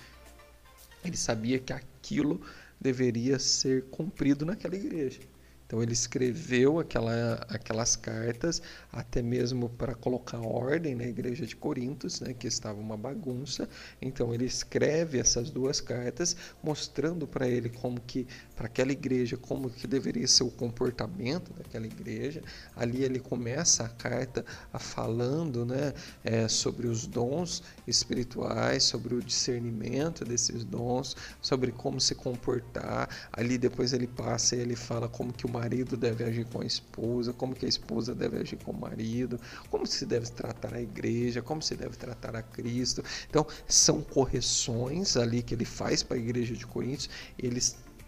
ele 1.03 1.17
sabia 1.17 1.59
que 1.59 1.73
aquilo 1.73 2.41
deveria 2.79 3.39
ser 3.39 3.85
cumprido 3.85 4.45
naquela 4.45 4.75
igreja. 4.75 5.19
Então 5.65 5.81
ele 5.81 5.93
escreveu 5.93 6.79
aquela, 6.79 7.35
aquelas 7.49 7.95
cartas 7.95 8.61
até 8.91 9.21
mesmo 9.21 9.67
para 9.69 9.95
colocar 9.95 10.39
ordem 10.39 10.93
na 10.93 11.05
igreja 11.05 11.45
de 11.45 11.55
Corintos, 11.55 12.21
né, 12.21 12.33
que 12.33 12.47
estava 12.47 12.79
uma 12.79 12.95
bagunça. 12.95 13.67
Então 14.01 14.33
ele 14.33 14.45
escreve 14.45 15.19
essas 15.19 15.49
duas 15.49 15.81
cartas 15.81 16.35
mostrando 16.61 17.27
para 17.27 17.47
ele 17.47 17.69
como 17.69 17.99
que 17.99 18.27
para 18.55 18.67
aquela 18.67 18.91
igreja 18.91 19.35
como 19.37 19.69
que 19.69 19.85
deveria 19.85 20.27
ser 20.27 20.43
o 20.43 20.51
comportamento 20.51 21.51
daquela 21.53 21.85
igreja. 21.85 22.41
Ali 22.75 23.03
ele 23.03 23.19
começa 23.19 23.83
a 23.83 23.89
carta 23.89 24.45
a 24.71 24.79
falando, 24.79 25.65
né, 25.65 25.93
é, 26.23 26.47
sobre 26.47 26.87
os 26.87 27.05
dons 27.05 27.61
espirituais, 27.85 28.83
sobre 28.83 29.15
o 29.15 29.21
discernimento 29.21 30.23
desses 30.23 30.63
dons, 30.63 31.15
sobre 31.41 31.71
como 31.71 31.99
se 31.99 32.15
comportar. 32.15 33.09
Ali 33.31 33.57
depois 33.57 33.93
ele 33.93 34.07
passa 34.07 34.55
e 34.55 34.59
ele 34.59 34.75
fala 34.75 35.09
como 35.09 35.33
que 35.33 35.45
o 35.45 35.49
marido 35.49 35.97
deve 35.97 36.23
agir 36.23 36.45
com 36.45 36.61
a 36.61 36.65
esposa, 36.65 37.33
como 37.33 37.53
que 37.53 37.65
a 37.65 37.69
esposa 37.69 38.15
deve 38.15 38.37
agir 38.37 38.57
com 38.57 38.71
o 38.71 38.79
marido, 38.79 39.39
como 39.69 39.85
se 39.85 40.05
deve 40.05 40.29
tratar 40.29 40.73
a 40.73 40.81
igreja, 40.81 41.41
como 41.41 41.61
se 41.61 41.75
deve 41.75 41.97
tratar 41.97 42.35
a 42.35 42.41
Cristo. 42.41 43.03
Então, 43.29 43.45
são 43.67 44.01
correções 44.01 45.17
ali 45.17 45.43
que 45.43 45.53
ele 45.53 45.65
faz 45.65 46.01
para 46.03 46.17
a 46.17 46.19
igreja 46.19 46.55
de 46.55 46.65
Coríntios. 46.65 47.09
Ele 47.37 47.59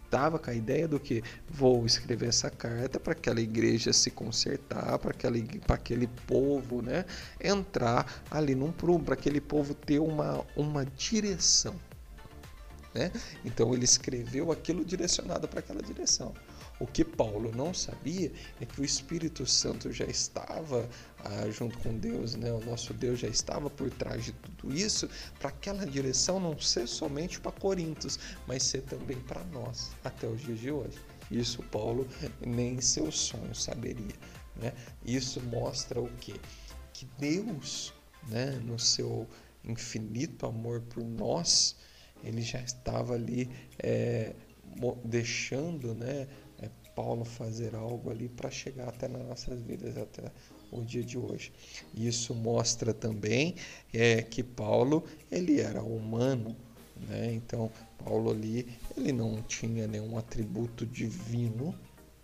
estava 0.07 0.39
com 0.39 0.49
a 0.49 0.53
ideia 0.53 0.87
do 0.87 0.99
que 0.99 1.21
vou 1.49 1.85
escrever 1.85 2.29
essa 2.29 2.49
carta 2.49 2.99
para 2.99 3.11
aquela 3.11 3.41
igreja 3.41 3.91
se 3.91 4.09
consertar, 4.09 4.97
para 4.97 5.11
aquele 5.75 6.07
povo 6.25 6.81
né, 6.81 7.05
entrar 7.41 8.23
ali 8.31 8.55
num 8.55 8.71
prumo, 8.71 9.03
para 9.03 9.13
aquele 9.13 9.41
povo 9.41 9.73
ter 9.73 9.99
uma, 9.99 10.45
uma 10.55 10.85
direção. 10.85 11.75
Né? 12.93 13.11
Então 13.45 13.73
ele 13.73 13.83
escreveu 13.83 14.51
aquilo 14.51 14.83
direcionado 14.83 15.47
para 15.47 15.59
aquela 15.59 15.81
direção. 15.83 16.33
O 16.79 16.85
que 16.85 17.03
Paulo 17.03 17.51
não 17.55 17.73
sabia 17.73 18.31
é 18.61 18.65
que 18.65 18.79
o 18.79 18.85
Espírito 18.85 19.45
Santo 19.45 19.91
já 19.91 20.05
estava 20.05 20.87
ah, 21.23 21.49
junto 21.49 21.77
com 21.79 21.97
Deus, 21.97 22.35
né? 22.35 22.51
o 22.51 22.59
nosso 22.63 22.93
Deus 22.93 23.19
já 23.19 23.27
estava 23.27 23.69
por 23.69 23.89
trás 23.89 24.25
de 24.25 24.31
tudo 24.33 24.73
isso, 24.73 25.09
para 25.39 25.49
aquela 25.49 25.85
direção 25.85 26.39
não 26.39 26.57
ser 26.59 26.87
somente 26.87 27.39
para 27.39 27.51
Corintos, 27.51 28.19
mas 28.47 28.63
ser 28.63 28.81
também 28.83 29.19
para 29.21 29.43
nós, 29.45 29.91
até 30.03 30.27
os 30.27 30.41
dias 30.41 30.59
de 30.59 30.71
hoje. 30.71 30.97
Isso 31.29 31.61
Paulo 31.63 32.07
nem 32.45 32.75
em 32.75 32.81
seu 32.81 33.11
sonho 33.11 33.53
saberia. 33.53 34.15
Né? 34.55 34.73
Isso 35.05 35.41
mostra 35.41 35.99
o 35.99 36.09
quê? 36.17 36.35
Que 36.93 37.05
Deus, 37.17 37.93
né, 38.27 38.51
no 38.63 38.79
seu 38.79 39.27
infinito 39.63 40.45
amor 40.45 40.81
por 40.81 41.03
nós, 41.03 41.75
ele 42.23 42.41
já 42.41 42.59
estava 42.61 43.13
ali 43.13 43.49
é, 43.79 44.33
deixando 45.03 45.93
né, 45.93 46.27
Paulo 46.97 47.23
fazer 47.23 47.75
algo 47.75 48.09
ali 48.09 48.27
para 48.27 48.49
chegar 48.49 48.89
até 48.89 49.07
nas 49.07 49.21
nossas 49.21 49.61
vidas, 49.61 49.95
até 49.95 50.31
o 50.71 50.81
dia 50.81 51.03
de 51.03 51.17
hoje. 51.17 51.51
Isso 51.93 52.33
mostra 52.33 52.93
também 52.93 53.55
é, 53.93 54.21
que 54.21 54.43
Paulo 54.43 55.03
ele 55.31 55.59
era 55.59 55.81
humano, 55.81 56.55
né? 57.07 57.33
Então 57.33 57.71
Paulo 58.03 58.31
ali 58.31 58.67
ele 58.95 59.11
não 59.11 59.41
tinha 59.43 59.87
nenhum 59.87 60.17
atributo 60.17 60.85
divino, 60.85 61.73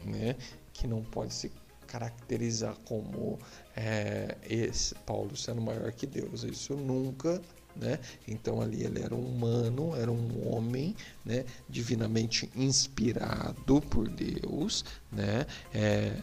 né? 0.03 0.35
Que 0.73 0.87
não 0.87 1.03
pode 1.03 1.33
se 1.33 1.51
caracterizar 1.87 2.75
como 2.85 3.37
é, 3.75 4.35
esse 4.49 4.95
Paulo 5.05 5.35
sendo 5.37 5.61
maior 5.61 5.91
que 5.91 6.07
Deus. 6.07 6.43
Isso 6.43 6.75
nunca 6.75 7.41
né? 7.75 7.99
Então 8.27 8.61
ali 8.61 8.83
ele 8.83 9.01
era 9.01 9.15
um 9.15 9.25
humano, 9.25 9.95
era 9.95 10.11
um 10.11 10.53
homem, 10.53 10.95
né? 11.25 11.45
Divinamente 11.69 12.49
inspirado 12.55 13.81
por 13.81 14.07
Deus, 14.07 14.85
né? 15.11 15.45
É, 15.73 16.21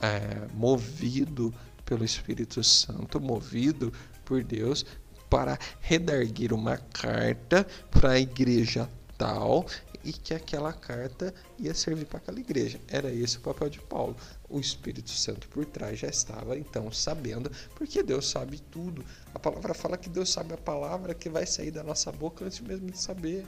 é, 0.00 0.48
movido 0.54 1.54
pelo 1.84 2.04
Espírito 2.04 2.62
Santo, 2.62 3.20
movido 3.20 3.92
por 4.24 4.42
Deus 4.42 4.84
para 5.28 5.58
redarguir 5.80 6.52
uma 6.52 6.76
carta 6.76 7.66
para 7.90 8.12
a 8.12 8.20
igreja 8.20 8.88
tal 9.16 9.66
e 10.04 10.12
que 10.12 10.32
aquela 10.32 10.72
carta 10.72 11.34
ia 11.58 11.74
servir 11.74 12.06
para 12.06 12.18
aquela 12.18 12.40
igreja. 12.40 12.80
Era 12.88 13.12
esse 13.12 13.36
o 13.36 13.40
papel 13.40 13.68
de 13.68 13.78
Paulo. 13.80 14.16
O 14.48 14.58
Espírito 14.58 15.10
Santo 15.10 15.46
por 15.48 15.64
trás 15.66 15.98
já 15.98 16.08
estava 16.08 16.58
então 16.58 16.90
sabendo, 16.90 17.50
porque 17.74 18.02
Deus 18.02 18.28
sabe 18.28 18.60
tudo. 18.70 19.04
A 19.34 19.38
palavra 19.38 19.74
fala 19.74 19.98
que 19.98 20.08
Deus 20.08 20.30
sabe 20.30 20.54
a 20.54 20.58
palavra 20.58 21.14
que 21.14 21.28
vai 21.28 21.46
sair 21.46 21.70
da 21.70 21.82
nossa 21.82 22.10
boca 22.10 22.44
antes 22.44 22.60
mesmo 22.60 22.90
de 22.90 22.98
saber. 22.98 23.44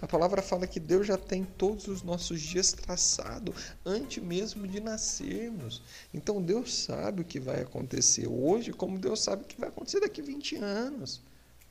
A 0.00 0.06
palavra 0.06 0.42
fala 0.42 0.66
que 0.66 0.80
Deus 0.80 1.06
já 1.06 1.16
tem 1.16 1.44
todos 1.44 1.88
os 1.88 2.02
nossos 2.02 2.40
dias 2.40 2.72
traçado 2.72 3.54
antes 3.84 4.22
mesmo 4.22 4.66
de 4.66 4.80
nascermos. 4.80 5.82
Então 6.12 6.42
Deus 6.42 6.74
sabe 6.74 7.22
o 7.22 7.24
que 7.24 7.40
vai 7.40 7.62
acontecer 7.62 8.26
hoje, 8.28 8.72
como 8.72 8.98
Deus 8.98 9.22
sabe 9.22 9.42
o 9.42 9.46
que 9.46 9.60
vai 9.60 9.68
acontecer 9.68 10.00
daqui 10.00 10.20
a 10.20 10.24
20 10.24 10.56
anos 10.56 11.22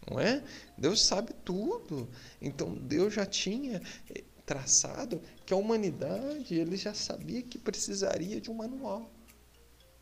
não 0.10 0.20
é? 0.20 0.44
Deus 0.78 1.02
sabe 1.02 1.34
tudo. 1.46 2.10
Então 2.42 2.74
Deus 2.74 3.14
já 3.14 3.26
tinha 3.26 3.82
eh, 4.10 4.24
traçado 4.46 5.22
que 5.46 5.54
a 5.54 5.58
humanidade 5.58 6.56
ele 6.56 6.76
já 6.76 6.94
sabia 6.94 7.42
que 7.42 7.58
precisaria 7.58 8.42
de 8.42 8.50
um 8.50 8.56
manual, 8.56 9.10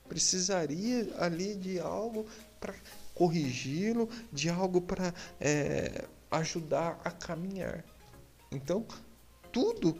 precisaria 0.07 1.13
ali 1.19 1.55
de 1.55 1.79
algo 1.79 2.25
para 2.59 2.73
corrigi-lo, 3.13 4.09
de 4.31 4.49
algo 4.49 4.79
para 4.79 5.13
é, 5.39 6.05
ajudar 6.31 7.01
a 7.03 7.11
caminhar. 7.11 7.83
Então 8.51 8.85
tudo 9.51 9.97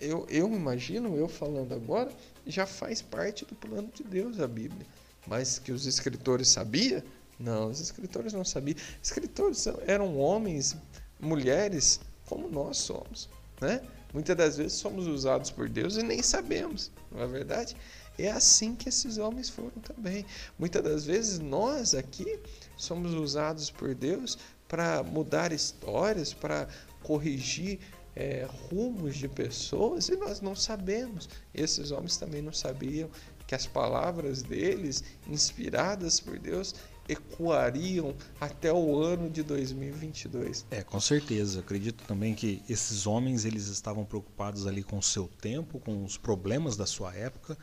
eu, 0.00 0.26
eu 0.28 0.52
imagino, 0.52 1.16
eu 1.16 1.28
falando 1.28 1.72
agora, 1.72 2.10
já 2.46 2.66
faz 2.66 3.00
parte 3.00 3.44
do 3.44 3.54
plano 3.54 3.90
de 3.94 4.02
Deus 4.02 4.38
a 4.40 4.46
Bíblia. 4.46 4.86
Mas 5.26 5.58
que 5.58 5.72
os 5.72 5.86
escritores 5.86 6.48
sabiam? 6.48 7.02
Não, 7.38 7.70
os 7.70 7.80
escritores 7.80 8.32
não 8.32 8.44
sabiam. 8.44 8.76
Escritores 9.02 9.66
eram 9.86 10.18
homens, 10.18 10.76
mulheres, 11.18 12.00
como 12.26 12.48
nós 12.48 12.76
somos. 12.78 13.28
Né? 13.60 13.80
Muitas 14.12 14.36
das 14.36 14.56
vezes 14.56 14.74
somos 14.74 15.06
usados 15.06 15.50
por 15.50 15.68
Deus 15.68 15.96
e 15.96 16.02
nem 16.02 16.22
sabemos, 16.22 16.90
não 17.10 17.22
é 17.22 17.26
verdade? 17.26 17.76
É 18.16 18.30
assim 18.30 18.76
que 18.76 18.88
esses 18.88 19.18
homens 19.18 19.48
foram 19.48 19.70
também. 19.82 20.24
Muitas 20.58 20.82
das 20.84 21.04
vezes 21.04 21.40
nós 21.40 21.94
aqui 21.94 22.38
somos 22.76 23.12
usados 23.12 23.70
por 23.70 23.92
Deus 23.94 24.38
para 24.68 25.02
mudar 25.02 25.52
histórias, 25.52 26.32
para 26.32 26.68
corrigir 27.04 27.78
é, 28.16 28.48
rumos 28.70 29.16
de 29.16 29.28
pessoas 29.28 30.08
e 30.08 30.16
nós 30.16 30.40
não 30.40 30.54
sabemos. 30.54 31.28
Esses 31.52 31.90
homens 31.90 32.16
também 32.16 32.42
não 32.42 32.52
sabiam 32.52 33.08
que 33.46 33.54
as 33.54 33.66
palavras 33.66 34.42
deles, 34.42 35.04
inspiradas 35.28 36.18
por 36.18 36.38
Deus, 36.38 36.74
ecoariam 37.06 38.14
até 38.40 38.72
o 38.72 38.98
ano 38.98 39.28
de 39.28 39.42
2022. 39.42 40.64
É, 40.70 40.82
com 40.82 40.98
certeza. 40.98 41.60
acredito 41.60 42.02
também 42.04 42.34
que 42.34 42.62
esses 42.68 43.06
homens 43.06 43.44
eles 43.44 43.66
estavam 43.66 44.04
preocupados 44.04 44.66
ali 44.66 44.82
com 44.82 44.98
o 44.98 45.02
seu 45.02 45.28
tempo, 45.40 45.78
com 45.80 46.04
os 46.04 46.16
problemas 46.16 46.76
da 46.76 46.86
sua 46.86 47.14
época 47.14 47.58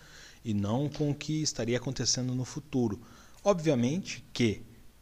e 0.46 0.54
não 0.54 0.88
com 0.88 1.10
o 1.10 1.16
que 1.16 1.42
estaria 1.42 1.78
acontecendo 1.78 2.36
no 2.36 2.46
futuro. 2.46 3.02
Obviamente 3.44 4.24
que 4.32 4.62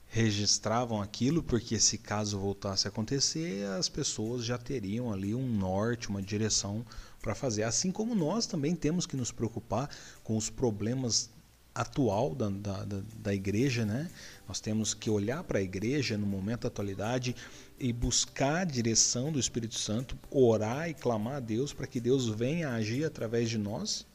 registravam 0.10 1.02
aquilo 1.02 1.44
porque 1.44 1.80
se 1.80 1.98
caso 1.98 2.40
voltasse 2.40 2.88
a 2.88 2.90
acontecer, 2.90 3.66
as 3.68 3.88
pessoas 3.88 4.44
já 4.44 4.58
teriam 4.58 5.14
ali 5.14 5.36
um 5.36 5.48
norte, 5.48 6.10
uma 6.10 6.22
direção 6.22 6.84
para 7.22 7.36
fazer. 7.36 7.64
Assim 7.64 7.92
como 7.92 8.16
nós 8.16 8.48
também 8.48 8.76
temos 8.76 9.06
que 9.06 9.16
nos 9.16 9.32
preocupar 9.32 9.88
com 10.24 10.36
os 10.36 10.50
problemas 10.50 11.30
atual 11.76 12.34
da, 12.34 12.50
da, 12.50 12.86
da, 13.20 13.34
igreja, 13.34 13.86
né? 13.86 14.10
Nós 14.48 14.60
temos 14.60 14.96
que 14.96 15.10
olhar 15.10 15.44
para 15.44 15.60
a 15.60 15.62
igreja 15.62 16.18
no 16.18 16.26
momento 16.26 16.62
da 16.62 16.68
atualidade 16.68 17.36
e 17.80 17.94
buscar 17.94 18.62
a 18.62 18.66
direção 18.66 19.32
do 19.32 19.40
Espírito 19.40 19.78
Santo, 19.78 20.18
orar 20.32 20.90
e 20.90 20.94
clamar 20.96 21.36
a 21.36 21.40
Deus 21.40 21.72
para 21.72 21.86
que 21.86 22.00
Deus 22.00 22.28
venha 22.28 22.70
agir 22.70 23.06
através 23.06 23.50
de 23.50 23.60
nós, 23.60 24.06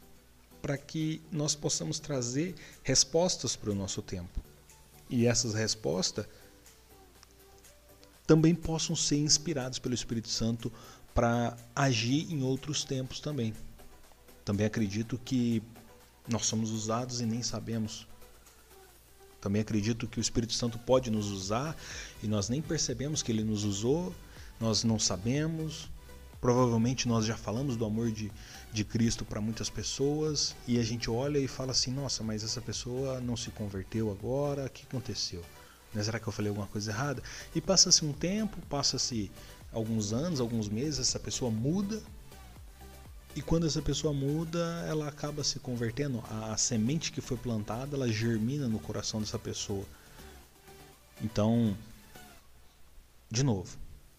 para 0.61 0.77
que 0.77 1.23
nós 1.31 1.55
possamos 1.55 2.01
trazer 2.01 2.55
respostas 2.83 3.55
para 3.55 3.71
o 3.71 3.75
nosso 3.75 4.03
tempo. 4.03 4.43
E 5.09 5.27
essas 5.27 5.55
respostas 5.55 6.27
também 8.27 8.55
possam 8.55 8.97
ser 8.97 9.19
inspiradas 9.19 9.79
pelo 9.79 9.95
Espírito 9.95 10.29
Santo 10.29 10.73
para 11.15 11.57
agir 11.75 12.33
em 12.33 12.43
outros 12.43 12.85
tempos 12.85 13.21
também. 13.21 13.55
Também 14.45 14.67
acredito 14.67 15.19
que 15.19 15.63
nós 16.29 16.47
somos 16.47 16.71
usados 16.71 17.21
e 17.21 17.27
nem 17.27 17.43
sabemos. 17.43 18.07
Também 19.41 19.61
acredito 19.61 20.09
que 20.09 20.19
o 20.19 20.23
Espírito 20.23 20.55
Santo 20.55 20.79
pode 20.79 21.11
nos 21.11 21.31
usar 21.31 21.77
e 22.23 22.27
nós 22.27 22.49
nem 22.49 22.63
percebemos 22.63 23.23
que 23.23 23.31
ele 23.31 23.45
nos 23.45 23.63
usou, 23.65 24.15
nós 24.59 24.85
não 24.85 24.99
sabemos. 24.99 25.91
Provavelmente 26.41 27.07
nós 27.07 27.27
já 27.27 27.37
falamos 27.37 27.77
do 27.77 27.85
amor 27.85 28.11
de, 28.11 28.33
de 28.75 28.85
Cristo 28.85 29.25
para 29.25 29.41
muitas 29.41 29.71
pessoas 29.71 30.57
e 30.67 30.81
a 30.81 30.83
gente 30.83 31.09
olha 31.09 31.39
e 31.39 31.47
fala 31.47 31.71
assim: 31.71 31.93
nossa, 31.93 32.25
mas 32.25 32.43
essa 32.43 32.61
pessoa 32.61 33.21
não 33.21 33.37
se 33.37 33.53
converteu 33.53 34.11
agora, 34.11 34.67
o 34.67 34.71
que 34.71 34.85
aconteceu? 34.85 35.43
Será 36.03 36.19
que 36.19 36.27
eu 36.27 36.33
falei 36.33 36.49
alguma 36.49 36.67
coisa 36.67 36.91
errada? 36.91 37.23
E 37.55 37.61
passa-se 37.61 38.05
um 38.05 38.13
tempo, 38.13 38.59
passa-se 38.69 39.31
alguns 39.73 40.13
anos, 40.13 40.41
alguns 40.41 40.69
meses, 40.69 40.99
essa 40.99 41.21
pessoa 41.21 41.53
muda 41.53 42.03
e 43.37 43.41
quando 43.41 43.65
essa 43.65 43.81
pessoa 43.81 44.13
muda, 44.13 44.85
ela 44.89 45.09
acaba 45.09 45.45
se 45.45 45.61
convertendo. 45.61 46.23
A, 46.29 46.53
a, 46.53 46.57
semente 46.57 47.13
que 47.13 47.21
foi 47.21 47.37
plantada, 47.37 47.97
ela 47.97 48.09
germina 48.09 48.69
no 48.69 48.81
coração 48.81 49.21
dessa 49.21 49.39
pessoa. 49.39 49.85
Então, 51.23 51.77
de 53.31 53.45
novo, 53.45 53.77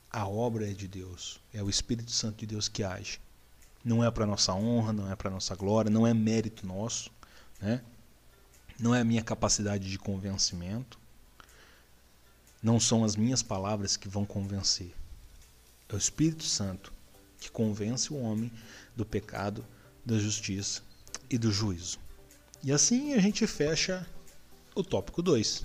a 0.09 0.25
obra 0.27 0.69
é 0.69 0.73
de 0.73 0.87
Deus. 0.87 1.39
É 1.53 1.61
o 1.61 1.69
Espírito 1.69 2.11
Santo 2.11 2.37
de 2.37 2.45
Deus 2.45 2.69
que 2.69 2.83
age. 2.83 3.19
Não 3.85 4.03
é 4.03 4.09
para 4.09 4.25
nossa 4.25 4.51
honra, 4.51 4.91
não 4.91 5.11
é 5.11 5.15
para 5.15 5.29
nossa 5.29 5.55
glória, 5.55 5.91
não 5.91 6.07
é 6.07 6.13
mérito 6.13 6.65
nosso, 6.65 7.11
né? 7.61 7.83
Não 8.79 8.95
é 8.95 9.01
a 9.01 9.05
minha 9.05 9.21
capacidade 9.21 9.87
de 9.87 9.99
convencimento. 9.99 10.97
Não 12.63 12.79
são 12.79 13.03
as 13.03 13.15
minhas 13.15 13.43
palavras 13.43 13.95
que 13.95 14.09
vão 14.09 14.25
convencer. 14.25 14.91
É 15.87 15.93
o 15.93 15.97
Espírito 15.99 16.43
Santo 16.43 16.91
que 17.39 17.51
convence 17.51 18.11
o 18.11 18.17
homem 18.17 18.51
do 18.95 19.05
pecado, 19.05 19.63
da 20.03 20.17
justiça 20.17 20.81
e 21.29 21.37
do 21.37 21.51
juízo. 21.51 21.99
E 22.63 22.71
assim 22.71 23.13
a 23.13 23.19
gente 23.19 23.45
fecha 23.45 24.03
o 24.73 24.83
tópico 24.83 25.21
2. 25.21 25.63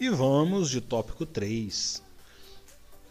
E 0.00 0.10
vamos 0.10 0.68
de 0.68 0.80
tópico 0.80 1.24
3. 1.24 2.02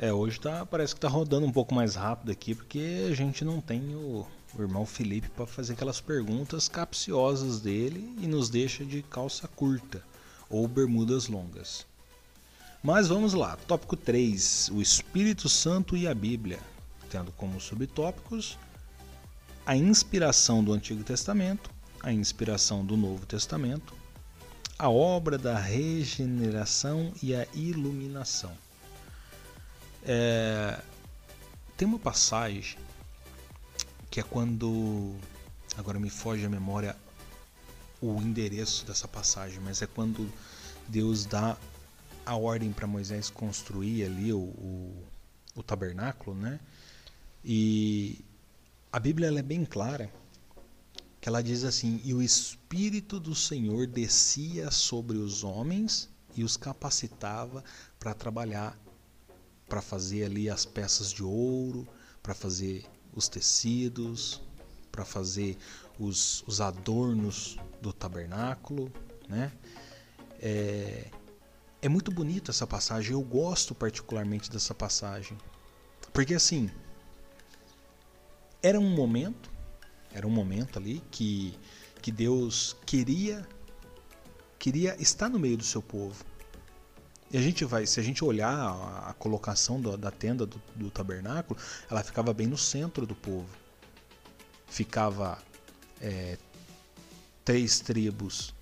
É, 0.02 0.12
hoje 0.12 0.40
tá, 0.40 0.66
parece 0.66 0.96
que 0.96 1.00
tá 1.00 1.08
rodando 1.08 1.46
um 1.46 1.52
pouco 1.52 1.76
mais 1.76 1.94
rápido 1.94 2.32
aqui, 2.32 2.56
porque 2.56 3.08
a 3.08 3.14
gente 3.14 3.46
não 3.46 3.62
tem 3.62 3.96
o, 3.96 4.26
o 4.56 4.60
irmão 4.60 4.84
Felipe 4.84 5.30
para 5.30 5.46
fazer 5.46 5.74
aquelas 5.74 6.02
perguntas 6.02 6.68
capciosas 6.68 7.60
dele 7.60 8.12
e 8.20 8.26
nos 8.26 8.50
deixa 8.50 8.84
de 8.84 9.04
calça 9.04 9.48
curta 9.48 10.04
ou 10.50 10.68
bermudas 10.68 11.28
longas. 11.28 11.86
Mas 12.82 13.10
vamos 13.10 13.36
lá, 13.36 13.56
tópico 13.68 13.96
3, 13.96 14.72
o 14.74 14.82
Espírito 14.82 15.48
Santo 15.48 15.96
e 15.96 16.08
a 16.08 16.16
Bíblia, 16.16 16.58
tendo 17.12 17.32
como 17.34 17.62
subtópicos 17.62 18.58
a 19.64 19.76
inspiração 19.78 20.64
do 20.64 20.74
Antigo 20.74 21.04
Testamento, 21.04 21.70
a 22.02 22.12
inspiração 22.12 22.84
do 22.84 22.98
Novo 22.98 23.28
Testamento, 23.28 23.94
a 24.80 24.90
obra 24.90 25.38
da 25.38 25.60
regeneração 25.60 27.14
e 27.22 27.36
a 27.36 27.46
iluminação. 27.54 28.58
É, 30.04 30.82
tem 31.78 31.88
uma 31.88 32.00
passagem 32.00 32.78
que 34.10 34.20
é 34.20 34.24
quando. 34.24 35.16
Agora 35.78 36.00
me 36.00 36.10
foge 36.10 36.46
a 36.46 36.50
memória 36.50 36.96
o 38.02 38.20
endereço 38.20 38.86
dessa 38.86 39.08
passagem, 39.08 39.60
mas 39.60 39.82
é 39.82 39.88
quando 39.88 40.32
Deus 40.88 41.24
dá 41.26 41.56
a 42.26 42.36
ordem 42.36 42.74
para 42.74 42.88
Moisés 42.88 43.30
construir 43.30 44.04
ali 44.06 44.34
o, 44.34 44.40
o, 44.40 45.04
o, 45.56 45.64
tabernáculo, 45.64 46.36
né? 46.36 46.60
E 47.46 48.20
a 48.92 49.00
Bíblia 49.00 49.28
é 49.30 49.42
bem 49.42 49.64
clara 49.64 50.12
que 51.20 51.30
ela 51.30 51.44
diz 51.44 51.64
assim: 51.64 52.02
e 52.04 52.14
o 52.14 52.22
Espírito 52.22 53.20
do 53.20 53.36
Senhor 53.36 53.86
descia 53.86 54.72
sobre 54.72 55.18
os 55.18 55.44
homens 55.44 56.10
e 56.36 56.44
os 56.44 56.58
capacitava 56.58 57.64
para 58.00 58.14
trabalhar, 58.14 58.78
para 59.72 59.82
fazer 59.82 60.26
ali 60.26 60.50
as 60.50 60.66
peças 60.66 61.14
de 61.14 61.24
ouro, 61.24 61.88
para 62.22 62.34
fazer 62.34 62.84
os 63.14 63.30
tecidos, 63.30 64.42
para 64.92 65.06
fazer 65.06 65.58
os, 65.98 66.44
os 66.46 66.60
adornos 66.60 67.58
do 67.82 67.94
tabernáculo, 67.94 68.92
né? 69.30 69.50
É, 70.42 71.10
é 71.82 71.88
muito 71.88 72.12
bonita 72.12 72.52
essa 72.52 72.68
passagem, 72.68 73.14
eu 73.14 73.22
gosto 73.22 73.74
particularmente 73.74 74.52
dessa 74.52 74.76
passagem. 74.76 75.38
Porque 76.12 76.34
assim, 76.34 76.70
era 78.62 78.78
um 78.78 78.94
momento, 78.94 79.50
era 80.12 80.28
um 80.28 80.32
momento 80.32 80.80
ali 80.80 81.02
que, 81.10 81.58
que 82.02 82.12
Deus 82.12 82.76
queria 82.86 83.48
queria 84.60 85.02
estar 85.02 85.30
no 85.30 85.40
meio 85.40 85.56
do 85.56 85.64
seu 85.64 85.82
povo. 85.82 86.26
E 87.34 87.38
a 87.38 87.42
gente 87.42 87.64
vai, 87.64 87.86
se 87.86 88.00
a 88.00 88.04
gente 88.04 88.24
olhar 88.26 88.54
a, 89.08 89.14
colocação 89.14 89.80
do, 89.80 89.96
da 89.96 90.12
tenda 90.12 90.46
do, 90.46 90.62
do, 90.76 90.92
tabernáculo, 90.92 91.58
ela 91.90 92.04
ficava 92.04 92.34
bem 92.34 92.46
no 92.46 92.58
centro 92.58 93.06
do 93.06 93.16
povo. 93.16 93.48
Ficava 94.68 95.38
é, 96.02 96.38
três 97.46 97.80
tribos 97.80 98.54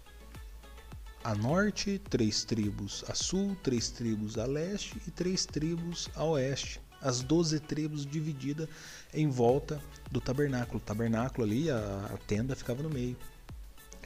a 1.23 1.33
norte, 1.35 1.99
três 2.09 2.43
tribos 2.43 3.03
a 3.07 3.15
sul, 3.15 3.57
três 3.63 3.89
tribos 3.89 4.37
a 4.37 4.45
leste 4.45 5.01
e 5.07 5.11
três 5.11 5.45
tribos 5.45 6.07
a 6.15 6.23
oeste. 6.23 6.79
As 7.01 7.21
doze 7.21 7.59
tribos 7.59 8.05
divididas 8.05 8.67
em 9.13 9.29
volta 9.29 9.81
do 10.11 10.21
tabernáculo. 10.21 10.77
O 10.77 10.81
tabernáculo 10.81 11.47
ali, 11.47 11.71
a, 11.71 12.11
a 12.13 12.17
tenda 12.27 12.55
ficava 12.55 12.83
no 12.83 12.89
meio. 12.89 13.17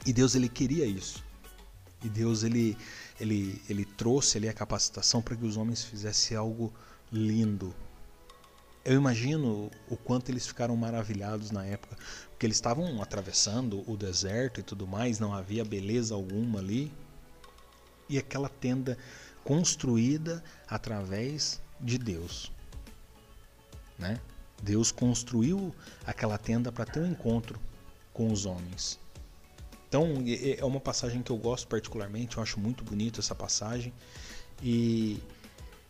E 0.06 0.12
Deus 0.12 0.34
ele 0.34 0.48
queria 0.48 0.86
isso. 0.86 1.22
E 2.04 2.08
Deus 2.08 2.42
ele, 2.44 2.76
ele, 3.18 3.62
ele 3.68 3.84
trouxe 3.84 4.38
ali 4.38 4.48
a 4.48 4.52
capacitação 4.52 5.22
para 5.22 5.36
que 5.36 5.44
os 5.44 5.56
homens 5.56 5.84
fizessem 5.84 6.36
algo 6.36 6.72
lindo. 7.12 7.74
Eu 8.84 8.94
imagino 8.94 9.70
o 9.88 9.96
quanto 9.96 10.30
eles 10.30 10.46
ficaram 10.46 10.76
maravilhados 10.76 11.50
na 11.50 11.64
época, 11.64 11.96
porque 12.30 12.44
eles 12.44 12.56
estavam 12.56 13.00
atravessando 13.00 13.82
o 13.90 13.96
deserto 13.96 14.60
e 14.60 14.62
tudo 14.62 14.86
mais, 14.86 15.18
não 15.18 15.32
havia 15.32 15.64
beleza 15.64 16.14
alguma 16.14 16.58
ali, 16.58 16.92
e 18.08 18.18
aquela 18.18 18.48
tenda 18.48 18.98
construída 19.42 20.44
através 20.68 21.60
de 21.80 21.96
Deus. 21.96 22.52
Né? 23.98 24.20
Deus 24.62 24.92
construiu 24.92 25.74
aquela 26.06 26.36
tenda 26.36 26.70
para 26.70 26.84
ter 26.84 27.00
um 27.00 27.06
encontro 27.06 27.58
com 28.12 28.30
os 28.30 28.44
homens. 28.44 28.98
Então 29.94 30.24
é 30.58 30.64
uma 30.64 30.80
passagem 30.80 31.22
que 31.22 31.30
eu 31.30 31.36
gosto 31.36 31.68
particularmente, 31.68 32.36
eu 32.36 32.42
acho 32.42 32.58
muito 32.58 32.82
bonito 32.82 33.20
essa 33.20 33.32
passagem. 33.32 33.92
E, 34.60 35.20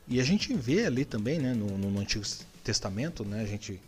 e 0.07 0.20
a 0.20 0.22
gente 0.22 0.52
vê 0.52 0.84
ali 0.84 1.07
também, 1.07 1.38
né, 1.38 1.55
no, 1.55 1.78
no 1.78 1.98
Antigo 1.98 2.22
Testamento, 2.62 3.24
né, 3.24 3.40
a 3.40 3.46
gente 3.46 3.80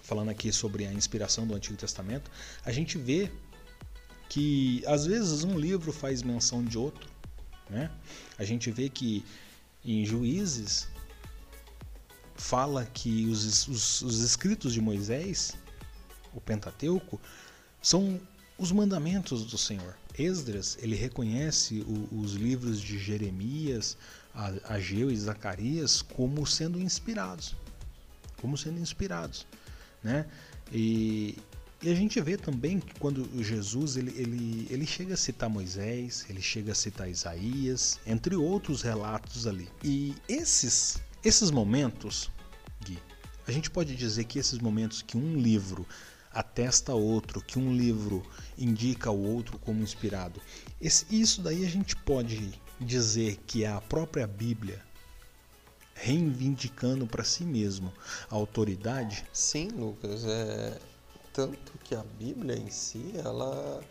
falando 0.00 0.28
aqui 0.28 0.52
sobre 0.52 0.86
a 0.86 0.92
inspiração 0.92 1.44
do 1.44 1.56
Antigo 1.56 1.76
Testamento, 1.76 2.30
a 2.64 2.70
gente 2.70 2.96
vê 2.96 3.28
que 4.28 4.80
às 4.86 5.06
vezes 5.06 5.42
um 5.42 5.58
livro 5.58 5.92
faz 5.92 6.22
menção 6.22 6.64
de 6.64 6.78
outro. 6.78 7.10
Né? 7.68 7.90
A 8.38 8.44
gente 8.44 8.70
vê 8.70 8.88
que 8.88 9.24
em 9.84 10.04
Juízes 10.04 10.86
fala 12.36 12.84
que 12.84 13.26
os, 13.26 13.66
os, 13.66 14.02
os 14.02 14.20
escritos 14.20 14.72
de 14.72 14.80
Moisés, 14.80 15.56
o 16.32 16.40
Pentateuco, 16.40 17.20
são 17.82 18.20
os 18.58 18.70
mandamentos 18.72 19.44
do 19.44 19.58
Senhor. 19.58 19.96
Esdras, 20.16 20.78
ele 20.80 20.94
reconhece 20.94 21.80
o, 21.80 22.20
os 22.20 22.34
livros 22.34 22.80
de 22.80 22.98
Jeremias, 22.98 23.96
Ageu 24.64 25.10
e 25.10 25.16
Zacarias 25.16 26.02
como 26.02 26.46
sendo 26.46 26.80
inspirados, 26.80 27.56
como 28.40 28.56
sendo 28.56 28.78
inspirados, 28.78 29.46
né? 30.02 30.26
E, 30.72 31.36
e 31.82 31.90
a 31.90 31.94
gente 31.94 32.20
vê 32.20 32.36
também 32.36 32.80
que 32.80 32.94
quando 32.98 33.28
Jesus 33.42 33.96
ele, 33.96 34.12
ele, 34.16 34.66
ele 34.70 34.86
chega 34.86 35.14
a 35.14 35.16
citar 35.16 35.50
Moisés, 35.50 36.24
ele 36.28 36.40
chega 36.40 36.72
a 36.72 36.74
citar 36.74 37.10
Isaías, 37.10 37.98
entre 38.06 38.34
outros 38.34 38.82
relatos 38.82 39.46
ali. 39.46 39.68
E 39.82 40.14
esses 40.28 41.02
esses 41.24 41.50
momentos, 41.50 42.30
Gui, 42.84 42.98
a 43.46 43.50
gente 43.50 43.70
pode 43.70 43.96
dizer 43.96 44.24
que 44.24 44.38
esses 44.38 44.58
momentos 44.58 45.00
que 45.00 45.16
um 45.16 45.36
livro 45.38 45.86
atesta 46.34 46.94
outro, 46.94 47.40
que 47.40 47.58
um 47.58 47.74
livro 47.74 48.24
indica 48.58 49.10
o 49.10 49.34
outro 49.34 49.58
como 49.58 49.82
inspirado, 49.82 50.40
esse, 50.80 51.06
isso 51.10 51.40
daí 51.40 51.64
a 51.64 51.68
gente 51.68 51.96
pode 51.96 52.60
dizer 52.80 53.36
que 53.46 53.64
é 53.64 53.68
a 53.68 53.80
própria 53.80 54.26
Bíblia 54.26 54.82
reivindicando 55.94 57.06
para 57.06 57.22
si 57.22 57.44
mesmo 57.44 57.92
a 58.28 58.34
autoridade? 58.34 59.24
Sim, 59.32 59.68
Lucas. 59.68 60.24
É 60.24 60.78
tanto 61.34 61.72
que 61.82 61.96
a 61.96 62.04
Bíblia 62.16 62.56
em 62.56 62.70
si 62.70 63.12
ela 63.16 63.82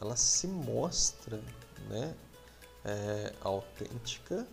ela 0.00 0.16
se 0.16 0.48
mostra, 0.48 1.40
né, 1.88 2.14
é, 2.84 3.32
autêntica 3.42 4.46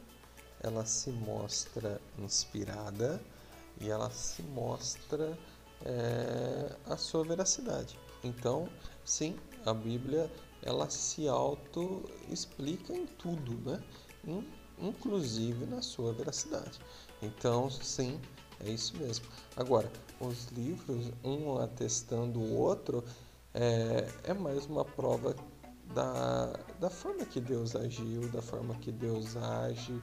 ela 0.62 0.86
se 0.86 1.10
mostra 1.10 2.00
inspirada 2.20 3.22
e 3.80 3.90
ela 3.90 4.12
se 4.12 4.44
mostra 4.44 5.38
é, 5.86 6.76
a 6.86 6.98
sua 6.98 7.24
veracidade. 7.24 7.98
Então, 8.24 8.68
sim, 9.06 9.36
a 9.66 9.74
Bíblia 9.74 10.30
ela 10.62 10.90
se 10.90 11.28
auto 11.28 12.04
explica 12.30 12.94
em 12.94 13.06
tudo, 13.06 13.58
né? 13.66 13.82
inclusive 14.78 15.66
na 15.66 15.82
sua 15.82 16.14
veracidade. 16.14 16.80
Então, 17.22 17.70
sim, 17.70 18.20
é 18.60 18.70
isso 18.70 18.96
mesmo. 18.98 19.26
Agora, 19.56 19.90
os 20.20 20.48
livros, 20.48 21.12
um 21.24 21.58
atestando 21.58 22.40
o 22.40 22.58
outro, 22.58 23.04
é, 23.54 24.08
é 24.24 24.34
mais 24.34 24.66
uma 24.66 24.86
prova 24.86 25.36
da, 25.94 26.54
da 26.80 26.90
forma 26.90 27.26
que 27.26 27.40
Deus 27.40 27.76
agiu, 27.76 28.30
da 28.30 28.42
forma 28.42 28.76
que 28.76 28.92
Deus 28.92 29.36
age, 29.36 30.02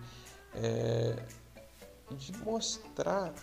é, 0.55 1.17
de 2.11 2.33
mostrar 2.39 3.35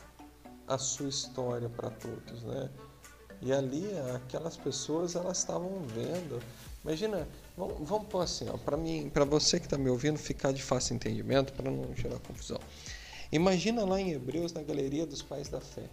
a 0.67 0.77
sua 0.77 1.09
história 1.09 1.69
para 1.69 1.89
todos, 1.89 2.43
né? 2.43 2.69
E 3.41 3.51
ali 3.51 3.85
aquelas 4.15 4.55
pessoas 4.55 5.15
elas 5.15 5.39
estavam 5.39 5.81
vendo. 5.83 6.41
Imagina, 6.83 7.27
vamos, 7.57 7.87
vamos 7.87 8.07
pôr 8.07 8.21
assim, 8.21 8.45
para 8.63 8.77
mim, 8.77 9.09
para 9.09 9.25
você 9.25 9.59
que 9.59 9.65
está 9.65 9.77
me 9.77 9.89
ouvindo 9.89 10.17
ficar 10.17 10.51
de 10.51 10.61
fácil 10.61 10.95
entendimento, 10.95 11.53
para 11.53 11.69
não 11.69 11.93
gerar 11.95 12.19
confusão. 12.19 12.59
Imagina 13.31 13.83
lá 13.83 13.99
em 13.99 14.11
Hebreus 14.11 14.53
na 14.53 14.61
galeria 14.61 15.05
dos 15.05 15.21
pais 15.21 15.49
da 15.49 15.59
fé, 15.59 15.89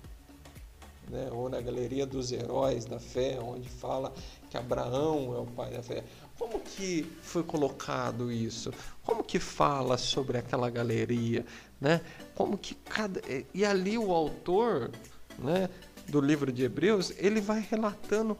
né? 1.08 1.28
Ou 1.32 1.48
na 1.48 1.60
galeria 1.60 2.06
dos 2.06 2.30
heróis 2.30 2.84
da 2.84 3.00
fé, 3.00 3.38
onde 3.40 3.68
fala 3.68 4.12
que 4.50 4.56
Abraão 4.56 5.34
é 5.36 5.38
o 5.38 5.46
pai 5.46 5.70
da 5.70 5.82
fé. 5.82 6.04
Como 6.36 6.58
que 6.60 7.10
foi 7.22 7.42
colocado 7.42 8.32
isso? 8.32 8.72
Como 9.04 9.22
que 9.22 9.38
fala 9.38 9.96
sobre 9.96 10.38
aquela 10.38 10.68
galeria, 10.68 11.46
né? 11.80 12.00
Como 12.34 12.58
que 12.58 12.74
cada 12.74 13.20
e 13.54 13.64
ali 13.64 13.96
o 13.96 14.12
autor, 14.12 14.90
né, 15.38 15.70
do 16.08 16.20
livro 16.20 16.50
de 16.50 16.64
Hebreus, 16.64 17.12
ele 17.16 17.40
vai 17.40 17.64
relatando 17.70 18.36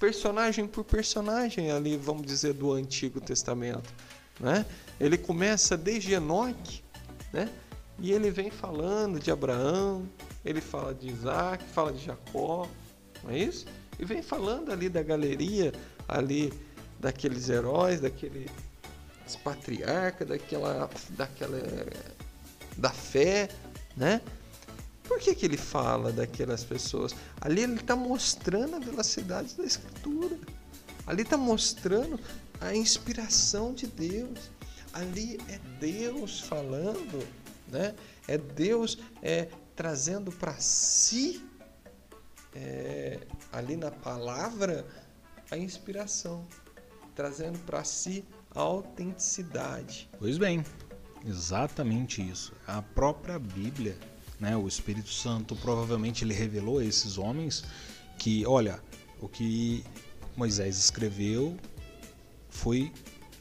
personagem 0.00 0.66
por 0.66 0.84
personagem 0.84 1.70
ali, 1.70 1.96
vamos 1.96 2.26
dizer, 2.26 2.54
do 2.54 2.72
Antigo 2.72 3.20
Testamento, 3.20 3.92
né? 4.40 4.64
Ele 4.98 5.18
começa 5.18 5.76
desde 5.76 6.14
Enoque, 6.14 6.82
né? 7.32 7.50
E 7.98 8.12
ele 8.12 8.30
vem 8.30 8.50
falando 8.50 9.18
de 9.18 9.30
Abraão, 9.30 10.08
ele 10.44 10.60
fala 10.60 10.94
de 10.94 11.08
Isaac, 11.08 11.64
fala 11.64 11.92
de 11.92 12.04
Jacó, 12.04 12.68
não 13.24 13.30
é 13.32 13.38
isso? 13.38 13.66
E 13.98 14.04
vem 14.04 14.22
falando 14.22 14.70
ali 14.70 14.88
da 14.88 15.02
galeria 15.02 15.72
ali 16.06 16.52
daqueles 16.98 17.48
heróis, 17.48 18.00
daquele 18.00 18.50
patriarca, 19.44 20.24
daquela, 20.24 20.88
daquela 21.10 21.58
da 22.76 22.90
fé, 22.90 23.48
né? 23.96 24.22
Por 25.04 25.18
que, 25.18 25.34
que 25.34 25.46
ele 25.46 25.56
fala 25.56 26.12
daquelas 26.12 26.64
pessoas? 26.64 27.14
Ali 27.40 27.62
ele 27.62 27.74
está 27.74 27.96
mostrando 27.96 28.76
a 28.76 28.78
velocidade 28.78 29.54
da 29.54 29.64
escritura. 29.64 30.38
Ali 31.06 31.22
está 31.22 31.36
mostrando 31.36 32.20
a 32.60 32.74
inspiração 32.74 33.72
de 33.72 33.86
Deus. 33.86 34.50
Ali 34.92 35.40
é 35.48 35.58
Deus 35.80 36.40
falando, 36.40 37.26
né? 37.68 37.94
É 38.26 38.36
Deus 38.36 38.98
é, 39.22 39.48
trazendo 39.74 40.30
para 40.30 40.54
si, 40.58 41.42
é, 42.54 43.20
ali 43.52 43.76
na 43.76 43.90
palavra, 43.90 44.86
a 45.50 45.56
inspiração 45.56 46.46
trazendo 47.14 47.58
para 47.60 47.82
si 47.82 48.24
a 48.54 48.60
autenticidade. 48.60 50.08
Pois 50.18 50.38
bem, 50.38 50.64
exatamente 51.26 52.22
isso. 52.22 52.52
A 52.66 52.80
própria 52.80 53.38
Bíblia, 53.38 53.96
né, 54.38 54.56
o 54.56 54.68
Espírito 54.68 55.10
Santo 55.10 55.56
provavelmente 55.56 56.24
ele 56.24 56.34
revelou 56.34 56.78
a 56.78 56.84
esses 56.84 57.18
homens 57.18 57.64
que, 58.18 58.46
olha, 58.46 58.80
o 59.20 59.28
que 59.28 59.84
Moisés 60.36 60.78
escreveu 60.78 61.56
foi 62.48 62.92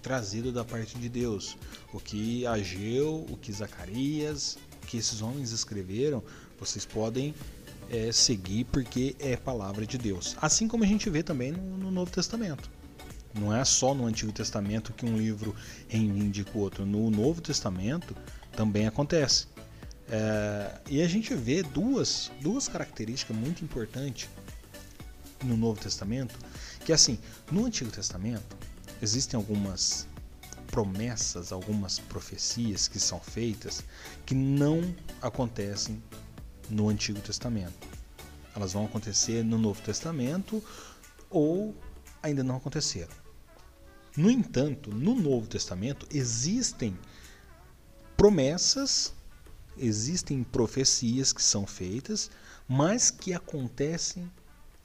trazido 0.01 0.51
da 0.51 0.63
parte 0.63 0.97
de 0.97 1.09
Deus. 1.09 1.57
O 1.93 1.99
que 1.99 2.45
Ageu, 2.47 3.25
o 3.29 3.37
que 3.37 3.51
Zacarias, 3.51 4.57
o 4.81 4.87
que 4.87 4.97
esses 4.97 5.21
homens 5.21 5.51
escreveram, 5.51 6.23
vocês 6.59 6.85
podem 6.85 7.35
é, 7.89 8.11
seguir 8.11 8.65
porque 8.65 9.15
é 9.19 9.35
palavra 9.35 9.85
de 9.85 9.97
Deus. 9.97 10.35
Assim 10.41 10.67
como 10.67 10.83
a 10.83 10.87
gente 10.87 11.09
vê 11.09 11.23
também 11.23 11.51
no, 11.51 11.77
no 11.77 11.91
Novo 11.91 12.11
Testamento. 12.11 12.69
Não 13.33 13.55
é 13.55 13.63
só 13.63 13.93
no 13.93 14.05
Antigo 14.05 14.31
Testamento 14.31 14.93
que 14.93 15.05
um 15.05 15.17
livro 15.17 15.55
reivindica 15.87 16.51
o 16.57 16.61
outro. 16.61 16.85
No 16.85 17.09
Novo 17.11 17.41
Testamento 17.41 18.15
também 18.55 18.87
acontece. 18.87 19.47
É, 20.09 20.79
e 20.89 21.01
a 21.01 21.07
gente 21.07 21.35
vê 21.35 21.61
duas, 21.61 22.31
duas 22.41 22.67
características 22.67 23.35
muito 23.35 23.63
importantes 23.63 24.29
no 25.43 25.55
Novo 25.55 25.79
Testamento, 25.79 26.35
que 26.83 26.91
assim, 26.91 27.19
no 27.51 27.65
Antigo 27.65 27.91
Testamento 27.91 28.57
existem 29.01 29.37
algumas 29.37 30.07
promessas, 30.67 31.51
algumas 31.51 31.99
profecias 31.99 32.87
que 32.87 32.99
são 32.99 33.19
feitas 33.19 33.83
que 34.25 34.33
não 34.33 34.81
acontecem 35.21 36.01
no 36.69 36.89
Antigo 36.89 37.19
Testamento. 37.21 37.87
Elas 38.55 38.73
vão 38.73 38.85
acontecer 38.85 39.43
no 39.43 39.57
Novo 39.57 39.81
Testamento 39.81 40.63
ou 41.29 41.75
ainda 42.21 42.43
não 42.43 42.57
aconteceram. 42.57 43.13
No 44.15 44.31
entanto, 44.31 44.91
no 44.91 45.13
Novo 45.13 45.47
Testamento 45.47 46.07
existem 46.11 46.97
promessas, 48.15 49.13
existem 49.77 50.43
profecias 50.43 51.31
que 51.31 51.43
são 51.43 51.67
feitas, 51.67 52.31
mas 52.67 53.11
que 53.11 53.33
acontecem 53.33 54.29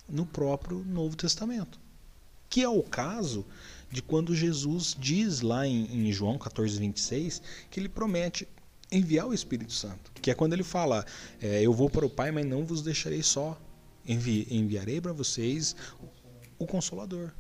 no 0.07 0.27
próprio 0.27 0.85
Novo 0.85 1.17
Testamento. 1.17 1.81
Que 2.51 2.63
é 2.63 2.69
o 2.69 2.83
caso 2.83 3.47
de 3.91 4.03
quando 4.03 4.35
Jesus 4.35 4.95
diz 4.99 5.41
lá 5.41 5.67
em, 5.67 6.09
em 6.09 6.13
João 6.13 6.37
14, 6.37 6.79
26, 6.79 7.43
que 7.71 7.81
ele 7.81 7.89
promete 7.89 8.47
enviar 8.93 9.27
o 9.27 9.35
Espírito 9.35 9.73
Santo. 9.73 10.13
Que 10.21 10.31
é 10.31 10.35
quando 10.35 10.53
ele 10.53 10.63
fala: 10.63 11.05
é, 11.41 11.63
Eu 11.63 11.73
vou 11.73 11.91
para 11.91 12.07
o 12.07 12.11
Pai, 12.11 12.31
mas 12.31 12.47
não 12.47 12.65
vos 12.65 12.83
deixarei 12.83 13.23
só. 13.23 13.59
Envi, 14.07 14.47
enviarei 14.51 15.01
para 15.01 15.13
vocês 15.13 15.75
o 16.59 16.67
Consolador. 16.67 17.31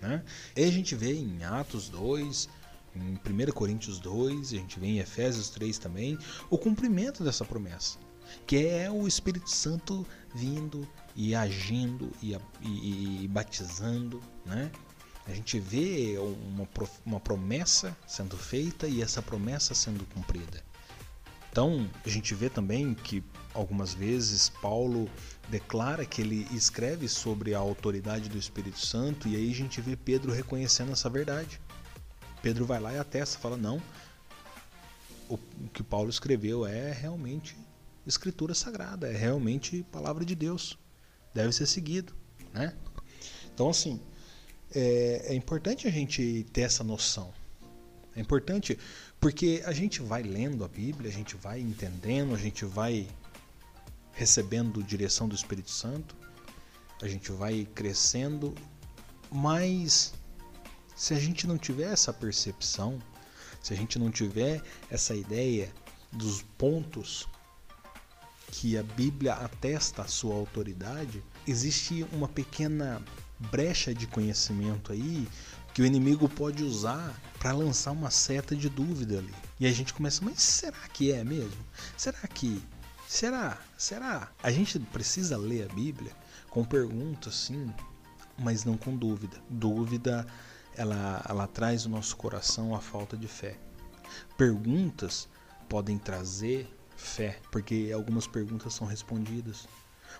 Né? 0.00 0.22
E 0.56 0.64
a 0.64 0.70
gente 0.70 0.94
vê 0.94 1.14
em 1.14 1.44
Atos 1.44 1.88
2, 1.88 2.48
em 2.94 3.48
1 3.48 3.52
Coríntios 3.52 3.98
2, 3.98 4.52
a 4.52 4.56
gente 4.56 4.78
vê 4.78 4.86
em 4.86 4.98
Efésios 4.98 5.50
3 5.50 5.78
também, 5.78 6.18
o 6.50 6.58
cumprimento 6.58 7.22
dessa 7.22 7.44
promessa, 7.44 7.98
que 8.46 8.66
é 8.66 8.90
o 8.90 9.06
Espírito 9.06 9.50
Santo 9.50 10.06
vindo 10.34 10.86
e 11.14 11.34
agindo 11.34 12.10
e, 12.22 12.34
e, 12.62 13.24
e 13.24 13.28
batizando, 13.28 14.22
né? 14.44 14.70
A 15.26 15.34
gente 15.34 15.58
vê 15.58 16.16
uma, 16.18 16.68
uma 17.04 17.18
promessa 17.18 17.96
sendo 18.06 18.36
feita 18.36 18.86
e 18.86 19.02
essa 19.02 19.20
promessa 19.20 19.74
sendo 19.74 20.04
cumprida. 20.14 20.62
Então, 21.56 21.88
a 22.04 22.08
gente 22.10 22.34
vê 22.34 22.50
também 22.50 22.92
que 22.92 23.24
algumas 23.54 23.94
vezes 23.94 24.50
Paulo 24.60 25.08
declara 25.48 26.04
que 26.04 26.20
ele 26.20 26.46
escreve 26.52 27.08
sobre 27.08 27.54
a 27.54 27.58
autoridade 27.58 28.28
do 28.28 28.36
Espírito 28.36 28.78
Santo 28.78 29.26
e 29.26 29.36
aí 29.36 29.50
a 29.50 29.54
gente 29.54 29.80
vê 29.80 29.96
Pedro 29.96 30.32
reconhecendo 30.32 30.92
essa 30.92 31.08
verdade. 31.08 31.58
Pedro 32.42 32.66
vai 32.66 32.78
lá 32.78 32.92
e 32.92 32.98
atesta, 32.98 33.38
fala: 33.38 33.56
não, 33.56 33.82
o 35.30 35.38
que 35.72 35.82
Paulo 35.82 36.10
escreveu 36.10 36.66
é 36.66 36.92
realmente 36.92 37.56
escritura 38.06 38.52
sagrada, 38.52 39.08
é 39.08 39.16
realmente 39.16 39.82
palavra 39.90 40.26
de 40.26 40.34
Deus, 40.34 40.78
deve 41.32 41.54
ser 41.54 41.64
seguido, 41.64 42.12
né? 42.52 42.74
Então, 43.54 43.70
assim, 43.70 43.98
é, 44.74 45.28
é 45.28 45.34
importante 45.34 45.88
a 45.88 45.90
gente 45.90 46.44
ter 46.52 46.60
essa 46.60 46.84
noção. 46.84 47.32
É 48.16 48.20
importante 48.20 48.78
porque 49.20 49.62
a 49.64 49.72
gente 49.72 50.02
vai 50.02 50.22
lendo 50.22 50.64
a 50.64 50.68
Bíblia, 50.68 51.10
a 51.10 51.12
gente 51.12 51.36
vai 51.36 51.60
entendendo, 51.60 52.34
a 52.34 52.38
gente 52.38 52.64
vai 52.64 53.08
recebendo 54.12 54.82
direção 54.82 55.28
do 55.28 55.34
Espírito 55.34 55.70
Santo, 55.70 56.16
a 57.02 57.08
gente 57.08 57.30
vai 57.32 57.66
crescendo, 57.74 58.54
mas 59.30 60.14
se 60.94 61.12
a 61.12 61.18
gente 61.18 61.46
não 61.46 61.58
tiver 61.58 61.92
essa 61.92 62.12
percepção, 62.12 63.00
se 63.62 63.72
a 63.72 63.76
gente 63.76 63.98
não 63.98 64.10
tiver 64.10 64.62
essa 64.90 65.14
ideia 65.14 65.70
dos 66.12 66.42
pontos 66.56 67.28
que 68.48 68.78
a 68.78 68.82
Bíblia 68.82 69.34
atesta 69.34 70.02
a 70.02 70.06
sua 70.08 70.34
autoridade, 70.34 71.22
existe 71.46 72.06
uma 72.12 72.28
pequena 72.28 73.02
brecha 73.38 73.94
de 73.94 74.06
conhecimento 74.06 74.92
aí 74.92 75.28
que 75.76 75.82
o 75.82 75.84
inimigo 75.84 76.26
pode 76.26 76.64
usar 76.64 77.14
para 77.38 77.52
lançar 77.52 77.90
uma 77.90 78.10
seta 78.10 78.56
de 78.56 78.66
dúvida 78.66 79.18
ali. 79.18 79.34
E 79.60 79.66
a 79.66 79.72
gente 79.72 79.92
começa, 79.92 80.24
mas 80.24 80.40
será 80.40 80.78
que 80.90 81.12
é 81.12 81.22
mesmo? 81.22 81.62
Será 81.98 82.26
que? 82.28 82.62
Será? 83.06 83.58
Será? 83.76 84.32
A 84.42 84.50
gente 84.50 84.78
precisa 84.78 85.36
ler 85.36 85.68
a 85.70 85.74
Bíblia 85.74 86.12
com 86.48 86.64
perguntas 86.64 87.34
sim, 87.34 87.70
mas 88.38 88.64
não 88.64 88.78
com 88.78 88.96
dúvida. 88.96 89.36
Dúvida 89.50 90.26
ela, 90.74 91.22
ela 91.28 91.46
traz 91.46 91.84
no 91.84 91.96
nosso 91.96 92.16
coração 92.16 92.74
a 92.74 92.80
falta 92.80 93.14
de 93.14 93.28
fé. 93.28 93.58
Perguntas 94.34 95.28
podem 95.68 95.98
trazer 95.98 96.74
fé, 96.96 97.38
porque 97.52 97.90
algumas 97.94 98.26
perguntas 98.26 98.72
são 98.72 98.86
respondidas. 98.86 99.68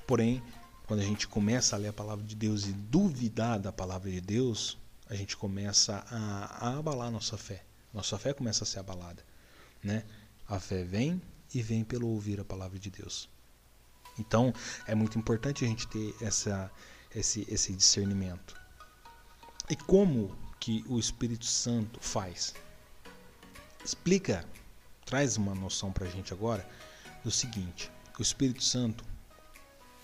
Porém, 0.07 0.43
quando 0.87 1.01
a 1.01 1.05
gente 1.05 1.27
começa 1.27 1.75
a 1.75 1.79
ler 1.79 1.89
a 1.89 1.95
palavra 1.95 2.27
de 2.27 2.37
Deus 2.37 2.67
e 2.67 2.75
duvidar 2.75 3.59
da 3.59 3.73
palavra 3.73 4.11
de 4.11 4.21
Deus, 4.21 4.77
a 5.09 5.15
gente 5.15 5.37
começa 5.37 6.05
a, 6.11 6.69
a 6.69 6.79
abalar 6.79 7.11
nossa 7.11 7.37
fé. 7.37 7.65
Nossa 7.93 8.19
fé 8.19 8.33
começa 8.33 8.65
a 8.65 8.67
ser 8.67 8.81
abalada. 8.81 9.25
Né? 9.83 10.05
A 10.49 10.59
fé 10.59 10.85
vem 10.85 11.21
e 11.55 11.63
vem 11.63 11.85
pelo 11.85 12.09
ouvir 12.09 12.41
a 12.41 12.45
palavra 12.45 12.79
de 12.79 12.91
Deus. 12.91 13.29
Então, 14.19 14.53
é 14.87 14.95
muito 14.95 15.19
importante 15.19 15.65
a 15.65 15.69
gente 15.69 15.87
ter 15.89 16.15
essa, 16.21 16.71
esse, 17.15 17.47
esse 17.49 17.73
discernimento. 17.73 18.59
E 19.69 19.77
como 19.77 20.37
que 20.59 20.85
o 20.89 20.99
Espírito 20.99 21.45
Santo 21.45 22.01
faz. 22.01 22.55
Explica, 23.85 24.45
traz 25.05 25.37
uma 25.37 25.55
noção 25.55 25.93
para 25.93 26.07
a 26.07 26.11
gente 26.11 26.33
agora 26.33 26.69
do 27.23 27.31
seguinte: 27.31 27.91
o 28.19 28.23
Espírito 28.23 28.65
Santo 28.65 29.05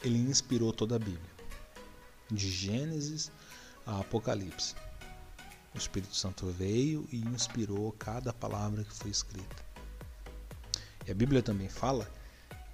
ele 0.03 0.19
inspirou 0.19 0.73
toda 0.73 0.97
a 0.97 0.99
Bíblia, 0.99 1.31
de 2.31 2.51
Gênesis 2.51 3.31
a 3.87 4.01
Apocalipse. 4.01 4.75
O 5.75 5.79
Espírito 5.79 6.15
Santo 6.15 6.47
veio 6.47 7.09
e 7.11 7.19
inspirou 7.19 7.93
cada 7.93 8.33
palavra 8.33 8.85
que 8.85 8.93
foi 8.93 9.11
escrita. 9.11 9.57
E 11.07 11.11
a 11.11 11.15
Bíblia 11.15 11.43
também 11.43 11.69
fala 11.69 12.11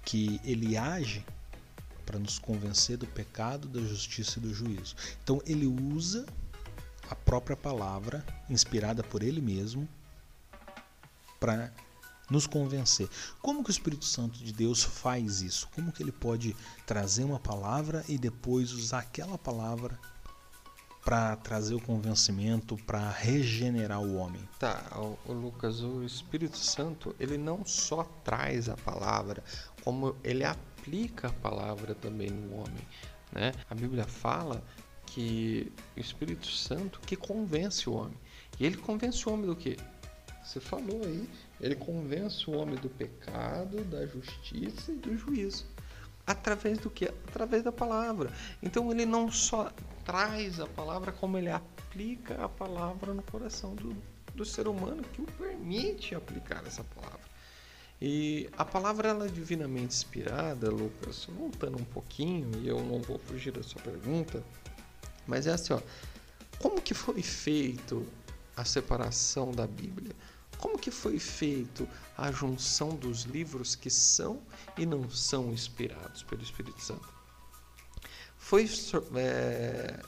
que 0.03 0.39
ele 0.43 0.77
age 0.77 1.25
para 2.05 2.19
nos 2.19 2.39
convencer 2.39 2.97
do 2.97 3.07
pecado, 3.07 3.67
da 3.67 3.79
justiça 3.81 4.39
e 4.39 4.41
do 4.41 4.53
juízo. 4.53 4.95
Então 5.23 5.41
ele 5.45 5.65
usa 5.65 6.25
a 7.09 7.15
própria 7.15 7.55
palavra, 7.55 8.25
inspirada 8.49 9.03
por 9.03 9.23
ele 9.23 9.41
mesmo, 9.41 9.87
para 11.39 11.71
nos 12.29 12.45
convencer. 12.45 13.09
Como 13.41 13.63
que 13.63 13.69
o 13.69 13.71
Espírito 13.71 14.05
Santo 14.05 14.37
de 14.37 14.51
Deus 14.51 14.83
faz 14.83 15.41
isso? 15.41 15.67
Como 15.73 15.91
que 15.91 16.03
ele 16.03 16.11
pode 16.11 16.55
trazer 16.85 17.23
uma 17.23 17.39
palavra 17.39 18.03
e 18.07 18.17
depois 18.17 18.71
usar 18.71 18.99
aquela 18.99 19.37
palavra 19.37 19.99
para 21.03 21.35
trazer 21.37 21.75
o 21.75 21.81
convencimento, 21.81 22.77
para 22.77 23.09
regenerar 23.09 24.01
o 24.01 24.15
homem? 24.15 24.41
Tá, 24.59 24.83
o, 25.25 25.31
Lucas, 25.31 25.81
o 25.81 26.03
Espírito 26.03 26.57
Santo, 26.57 27.15
ele 27.19 27.37
não 27.37 27.65
só 27.65 28.03
traz 28.23 28.69
a 28.69 28.75
palavra, 28.75 29.43
como 29.83 30.15
ele 30.23 30.43
aplica 30.43 31.29
a 31.29 31.33
palavra 31.33 31.95
também 31.95 32.29
no 32.29 32.55
homem, 32.55 32.87
né? 33.31 33.53
A 33.69 33.75
Bíblia 33.75 34.05
fala 34.05 34.63
que 35.05 35.71
o 35.95 35.99
Espírito 35.99 36.47
Santo 36.47 36.99
que 37.01 37.15
convence 37.15 37.89
o 37.89 37.93
homem. 37.93 38.17
E 38.59 38.65
ele 38.65 38.77
convence 38.77 39.27
o 39.27 39.33
homem 39.33 39.47
do 39.47 39.55
quê? 39.55 39.77
Você 40.43 40.59
falou 40.59 41.03
aí, 41.03 41.29
ele 41.61 41.75
convence 41.75 42.49
o 42.49 42.53
homem 42.53 42.75
do 42.75 42.89
pecado, 42.89 43.83
da 43.85 44.05
justiça 44.05 44.91
e 44.91 44.95
do 44.95 45.15
juízo. 45.17 45.65
Através 46.29 46.77
do 46.77 46.91
que? 46.91 47.05
Através 47.05 47.63
da 47.63 47.71
palavra. 47.71 48.31
Então 48.61 48.91
ele 48.91 49.03
não 49.03 49.31
só 49.31 49.71
traz 50.05 50.59
a 50.59 50.67
palavra, 50.67 51.11
como 51.11 51.39
ele 51.39 51.49
aplica 51.49 52.45
a 52.45 52.47
palavra 52.47 53.15
no 53.15 53.23
coração 53.23 53.73
do, 53.73 53.97
do 54.35 54.45
ser 54.45 54.67
humano 54.67 55.01
que 55.01 55.23
o 55.23 55.25
permite 55.25 56.13
aplicar 56.13 56.63
essa 56.67 56.83
palavra. 56.83 57.27
E 57.99 58.47
a 58.55 58.63
palavra 58.63 59.09
ela 59.09 59.25
é 59.25 59.27
divinamente 59.27 59.95
inspirada, 59.95 60.69
Lucas, 60.69 61.25
voltando 61.25 61.79
um 61.79 61.83
pouquinho, 61.83 62.61
e 62.61 62.67
eu 62.67 62.79
não 62.83 63.01
vou 63.01 63.17
fugir 63.17 63.51
da 63.51 63.63
sua 63.63 63.81
pergunta, 63.81 64.43
mas 65.25 65.47
é 65.47 65.53
assim, 65.53 65.73
ó, 65.73 65.81
como 66.59 66.79
que 66.79 66.93
foi 66.93 67.23
feito 67.23 68.05
a 68.55 68.63
separação 68.63 69.51
da 69.51 69.65
Bíblia? 69.65 70.13
Como 70.59 70.77
que 70.77 70.91
foi 70.91 71.17
feito 71.17 71.87
a 72.17 72.31
junção 72.31 72.89
dos 72.89 73.23
livros 73.23 73.75
que 73.75 73.89
são 73.89 74.41
e 74.77 74.85
não 74.85 75.09
são 75.09 75.51
inspirados 75.51 76.21
pelo 76.21 76.43
Espírito 76.43 76.79
Santo? 76.81 77.07
Foi 78.37 78.69
é, 79.15 79.99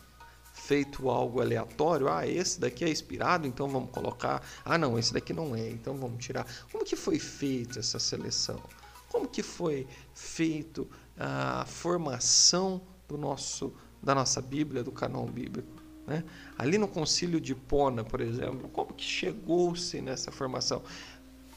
feito 0.53 1.09
algo 1.09 1.41
aleatório? 1.41 2.09
Ah, 2.09 2.27
esse 2.27 2.59
daqui 2.59 2.83
é 2.83 2.89
inspirado, 2.89 3.47
então 3.47 3.67
vamos 3.67 3.91
colocar. 3.91 4.45
Ah, 4.63 4.77
não, 4.77 4.99
esse 4.99 5.13
daqui 5.13 5.31
não 5.31 5.55
é, 5.55 5.69
então 5.69 5.95
vamos 5.97 6.23
tirar. 6.23 6.45
Como 6.71 6.83
que 6.83 6.95
foi 6.95 7.17
feita 7.17 7.79
essa 7.79 7.97
seleção? 7.97 8.61
Como 9.09 9.27
que 9.27 9.41
foi 9.41 9.87
feito 10.13 10.87
a 11.17 11.65
formação 11.65 12.81
do 13.07 13.17
nosso 13.17 13.73
da 14.01 14.15
nossa 14.15 14.41
Bíblia, 14.41 14.83
do 14.83 14.91
canal 14.91 15.25
bíblico. 15.25 15.80
Né? 16.05 16.23
Ali 16.57 16.77
no 16.77 16.87
concílio 16.87 17.39
de 17.39 17.53
Pona, 17.53 18.03
por 18.03 18.21
exemplo, 18.21 18.69
como 18.69 18.93
que 18.93 19.03
chegou-se 19.03 20.01
nessa 20.01 20.31
formação? 20.31 20.81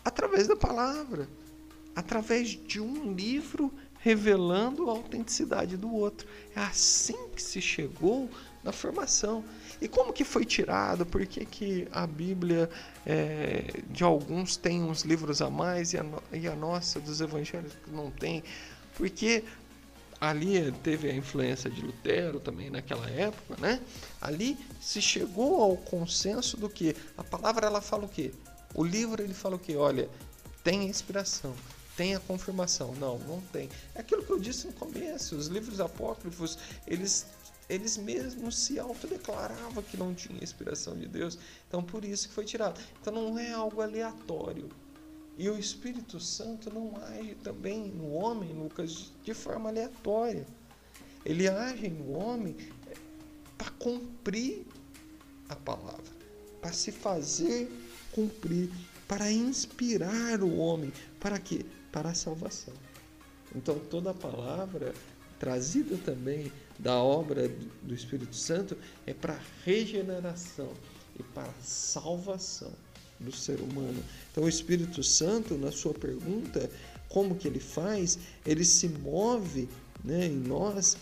Através 0.05 0.47
da 0.47 0.57
palavra, 0.57 1.29
através 1.95 2.51
de 2.51 2.81
um 2.81 3.15
livro 3.15 3.73
revelando 4.05 4.91
a 4.91 4.93
autenticidade 4.93 5.79
do 5.79 5.91
outro. 5.91 6.29
É 6.55 6.61
assim 6.61 7.17
que 7.35 7.43
se 7.43 7.59
chegou 7.63 8.29
na 8.63 8.71
formação. 8.71 9.43
E 9.81 9.89
como 9.89 10.13
que 10.13 10.25
foi 10.25 10.45
tirado? 10.45 11.07
Por 11.07 11.27
que, 11.27 11.43
que 11.47 11.89
a 11.91 12.07
Bíblia 12.07 12.69
é, 13.07 13.81
de 13.89 14.05
alguns 14.05 14.59
tem 14.59 14.83
uns 14.83 15.03
livros 15.03 15.41
a 15.41 15.49
mais 15.49 15.95
e 15.95 15.99
a, 15.99 16.05
e 16.35 16.47
a 16.47 16.55
nossa 16.55 17.01
dos 17.01 17.23
evangelhos 17.23 17.73
não 17.91 18.11
tem? 18.11 18.45
Porque 18.95 19.43
ali 20.21 20.73
teve 20.83 21.11
a 21.11 21.15
influência 21.15 21.71
de 21.71 21.81
Lutero 21.81 22.41
também 22.41 22.71
naquela 22.71 23.09
época, 23.09 23.57
né? 23.61 23.81
Ali 24.21 24.59
se 24.81 25.01
chegou 25.01 25.63
ao 25.63 25.77
consenso 25.77 26.57
do 26.57 26.69
que 26.69 26.97
a 27.17 27.25
palavra 27.25 27.67
ela 27.67 27.81
fala 27.81 28.05
o 28.05 28.09
quê? 28.09 28.33
O 28.75 28.83
livro 28.85 29.23
ele 29.23 29.35
fala 29.35 29.57
o 29.57 29.59
quê? 29.59 29.77
Olha, 29.77 30.09
tem 30.63 30.87
inspiração, 30.87 31.55
tem 31.97 32.15
a 32.15 32.21
confirmação. 32.21 32.95
Não, 32.95 33.19
não 33.21 33.41
tem. 33.53 33.69
É 33.95 34.01
aquilo 34.01 34.25
que 34.25 34.31
eu 34.31 34.39
disse 34.39 34.67
no 34.67 34.73
começo, 34.73 35.37
os 35.37 35.47
livros 35.47 35.81
apócrifos, 35.81 36.59
eles 36.87 37.27
eles 37.69 37.97
mesmos 37.97 38.59
se 38.59 38.79
autodeclaravam 38.79 39.83
que 39.83 39.97
não 39.97 40.15
tinha 40.15 40.43
inspiração 40.43 40.95
de 40.97 41.09
Deus. 41.09 41.39
Então 41.67 41.83
por 41.83 42.05
isso 42.05 42.29
que 42.29 42.35
foi 42.35 42.45
tirado. 42.45 42.79
Então 43.01 43.13
não 43.13 43.39
é 43.39 43.53
algo 43.53 43.81
aleatório. 43.81 44.69
E 45.37 45.49
o 45.51 45.59
Espírito 45.59 46.21
Santo 46.21 46.73
não 46.73 46.93
age 46.97 47.35
também 47.43 47.89
no 47.89 48.13
homem, 48.13 48.53
Lucas, 48.53 49.13
de 49.25 49.35
forma 49.35 49.69
aleatória. 49.69 50.47
Ele 51.25 51.49
age 51.49 51.89
no 51.89 52.13
homem 52.13 52.57
para 53.59 53.71
cumprir 53.73 54.65
a 55.49 55.57
palavra, 55.57 56.13
para 56.61 56.73
se 56.73 56.93
fazer 56.93 57.71
cumprir, 58.13 58.71
para 59.09 59.31
inspirar 59.33 60.41
o 60.41 60.57
homem. 60.57 60.93
Para 61.19 61.39
quê? 61.39 61.67
Para 61.91 62.11
a 62.11 62.15
salvação. 62.15 62.75
Então 63.55 63.79
toda 63.91 64.11
a 64.11 64.15
palavra 64.15 64.95
trazida 65.41 65.97
também 65.99 66.53
da 66.79 66.97
obra 66.97 67.49
do 67.83 67.93
Espírito 67.95 68.37
Santo 68.37 68.77
é 69.05 69.13
para 69.13 69.39
regeneração 69.65 70.73
e 71.19 71.23
para 71.23 71.53
salvação 71.61 72.73
do 73.25 73.33
ser 73.33 73.61
humano. 73.61 74.03
Então 74.31 74.45
o 74.45 74.49
Espírito 74.49 75.03
Santo, 75.03 75.57
na 75.57 75.73
sua 75.73 75.95
pergunta, 75.95 76.71
como 77.09 77.35
que 77.35 77.49
ele 77.49 77.61
faz? 77.61 78.19
Ele 78.45 78.65
se 78.65 78.89
move 78.89 79.69
né, 80.03 80.27
em 80.27 80.37
nós 80.37 80.97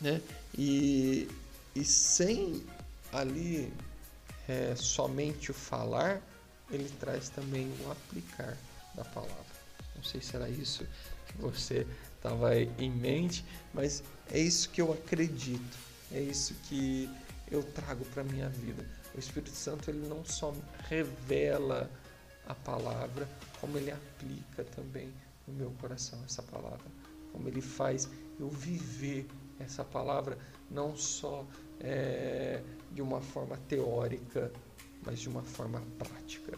né, 0.00 0.20
e, 0.56 1.28
e 1.74 1.84
sem 1.84 2.62
ali 3.12 3.72
é, 4.48 4.74
somente 4.76 5.50
o 5.50 5.54
falar, 5.54 6.20
ele 6.70 6.88
traz 7.00 7.28
também 7.28 7.72
o 7.84 7.90
aplicar 7.90 8.56
da 8.94 9.04
palavra. 9.04 9.36
Não 9.96 10.02
sei 10.02 10.20
se 10.20 10.36
era 10.36 10.48
isso 10.48 10.86
que 11.26 11.38
você 11.38 11.86
estava 12.16 12.56
em 12.56 12.90
mente, 12.90 13.44
mas 13.72 14.02
é 14.30 14.38
isso 14.38 14.68
que 14.70 14.80
eu 14.80 14.92
acredito, 14.92 15.78
é 16.12 16.20
isso 16.20 16.54
que 16.68 17.08
eu 17.50 17.62
trago 17.62 18.04
para 18.06 18.22
minha 18.24 18.48
vida. 18.48 18.84
O 19.18 19.20
Espírito 19.20 19.50
Santo 19.50 19.90
ele 19.90 20.06
não 20.06 20.24
só 20.24 20.54
revela 20.88 21.90
a 22.46 22.54
palavra, 22.54 23.28
como 23.60 23.76
ele 23.76 23.90
aplica 23.90 24.62
também 24.76 25.12
no 25.44 25.54
meu 25.54 25.72
coração 25.80 26.20
essa 26.24 26.40
palavra, 26.40 26.86
como 27.32 27.48
ele 27.48 27.60
faz 27.60 28.08
eu 28.38 28.48
viver 28.48 29.26
essa 29.58 29.82
palavra 29.82 30.38
não 30.70 30.96
só 30.96 31.44
é, 31.80 32.62
de 32.92 33.02
uma 33.02 33.20
forma 33.20 33.56
teórica, 33.68 34.52
mas 35.04 35.18
de 35.18 35.28
uma 35.28 35.42
forma 35.42 35.82
prática. 35.98 36.56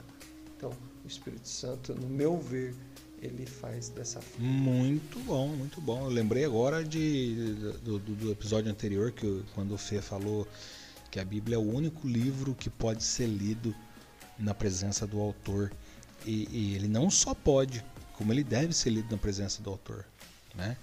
Então, 0.54 0.70
o 1.02 1.06
Espírito 1.06 1.48
Santo, 1.48 1.94
no 1.94 2.08
meu 2.08 2.38
ver, 2.38 2.74
ele 3.22 3.46
faz 3.46 3.88
dessa 3.88 4.20
forma. 4.20 4.46
Muito 4.46 5.18
bom, 5.20 5.48
muito 5.48 5.80
bom. 5.80 6.04
Eu 6.04 6.10
lembrei 6.10 6.44
agora 6.44 6.84
de, 6.84 7.54
do, 7.82 7.98
do 7.98 8.30
episódio 8.30 8.70
anterior, 8.70 9.12
que 9.12 9.42
quando 9.54 9.72
o 9.72 9.78
Fê 9.78 10.02
falou 10.02 10.46
que 11.10 11.18
a 11.18 11.24
Bíblia 11.24 11.56
é 11.56 11.58
o 11.58 11.62
único 11.62 12.06
livro 12.06 12.54
que 12.54 12.70
pode 12.70 13.02
ser 13.02 13.26
lido 13.26 13.74
na 14.38 14.54
presença 14.54 15.06
do 15.06 15.20
autor. 15.20 15.72
E, 16.24 16.48
e 16.50 16.74
ele 16.74 16.88
não 16.88 17.10
só 17.10 17.34
pode, 17.34 17.84
como 18.14 18.32
ele 18.32 18.44
deve 18.44 18.72
ser 18.72 18.90
lido 18.90 19.10
na 19.10 19.18
presença 19.18 19.62
do 19.62 19.70
autor. 19.70 20.04
Né? 20.54 20.76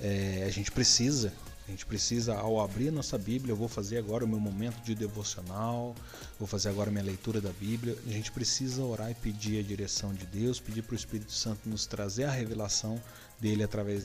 É, 0.00 0.44
a 0.46 0.50
gente 0.50 0.70
precisa 0.70 1.32
a 1.70 1.72
gente 1.72 1.86
precisa, 1.86 2.34
ao 2.34 2.60
abrir 2.60 2.88
a 2.88 2.90
nossa 2.90 3.16
Bíblia, 3.16 3.52
eu 3.52 3.56
vou 3.56 3.68
fazer 3.68 3.98
agora 3.98 4.24
o 4.24 4.28
meu 4.28 4.40
momento 4.40 4.82
de 4.82 4.92
devocional, 4.92 5.94
vou 6.36 6.48
fazer 6.48 6.68
agora 6.68 6.90
a 6.90 6.92
minha 6.92 7.04
leitura 7.04 7.40
da 7.40 7.52
Bíblia. 7.52 7.96
A 8.08 8.10
gente 8.10 8.32
precisa 8.32 8.82
orar 8.82 9.08
e 9.08 9.14
pedir 9.14 9.60
a 9.60 9.62
direção 9.62 10.12
de 10.12 10.26
Deus, 10.26 10.58
pedir 10.58 10.82
para 10.82 10.94
o 10.94 10.96
Espírito 10.96 11.30
Santo 11.30 11.68
nos 11.68 11.86
trazer 11.86 12.24
a 12.24 12.30
revelação 12.32 13.00
dele 13.38 13.62
através 13.62 14.04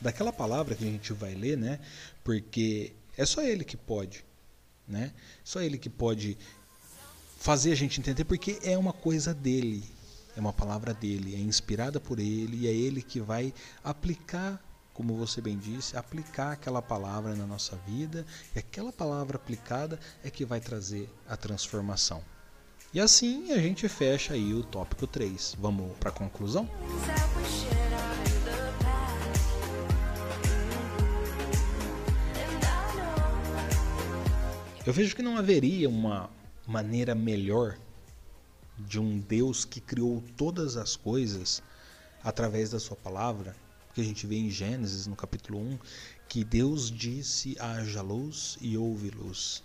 daquela 0.00 0.32
palavra 0.32 0.74
que 0.74 0.82
a 0.82 0.90
gente 0.90 1.12
vai 1.12 1.36
ler, 1.36 1.56
né? 1.56 1.78
Porque 2.24 2.92
é 3.16 3.24
só 3.24 3.42
ele 3.42 3.62
que 3.62 3.76
pode, 3.76 4.24
né? 4.86 5.12
Só 5.44 5.60
ele 5.60 5.78
que 5.78 5.90
pode 5.90 6.36
fazer 7.38 7.72
a 7.72 7.76
gente 7.76 8.00
entender, 8.00 8.24
porque 8.24 8.58
é 8.62 8.76
uma 8.78 8.92
coisa 8.92 9.34
dele, 9.34 9.84
é 10.36 10.40
uma 10.40 10.52
palavra 10.52 10.94
dele, 10.94 11.34
é 11.34 11.38
inspirada 11.38 12.00
por 12.00 12.18
ele 12.18 12.58
e 12.58 12.66
é 12.66 12.72
ele 12.72 13.02
que 13.02 13.20
vai 13.20 13.52
aplicar 13.82 14.62
como 14.92 15.16
você 15.16 15.40
bem 15.40 15.58
disse, 15.58 15.96
aplicar 15.96 16.52
aquela 16.52 16.82
palavra 16.82 17.34
na 17.34 17.46
nossa 17.46 17.76
vida 17.86 18.26
e 18.54 18.58
aquela 18.58 18.92
palavra 18.92 19.36
aplicada 19.36 19.98
é 20.22 20.30
que 20.30 20.44
vai 20.44 20.60
trazer 20.60 21.08
a 21.26 21.36
transformação. 21.36 22.22
E 22.92 23.00
assim 23.00 23.52
a 23.52 23.58
gente 23.58 23.88
fecha 23.88 24.34
aí 24.34 24.52
o 24.52 24.62
tópico 24.62 25.06
3. 25.06 25.56
Vamos 25.58 25.96
para 25.98 26.10
a 26.10 26.12
conclusão? 26.12 26.68
Eu 34.84 34.92
vejo 34.92 35.14
que 35.14 35.22
não 35.22 35.36
haveria 35.36 35.88
uma 35.88 36.28
maneira 36.66 37.14
melhor 37.14 37.78
de 38.76 38.98
um 38.98 39.20
Deus 39.20 39.64
que 39.64 39.80
criou 39.80 40.20
todas 40.36 40.76
as 40.76 40.96
coisas 40.96 41.62
através 42.20 42.70
da 42.70 42.80
sua 42.80 42.96
palavra 42.96 43.54
que 43.94 44.00
a 44.00 44.04
gente 44.04 44.26
vê 44.26 44.34
em 44.36 44.50
Gênesis, 44.50 45.06
no 45.06 45.14
capítulo 45.14 45.60
1, 45.60 45.78
que 46.28 46.42
Deus 46.42 46.90
disse: 46.90 47.56
haja 47.60 48.02
luz 48.02 48.58
e 48.60 48.76
houve 48.76 49.10
luz. 49.10 49.62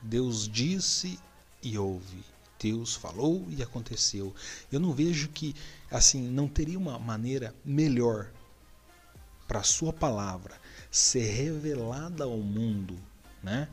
Deus 0.00 0.46
disse 0.48 1.18
e 1.60 1.76
houve. 1.76 2.22
Deus 2.60 2.94
falou 2.94 3.44
e 3.48 3.64
aconteceu. 3.64 4.32
Eu 4.70 4.78
não 4.78 4.92
vejo 4.92 5.28
que 5.30 5.56
assim 5.90 6.22
não 6.28 6.46
teria 6.46 6.78
uma 6.78 7.00
maneira 7.00 7.52
melhor 7.64 8.30
para 9.48 9.58
a 9.58 9.64
sua 9.64 9.92
palavra 9.92 10.54
ser 10.88 11.28
revelada 11.32 12.22
ao 12.22 12.38
mundo, 12.38 12.96
né? 13.42 13.68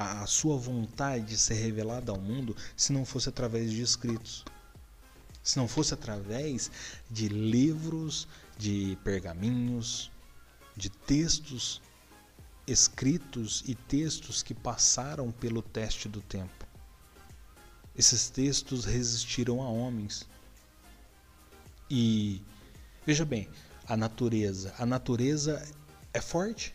A, 0.00 0.22
a 0.22 0.26
sua 0.26 0.56
vontade 0.56 1.36
ser 1.36 1.54
revelada 1.54 2.10
ao 2.10 2.18
mundo 2.18 2.56
se 2.74 2.90
não 2.90 3.04
fosse 3.04 3.28
através 3.28 3.70
de 3.70 3.82
escritos. 3.82 4.46
Se 5.42 5.58
não 5.58 5.68
fosse 5.68 5.92
através 5.92 6.70
de 7.10 7.28
livros 7.28 8.26
de 8.56 8.96
pergaminhos, 9.04 10.10
de 10.74 10.88
textos 10.88 11.82
escritos 12.66 13.62
e 13.66 13.74
textos 13.74 14.42
que 14.42 14.54
passaram 14.54 15.30
pelo 15.30 15.60
teste 15.60 16.08
do 16.08 16.22
tempo. 16.22 16.66
Esses 17.94 18.30
textos 18.30 18.86
resistiram 18.86 19.60
a 19.60 19.68
homens. 19.68 20.26
E 21.90 22.42
veja 23.04 23.26
bem, 23.26 23.50
a 23.86 23.98
natureza, 23.98 24.74
a 24.78 24.86
natureza 24.86 25.62
é 26.14 26.22
forte. 26.22 26.74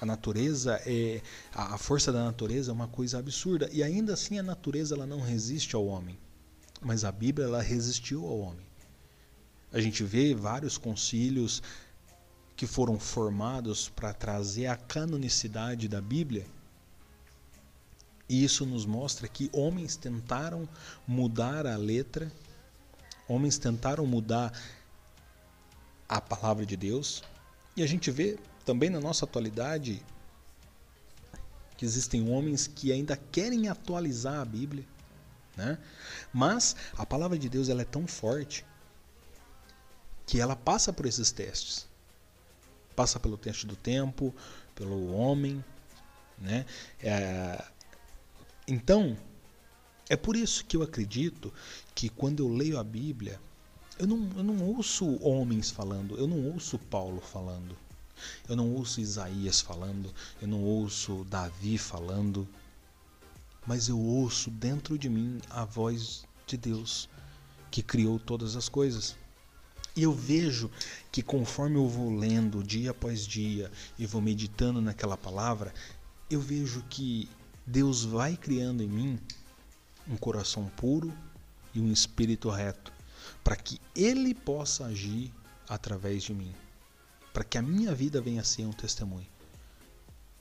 A 0.00 0.06
natureza 0.06 0.80
é 0.86 1.20
a 1.52 1.76
força 1.76 2.12
da 2.12 2.24
natureza 2.24 2.70
é 2.70 2.74
uma 2.74 2.88
coisa 2.88 3.18
absurda 3.18 3.68
e 3.72 3.82
ainda 3.82 4.14
assim 4.14 4.38
a 4.38 4.42
natureza 4.42 4.94
ela 4.94 5.06
não 5.06 5.20
resiste 5.20 5.74
ao 5.74 5.86
homem. 5.86 6.18
Mas 6.80 7.04
a 7.04 7.10
Bíblia 7.10 7.46
ela 7.46 7.60
resistiu 7.60 8.24
ao 8.24 8.38
homem. 8.38 8.66
A 9.72 9.80
gente 9.80 10.04
vê 10.04 10.34
vários 10.34 10.78
concílios 10.78 11.62
que 12.56 12.66
foram 12.66 12.98
formados 12.98 13.88
para 13.88 14.12
trazer 14.12 14.66
a 14.66 14.76
canonicidade 14.76 15.88
da 15.88 16.00
Bíblia. 16.00 16.46
E 18.28 18.44
isso 18.44 18.64
nos 18.64 18.86
mostra 18.86 19.26
que 19.26 19.50
homens 19.52 19.96
tentaram 19.96 20.68
mudar 21.06 21.66
a 21.66 21.76
letra, 21.76 22.30
homens 23.26 23.58
tentaram 23.58 24.06
mudar 24.06 24.52
a 26.08 26.20
palavra 26.20 26.64
de 26.64 26.76
Deus. 26.76 27.22
E 27.76 27.82
a 27.82 27.86
gente 27.86 28.10
vê 28.10 28.38
também 28.68 28.90
na 28.90 29.00
nossa 29.00 29.24
atualidade 29.24 30.04
que 31.74 31.86
existem 31.86 32.28
homens 32.28 32.66
que 32.66 32.92
ainda 32.92 33.16
querem 33.16 33.66
atualizar 33.66 34.40
a 34.40 34.44
Bíblia, 34.44 34.84
né? 35.56 35.78
Mas 36.34 36.76
a 36.98 37.06
palavra 37.06 37.38
de 37.38 37.48
Deus 37.48 37.70
ela 37.70 37.80
é 37.80 37.86
tão 37.86 38.06
forte 38.06 38.66
que 40.26 40.38
ela 40.38 40.54
passa 40.54 40.92
por 40.92 41.06
esses 41.06 41.32
testes. 41.32 41.88
Passa 42.94 43.18
pelo 43.18 43.38
teste 43.38 43.66
do 43.66 43.74
tempo, 43.74 44.34
pelo 44.74 45.14
homem, 45.14 45.64
né? 46.36 46.66
É, 47.00 47.64
então, 48.66 49.16
é 50.10 50.16
por 50.16 50.36
isso 50.36 50.62
que 50.66 50.76
eu 50.76 50.82
acredito 50.82 51.50
que 51.94 52.10
quando 52.10 52.40
eu 52.40 52.52
leio 52.52 52.78
a 52.78 52.84
Bíblia, 52.84 53.40
eu 53.98 54.06
não, 54.06 54.28
eu 54.36 54.44
não 54.44 54.62
ouço 54.62 55.18
homens 55.24 55.70
falando, 55.70 56.18
eu 56.18 56.26
não 56.26 56.52
ouço 56.52 56.78
Paulo 56.78 57.22
falando, 57.22 57.74
eu 58.48 58.56
não 58.56 58.72
ouço 58.72 59.00
Isaías 59.00 59.60
falando, 59.60 60.12
eu 60.40 60.48
não 60.48 60.62
ouço 60.62 61.24
Davi 61.28 61.78
falando, 61.78 62.48
mas 63.66 63.88
eu 63.88 63.98
ouço 63.98 64.50
dentro 64.50 64.98
de 64.98 65.08
mim 65.08 65.40
a 65.50 65.64
voz 65.64 66.24
de 66.46 66.56
Deus 66.56 67.08
que 67.70 67.82
criou 67.82 68.18
todas 68.18 68.56
as 68.56 68.68
coisas. 68.68 69.16
E 69.94 70.02
eu 70.02 70.12
vejo 70.12 70.70
que 71.10 71.22
conforme 71.22 71.76
eu 71.76 71.88
vou 71.88 72.14
lendo 72.14 72.62
dia 72.62 72.92
após 72.92 73.26
dia 73.26 73.70
e 73.98 74.06
vou 74.06 74.22
meditando 74.22 74.80
naquela 74.80 75.16
palavra, 75.16 75.74
eu 76.30 76.40
vejo 76.40 76.84
que 76.88 77.28
Deus 77.66 78.04
vai 78.04 78.36
criando 78.36 78.82
em 78.82 78.88
mim 78.88 79.18
um 80.08 80.16
coração 80.16 80.70
puro 80.76 81.12
e 81.74 81.80
um 81.80 81.92
espírito 81.92 82.48
reto, 82.48 82.92
para 83.44 83.56
que 83.56 83.80
Ele 83.94 84.34
possa 84.34 84.86
agir 84.86 85.32
através 85.68 86.22
de 86.22 86.32
mim, 86.32 86.54
para 87.38 87.44
que 87.44 87.56
a 87.56 87.62
minha 87.62 87.94
vida 87.94 88.20
venha 88.20 88.40
a 88.40 88.44
ser 88.44 88.66
um 88.66 88.72
testemunho. 88.72 89.28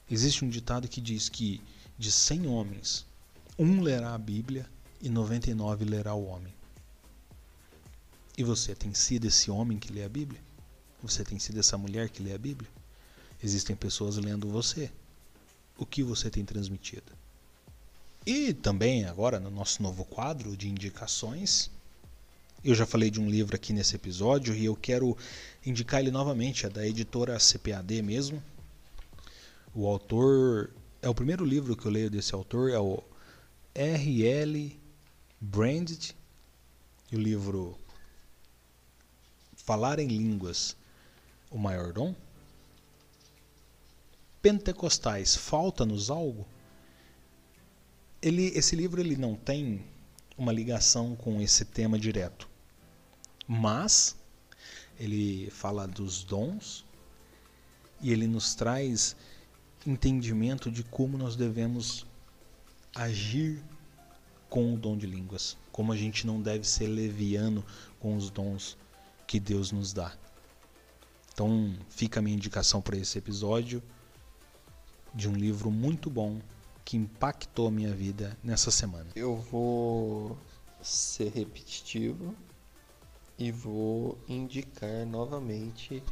Existe 0.10 0.44
um 0.44 0.50
ditado 0.50 0.88
que 0.88 1.00
diz 1.00 1.30
que 1.30 1.62
de 1.96 2.12
100 2.12 2.48
homens, 2.48 3.06
um 3.56 3.82
lerá 3.82 4.16
a 4.16 4.18
Bíblia 4.18 4.68
e 5.00 5.08
99 5.08 5.86
lerá 5.86 6.16
o 6.16 6.26
homem. 6.26 6.52
E 8.36 8.44
você 8.44 8.74
tem 8.74 8.96
sido 8.96 9.26
esse 9.28 9.52
homem 9.52 9.78
que 9.78 9.94
lê 9.94 10.04
a 10.04 10.10
Bíblia? 10.10 10.42
Você 11.04 11.24
tem 11.24 11.38
sido 11.38 11.60
essa 11.60 11.78
mulher 11.78 12.10
que 12.10 12.24
lê 12.24 12.34
a 12.34 12.38
Bíblia? 12.40 12.72
Existem 13.44 13.76
pessoas 13.76 14.18
lendo 14.18 14.50
você. 14.50 14.92
O 15.78 15.86
que 15.86 16.02
você 16.02 16.32
tem 16.32 16.44
transmitido? 16.44 17.14
E 18.26 18.56
também 18.56 19.06
agora 19.06 19.40
no 19.40 19.52
nosso 19.52 19.84
novo 19.84 20.04
quadro 20.04 20.58
de 20.58 20.68
indicações, 20.68 21.70
eu 22.70 22.76
já 22.76 22.86
falei 22.86 23.10
de 23.10 23.22
um 23.22 23.30
livro 23.30 23.56
aqui 23.56 23.72
nesse 23.72 23.96
episódio 23.96 24.54
e 24.54 24.66
eu 24.66 24.76
quero 24.76 25.18
indicar 25.66 26.02
ele 26.02 26.12
novamente, 26.12 26.66
é 26.66 26.70
da 26.70 26.86
editora 26.86 27.38
CPAD 27.40 28.02
mesmo. 28.02 28.44
O 29.74 29.88
autor 29.88 30.72
é 31.02 31.08
o 31.08 31.16
primeiro 31.16 31.46
livro 31.46 31.78
que 31.78 31.86
eu 31.86 31.92
leio 31.92 32.10
desse 32.10 32.36
autor, 32.36 32.70
é 32.70 32.78
o 32.78 33.02
R.L. 33.74 34.78
Branded, 35.40 36.14
e 37.10 37.16
o 37.16 37.20
livro 37.20 37.78
Falar 39.56 39.98
em 40.00 40.08
Línguas, 40.10 40.76
o 41.50 41.58
Maior 41.58 41.94
Dom. 41.94 42.14
Pentecostais, 44.42 45.38
falta-nos 45.38 46.10
algo? 46.10 46.46
Ele, 48.22 48.48
esse 48.48 48.76
livro 48.76 49.00
ele 49.00 49.16
não 49.16 49.36
tem 49.36 49.86
uma 50.38 50.52
ligação 50.52 51.16
com 51.16 51.42
esse 51.42 51.64
tema 51.64 51.98
direto, 51.98 52.57
mas 53.48 54.16
ele 55.00 55.50
fala 55.52 55.88
dos 55.88 56.24
dons 56.24 56.86
e 58.02 58.12
ele 58.12 58.28
nos 58.28 58.54
traz 58.56 59.16
entendimento 59.86 60.70
de 60.70 60.84
como 60.84 61.18
nós 61.18 61.36
devemos 61.36 62.06
agir 62.94 63.64
com 64.50 64.74
o 64.74 64.78
dom 64.78 64.98
de 64.98 65.06
línguas, 65.06 65.58
como 65.72 65.92
a 65.92 65.96
gente 65.96 66.26
não 66.26 66.42
deve 66.42 66.68
ser 66.68 66.88
leviano 66.88 67.64
com 68.00 68.16
os 68.16 68.30
dons 68.30 68.78
que 69.26 69.40
Deus 69.40 69.72
nos 69.72 69.94
dá. 69.94 70.16
Então, 71.34 71.76
fica 71.90 72.20
a 72.20 72.24
minha 72.24 72.36
indicação 72.36 72.82
para 72.82 72.98
esse 72.98 73.18
episódio 73.18 73.84
de 75.14 75.30
um 75.30 75.34
livro 75.34 75.70
muito 75.70 76.10
bom 76.10 76.42
que 76.84 76.98
impactou 76.98 77.68
a 77.68 77.72
minha 77.72 77.94
vida 77.94 78.38
nessa 78.44 78.72
semana. 78.72 79.12
Eu 79.16 79.36
vou 79.36 80.38
ser 80.82 81.32
repetitivo 81.32 82.36
e 83.38 83.52
vou 83.52 84.18
indicar 84.28 85.06
novamente 85.06 86.04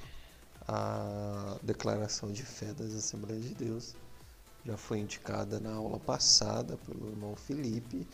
a 0.67 1.57
declaração 1.61 2.31
de 2.31 2.43
fé 2.43 2.73
das 2.73 2.93
Assembleias 2.93 3.43
de 3.43 3.55
Deus. 3.55 3.95
Já 4.65 4.77
foi 4.77 4.99
indicada 4.99 5.59
na 5.59 5.73
aula 5.73 5.99
passada 5.99 6.77
pelo 6.77 7.09
irmão 7.09 7.35
Felipe, 7.35 8.07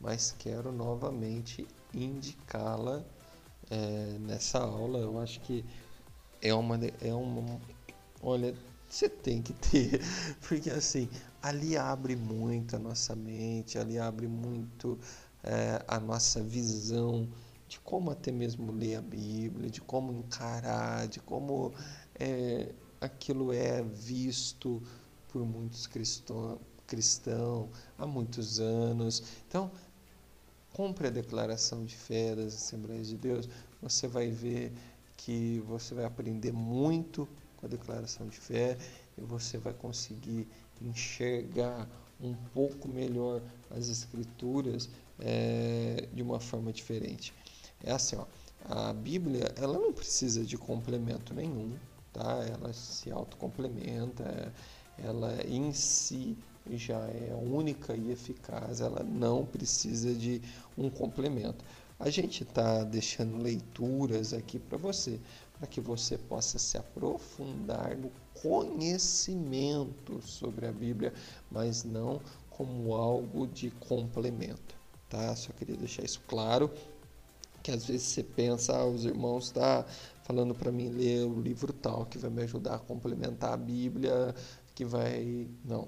mas 0.00 0.34
quero 0.38 0.72
novamente 0.72 1.66
indicá-la 1.92 3.04
é, 3.70 4.16
nessa 4.20 4.58
aula. 4.58 4.98
Eu 4.98 5.18
acho 5.18 5.40
que 5.40 5.64
é 6.40 6.54
uma, 6.54 6.78
é 7.02 7.12
uma. 7.12 7.60
Olha, 8.22 8.54
você 8.88 9.08
tem 9.08 9.42
que 9.42 9.52
ter, 9.52 10.00
porque 10.48 10.70
assim, 10.70 11.08
ali 11.42 11.76
abre 11.76 12.16
muito 12.16 12.74
a 12.74 12.78
nossa 12.78 13.14
mente, 13.14 13.78
ali 13.78 13.98
abre 13.98 14.26
muito 14.26 14.98
é, 15.42 15.84
a 15.86 16.00
nossa 16.00 16.42
visão 16.42 17.28
de 17.68 17.78
como 17.80 18.10
até 18.10 18.32
mesmo 18.32 18.72
ler 18.72 18.96
a 18.96 19.02
Bíblia, 19.02 19.70
de 19.70 19.80
como 19.80 20.12
encarar, 20.12 21.06
de 21.06 21.20
como 21.20 21.72
é, 22.18 22.72
aquilo 23.00 23.52
é 23.52 23.82
visto 23.82 24.82
por 25.28 25.44
muitos 25.44 25.86
cristãos 25.86 26.58
cristão 26.88 27.68
há 27.98 28.06
muitos 28.06 28.58
anos. 28.58 29.22
Então, 29.46 29.70
compre 30.72 31.06
a 31.06 31.10
declaração 31.10 31.84
de 31.84 31.94
fé 31.94 32.34
das 32.34 32.54
Assembleias 32.54 33.08
de 33.08 33.16
Deus, 33.16 33.48
você 33.80 34.08
vai 34.08 34.30
ver 34.30 34.72
que 35.16 35.62
você 35.66 35.94
vai 35.94 36.04
aprender 36.04 36.52
muito 36.52 37.28
com 37.56 37.66
a 37.66 37.68
declaração 37.68 38.26
de 38.26 38.38
fé 38.38 38.76
e 39.16 39.20
você 39.20 39.58
vai 39.58 39.74
conseguir 39.74 40.48
enxergar 40.80 41.88
um 42.20 42.34
pouco 42.52 42.88
melhor 42.88 43.42
as 43.70 43.88
escrituras 43.88 44.88
é, 45.20 46.08
de 46.12 46.22
uma 46.22 46.40
forma 46.40 46.72
diferente. 46.72 47.34
É 47.84 47.92
assim, 47.92 48.16
ó, 48.16 48.24
a 48.64 48.92
Bíblia 48.92 49.52
ela 49.56 49.78
não 49.78 49.92
precisa 49.92 50.44
de 50.44 50.58
complemento 50.58 51.32
nenhum, 51.32 51.76
tá? 52.12 52.44
Ela 52.44 52.72
se 52.72 53.10
autocomplementa, 53.10 54.52
ela 54.98 55.34
em 55.46 55.72
si 55.72 56.36
já 56.70 56.98
é 56.98 57.34
única 57.34 57.96
e 57.96 58.10
eficaz, 58.10 58.80
ela 58.80 59.02
não 59.02 59.46
precisa 59.46 60.12
de 60.14 60.42
um 60.76 60.90
complemento. 60.90 61.64
A 61.98 62.10
gente 62.10 62.42
está 62.42 62.84
deixando 62.84 63.42
leituras 63.42 64.32
aqui 64.32 64.58
para 64.58 64.78
você, 64.78 65.18
para 65.58 65.66
que 65.66 65.80
você 65.80 66.16
possa 66.16 66.58
se 66.58 66.76
aprofundar 66.78 67.96
no 67.96 68.10
conhecimento 68.40 70.20
sobre 70.22 70.66
a 70.66 70.72
Bíblia, 70.72 71.12
mas 71.50 71.82
não 71.82 72.20
como 72.50 72.94
algo 72.94 73.46
de 73.46 73.70
complemento, 73.70 74.76
tá? 75.08 75.34
Só 75.34 75.52
queria 75.52 75.76
deixar 75.76 76.04
isso 76.04 76.20
claro 76.28 76.70
que 77.68 77.74
às 77.74 77.84
vezes 77.84 78.06
você 78.06 78.22
pensa, 78.22 78.74
ah, 78.74 78.86
os 78.86 79.04
irmãos 79.04 79.48
estão 79.48 79.62
tá 79.62 79.84
falando 80.22 80.54
para 80.54 80.72
mim 80.72 80.88
ler 80.88 81.26
o 81.26 81.38
livro 81.38 81.70
tal, 81.70 82.06
que 82.06 82.16
vai 82.16 82.30
me 82.30 82.42
ajudar 82.42 82.76
a 82.76 82.78
complementar 82.78 83.52
a 83.52 83.56
Bíblia, 83.58 84.34
que 84.74 84.86
vai. 84.86 85.46
Não. 85.62 85.86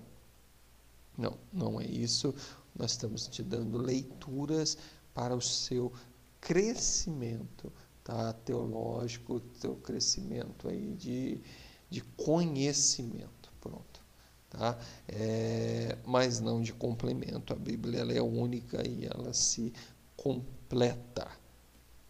Não, 1.16 1.38
não 1.50 1.80
é 1.80 1.86
isso. 1.86 2.34
Nós 2.78 2.90
estamos 2.90 3.26
te 3.28 3.42
dando 3.42 3.78
leituras 3.78 4.76
para 5.14 5.34
o 5.34 5.40
seu 5.40 5.90
crescimento 6.38 7.72
tá? 8.04 8.34
teológico, 8.34 9.40
teu 9.58 9.76
crescimento 9.76 10.68
aí 10.68 10.92
de, 10.92 11.40
de 11.88 12.02
conhecimento. 12.14 13.50
Pronto. 13.58 14.04
Tá? 14.50 14.78
É, 15.08 15.96
mas 16.04 16.40
não 16.40 16.60
de 16.60 16.74
complemento. 16.74 17.54
A 17.54 17.56
Bíblia 17.56 18.00
ela 18.00 18.12
é 18.12 18.20
única 18.20 18.86
e 18.86 19.06
ela 19.06 19.32
se 19.32 19.72
completa. 20.14 21.39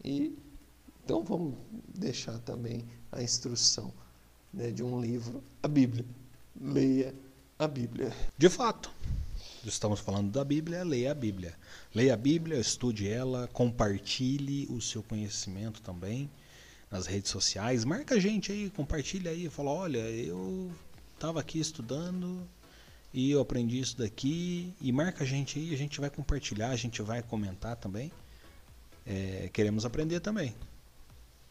E 0.04 0.36
então 1.04 1.24
vamos 1.24 1.54
deixar 1.92 2.38
também 2.38 2.84
a 3.10 3.20
instrução 3.20 3.92
né, 4.52 4.70
de 4.70 4.82
um 4.82 5.00
livro, 5.00 5.42
a 5.62 5.66
Bíblia. 5.66 6.04
Leia 6.60 7.14
a 7.58 7.66
Bíblia. 7.66 8.12
De 8.38 8.48
fato, 8.48 8.92
estamos 9.64 9.98
falando 9.98 10.30
da 10.30 10.44
Bíblia, 10.44 10.84
leia 10.84 11.10
a 11.10 11.14
Bíblia. 11.14 11.54
Leia 11.94 12.14
a 12.14 12.16
Bíblia, 12.16 12.58
estude 12.58 13.08
ela, 13.08 13.48
compartilhe 13.48 14.68
o 14.70 14.80
seu 14.80 15.02
conhecimento 15.02 15.82
também 15.82 16.30
nas 16.90 17.06
redes 17.06 17.30
sociais. 17.30 17.84
Marca 17.84 18.14
a 18.14 18.20
gente 18.20 18.52
aí, 18.52 18.70
compartilha 18.70 19.30
aí, 19.30 19.48
fala, 19.48 19.70
olha, 19.70 19.98
eu 19.98 20.70
estava 21.14 21.40
aqui 21.40 21.58
estudando 21.58 22.46
e 23.12 23.32
eu 23.32 23.40
aprendi 23.40 23.80
isso 23.80 23.98
daqui. 23.98 24.72
E 24.80 24.92
marca 24.92 25.24
a 25.24 25.26
gente 25.26 25.58
aí, 25.58 25.74
a 25.74 25.76
gente 25.76 26.00
vai 26.00 26.08
compartilhar, 26.08 26.70
a 26.70 26.76
gente 26.76 27.02
vai 27.02 27.22
comentar 27.22 27.74
também 27.76 28.12
é, 29.06 29.48
queremos 29.52 29.84
aprender 29.84 30.20
também. 30.20 30.54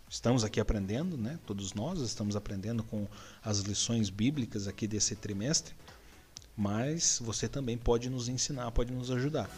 Estamos 0.09 0.43
aqui 0.43 0.59
aprendendo, 0.59 1.15
né? 1.17 1.37
Todos 1.45 1.73
nós 1.73 1.99
estamos 2.01 2.35
aprendendo 2.35 2.83
com 2.83 3.07
as 3.43 3.59
lições 3.59 4.09
bíblicas 4.09 4.67
aqui 4.67 4.87
desse 4.87 5.15
trimestre, 5.15 5.75
mas 6.57 7.19
você 7.23 7.47
também 7.47 7.77
pode 7.77 8.09
nos 8.09 8.27
ensinar, 8.27 8.71
pode 8.71 8.91
nos 8.91 9.11
ajudar. 9.11 9.49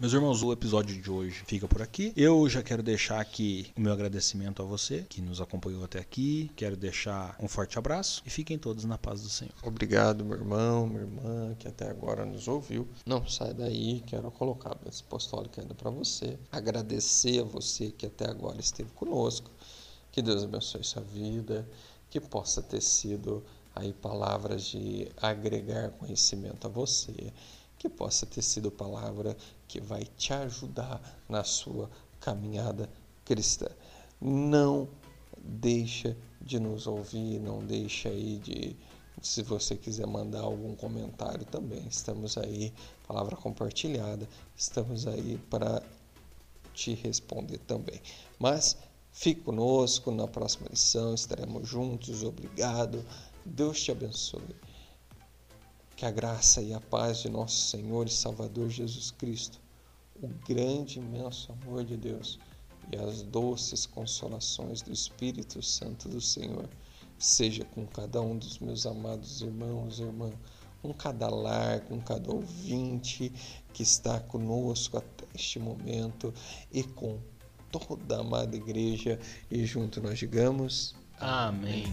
Meus 0.00 0.14
irmãos, 0.14 0.42
o 0.42 0.50
episódio 0.50 0.98
de 0.98 1.10
hoje 1.10 1.42
fica 1.44 1.68
por 1.68 1.82
aqui. 1.82 2.10
Eu 2.16 2.48
já 2.48 2.62
quero 2.62 2.82
deixar 2.82 3.20
aqui 3.20 3.70
o 3.76 3.82
meu 3.82 3.92
agradecimento 3.92 4.62
a 4.62 4.64
você 4.64 5.04
que 5.06 5.20
nos 5.20 5.42
acompanhou 5.42 5.84
até 5.84 5.98
aqui. 5.98 6.50
Quero 6.56 6.74
deixar 6.74 7.36
um 7.38 7.46
forte 7.46 7.78
abraço 7.78 8.22
e 8.24 8.30
fiquem 8.30 8.58
todos 8.58 8.86
na 8.86 8.96
paz 8.96 9.20
do 9.20 9.28
Senhor. 9.28 9.52
Obrigado, 9.62 10.24
meu 10.24 10.38
irmão, 10.38 10.86
minha 10.86 11.02
irmã, 11.02 11.54
que 11.58 11.68
até 11.68 11.90
agora 11.90 12.24
nos 12.24 12.48
ouviu. 12.48 12.88
Não 13.04 13.28
sai 13.28 13.52
daí, 13.52 14.02
quero 14.06 14.30
colocar 14.30 14.70
a 14.70 14.74
bênção 14.74 15.04
apostólica 15.06 15.60
ainda 15.60 15.74
para 15.74 15.90
você. 15.90 16.38
Agradecer 16.50 17.40
a 17.40 17.44
você 17.44 17.90
que 17.90 18.06
até 18.06 18.24
agora 18.24 18.58
esteve 18.58 18.90
conosco. 18.92 19.50
Que 20.10 20.22
Deus 20.22 20.42
abençoe 20.42 20.82
sua 20.82 21.02
vida, 21.02 21.68
que 22.08 22.18
possa 22.18 22.62
ter 22.62 22.80
sido 22.80 23.44
aí 23.76 23.92
palavras 23.92 24.64
de 24.64 25.08
agregar 25.20 25.90
conhecimento 25.90 26.66
a 26.66 26.70
você 26.70 27.34
que 27.80 27.88
possa 27.88 28.26
ter 28.26 28.42
sido 28.42 28.70
palavra 28.70 29.34
que 29.70 29.80
vai 29.80 30.02
te 30.16 30.32
ajudar 30.32 31.00
na 31.28 31.44
sua 31.44 31.88
caminhada 32.18 32.90
cristã. 33.24 33.68
Não 34.20 34.88
deixa 35.38 36.16
de 36.42 36.58
nos 36.58 36.88
ouvir, 36.88 37.38
não 37.38 37.64
deixa 37.64 38.08
aí 38.08 38.38
de 38.38 38.76
se 39.22 39.42
você 39.42 39.76
quiser 39.76 40.08
mandar 40.08 40.40
algum 40.40 40.74
comentário 40.74 41.44
também, 41.44 41.86
estamos 41.86 42.36
aí, 42.36 42.72
palavra 43.06 43.36
compartilhada, 43.36 44.26
estamos 44.56 45.06
aí 45.06 45.38
para 45.48 45.80
te 46.74 46.94
responder 46.94 47.58
também. 47.58 48.00
Mas 48.40 48.76
fique 49.12 49.42
conosco 49.42 50.10
na 50.10 50.26
próxima 50.26 50.66
lição, 50.68 51.14
estaremos 51.14 51.68
juntos, 51.68 52.24
obrigado. 52.24 53.04
Deus 53.44 53.80
te 53.80 53.92
abençoe. 53.92 54.56
Que 55.94 56.06
a 56.06 56.10
graça 56.10 56.60
e 56.62 56.72
a 56.72 56.80
paz 56.80 57.18
de 57.18 57.28
nosso 57.28 57.68
Senhor 57.68 58.06
e 58.06 58.10
Salvador 58.10 58.70
Jesus 58.70 59.10
Cristo, 59.10 59.59
o 60.22 60.28
grande 60.46 60.98
imenso 60.98 61.52
amor 61.52 61.84
de 61.84 61.96
Deus 61.96 62.38
e 62.92 62.96
as 62.96 63.22
doces 63.22 63.86
consolações 63.86 64.82
do 64.82 64.92
Espírito 64.92 65.62
Santo 65.62 66.08
do 66.08 66.20
Senhor 66.20 66.68
seja 67.18 67.64
com 67.66 67.86
cada 67.86 68.20
um 68.20 68.36
dos 68.36 68.58
meus 68.58 68.86
amados 68.86 69.42
irmãos 69.42 69.98
e 69.98 70.02
irmãs, 70.02 70.34
com 70.80 70.92
cada 70.94 71.28
lar, 71.28 71.80
com 71.82 72.00
cada 72.00 72.32
ouvinte 72.32 73.30
que 73.74 73.82
está 73.82 74.18
conosco 74.18 74.96
até 74.96 75.26
este 75.34 75.58
momento 75.58 76.32
e 76.72 76.82
com 76.82 77.18
toda 77.70 78.16
a 78.16 78.20
amada 78.20 78.56
igreja. 78.56 79.18
E 79.50 79.64
junto 79.66 80.00
nós 80.00 80.18
digamos: 80.18 80.94
Amém. 81.18 81.84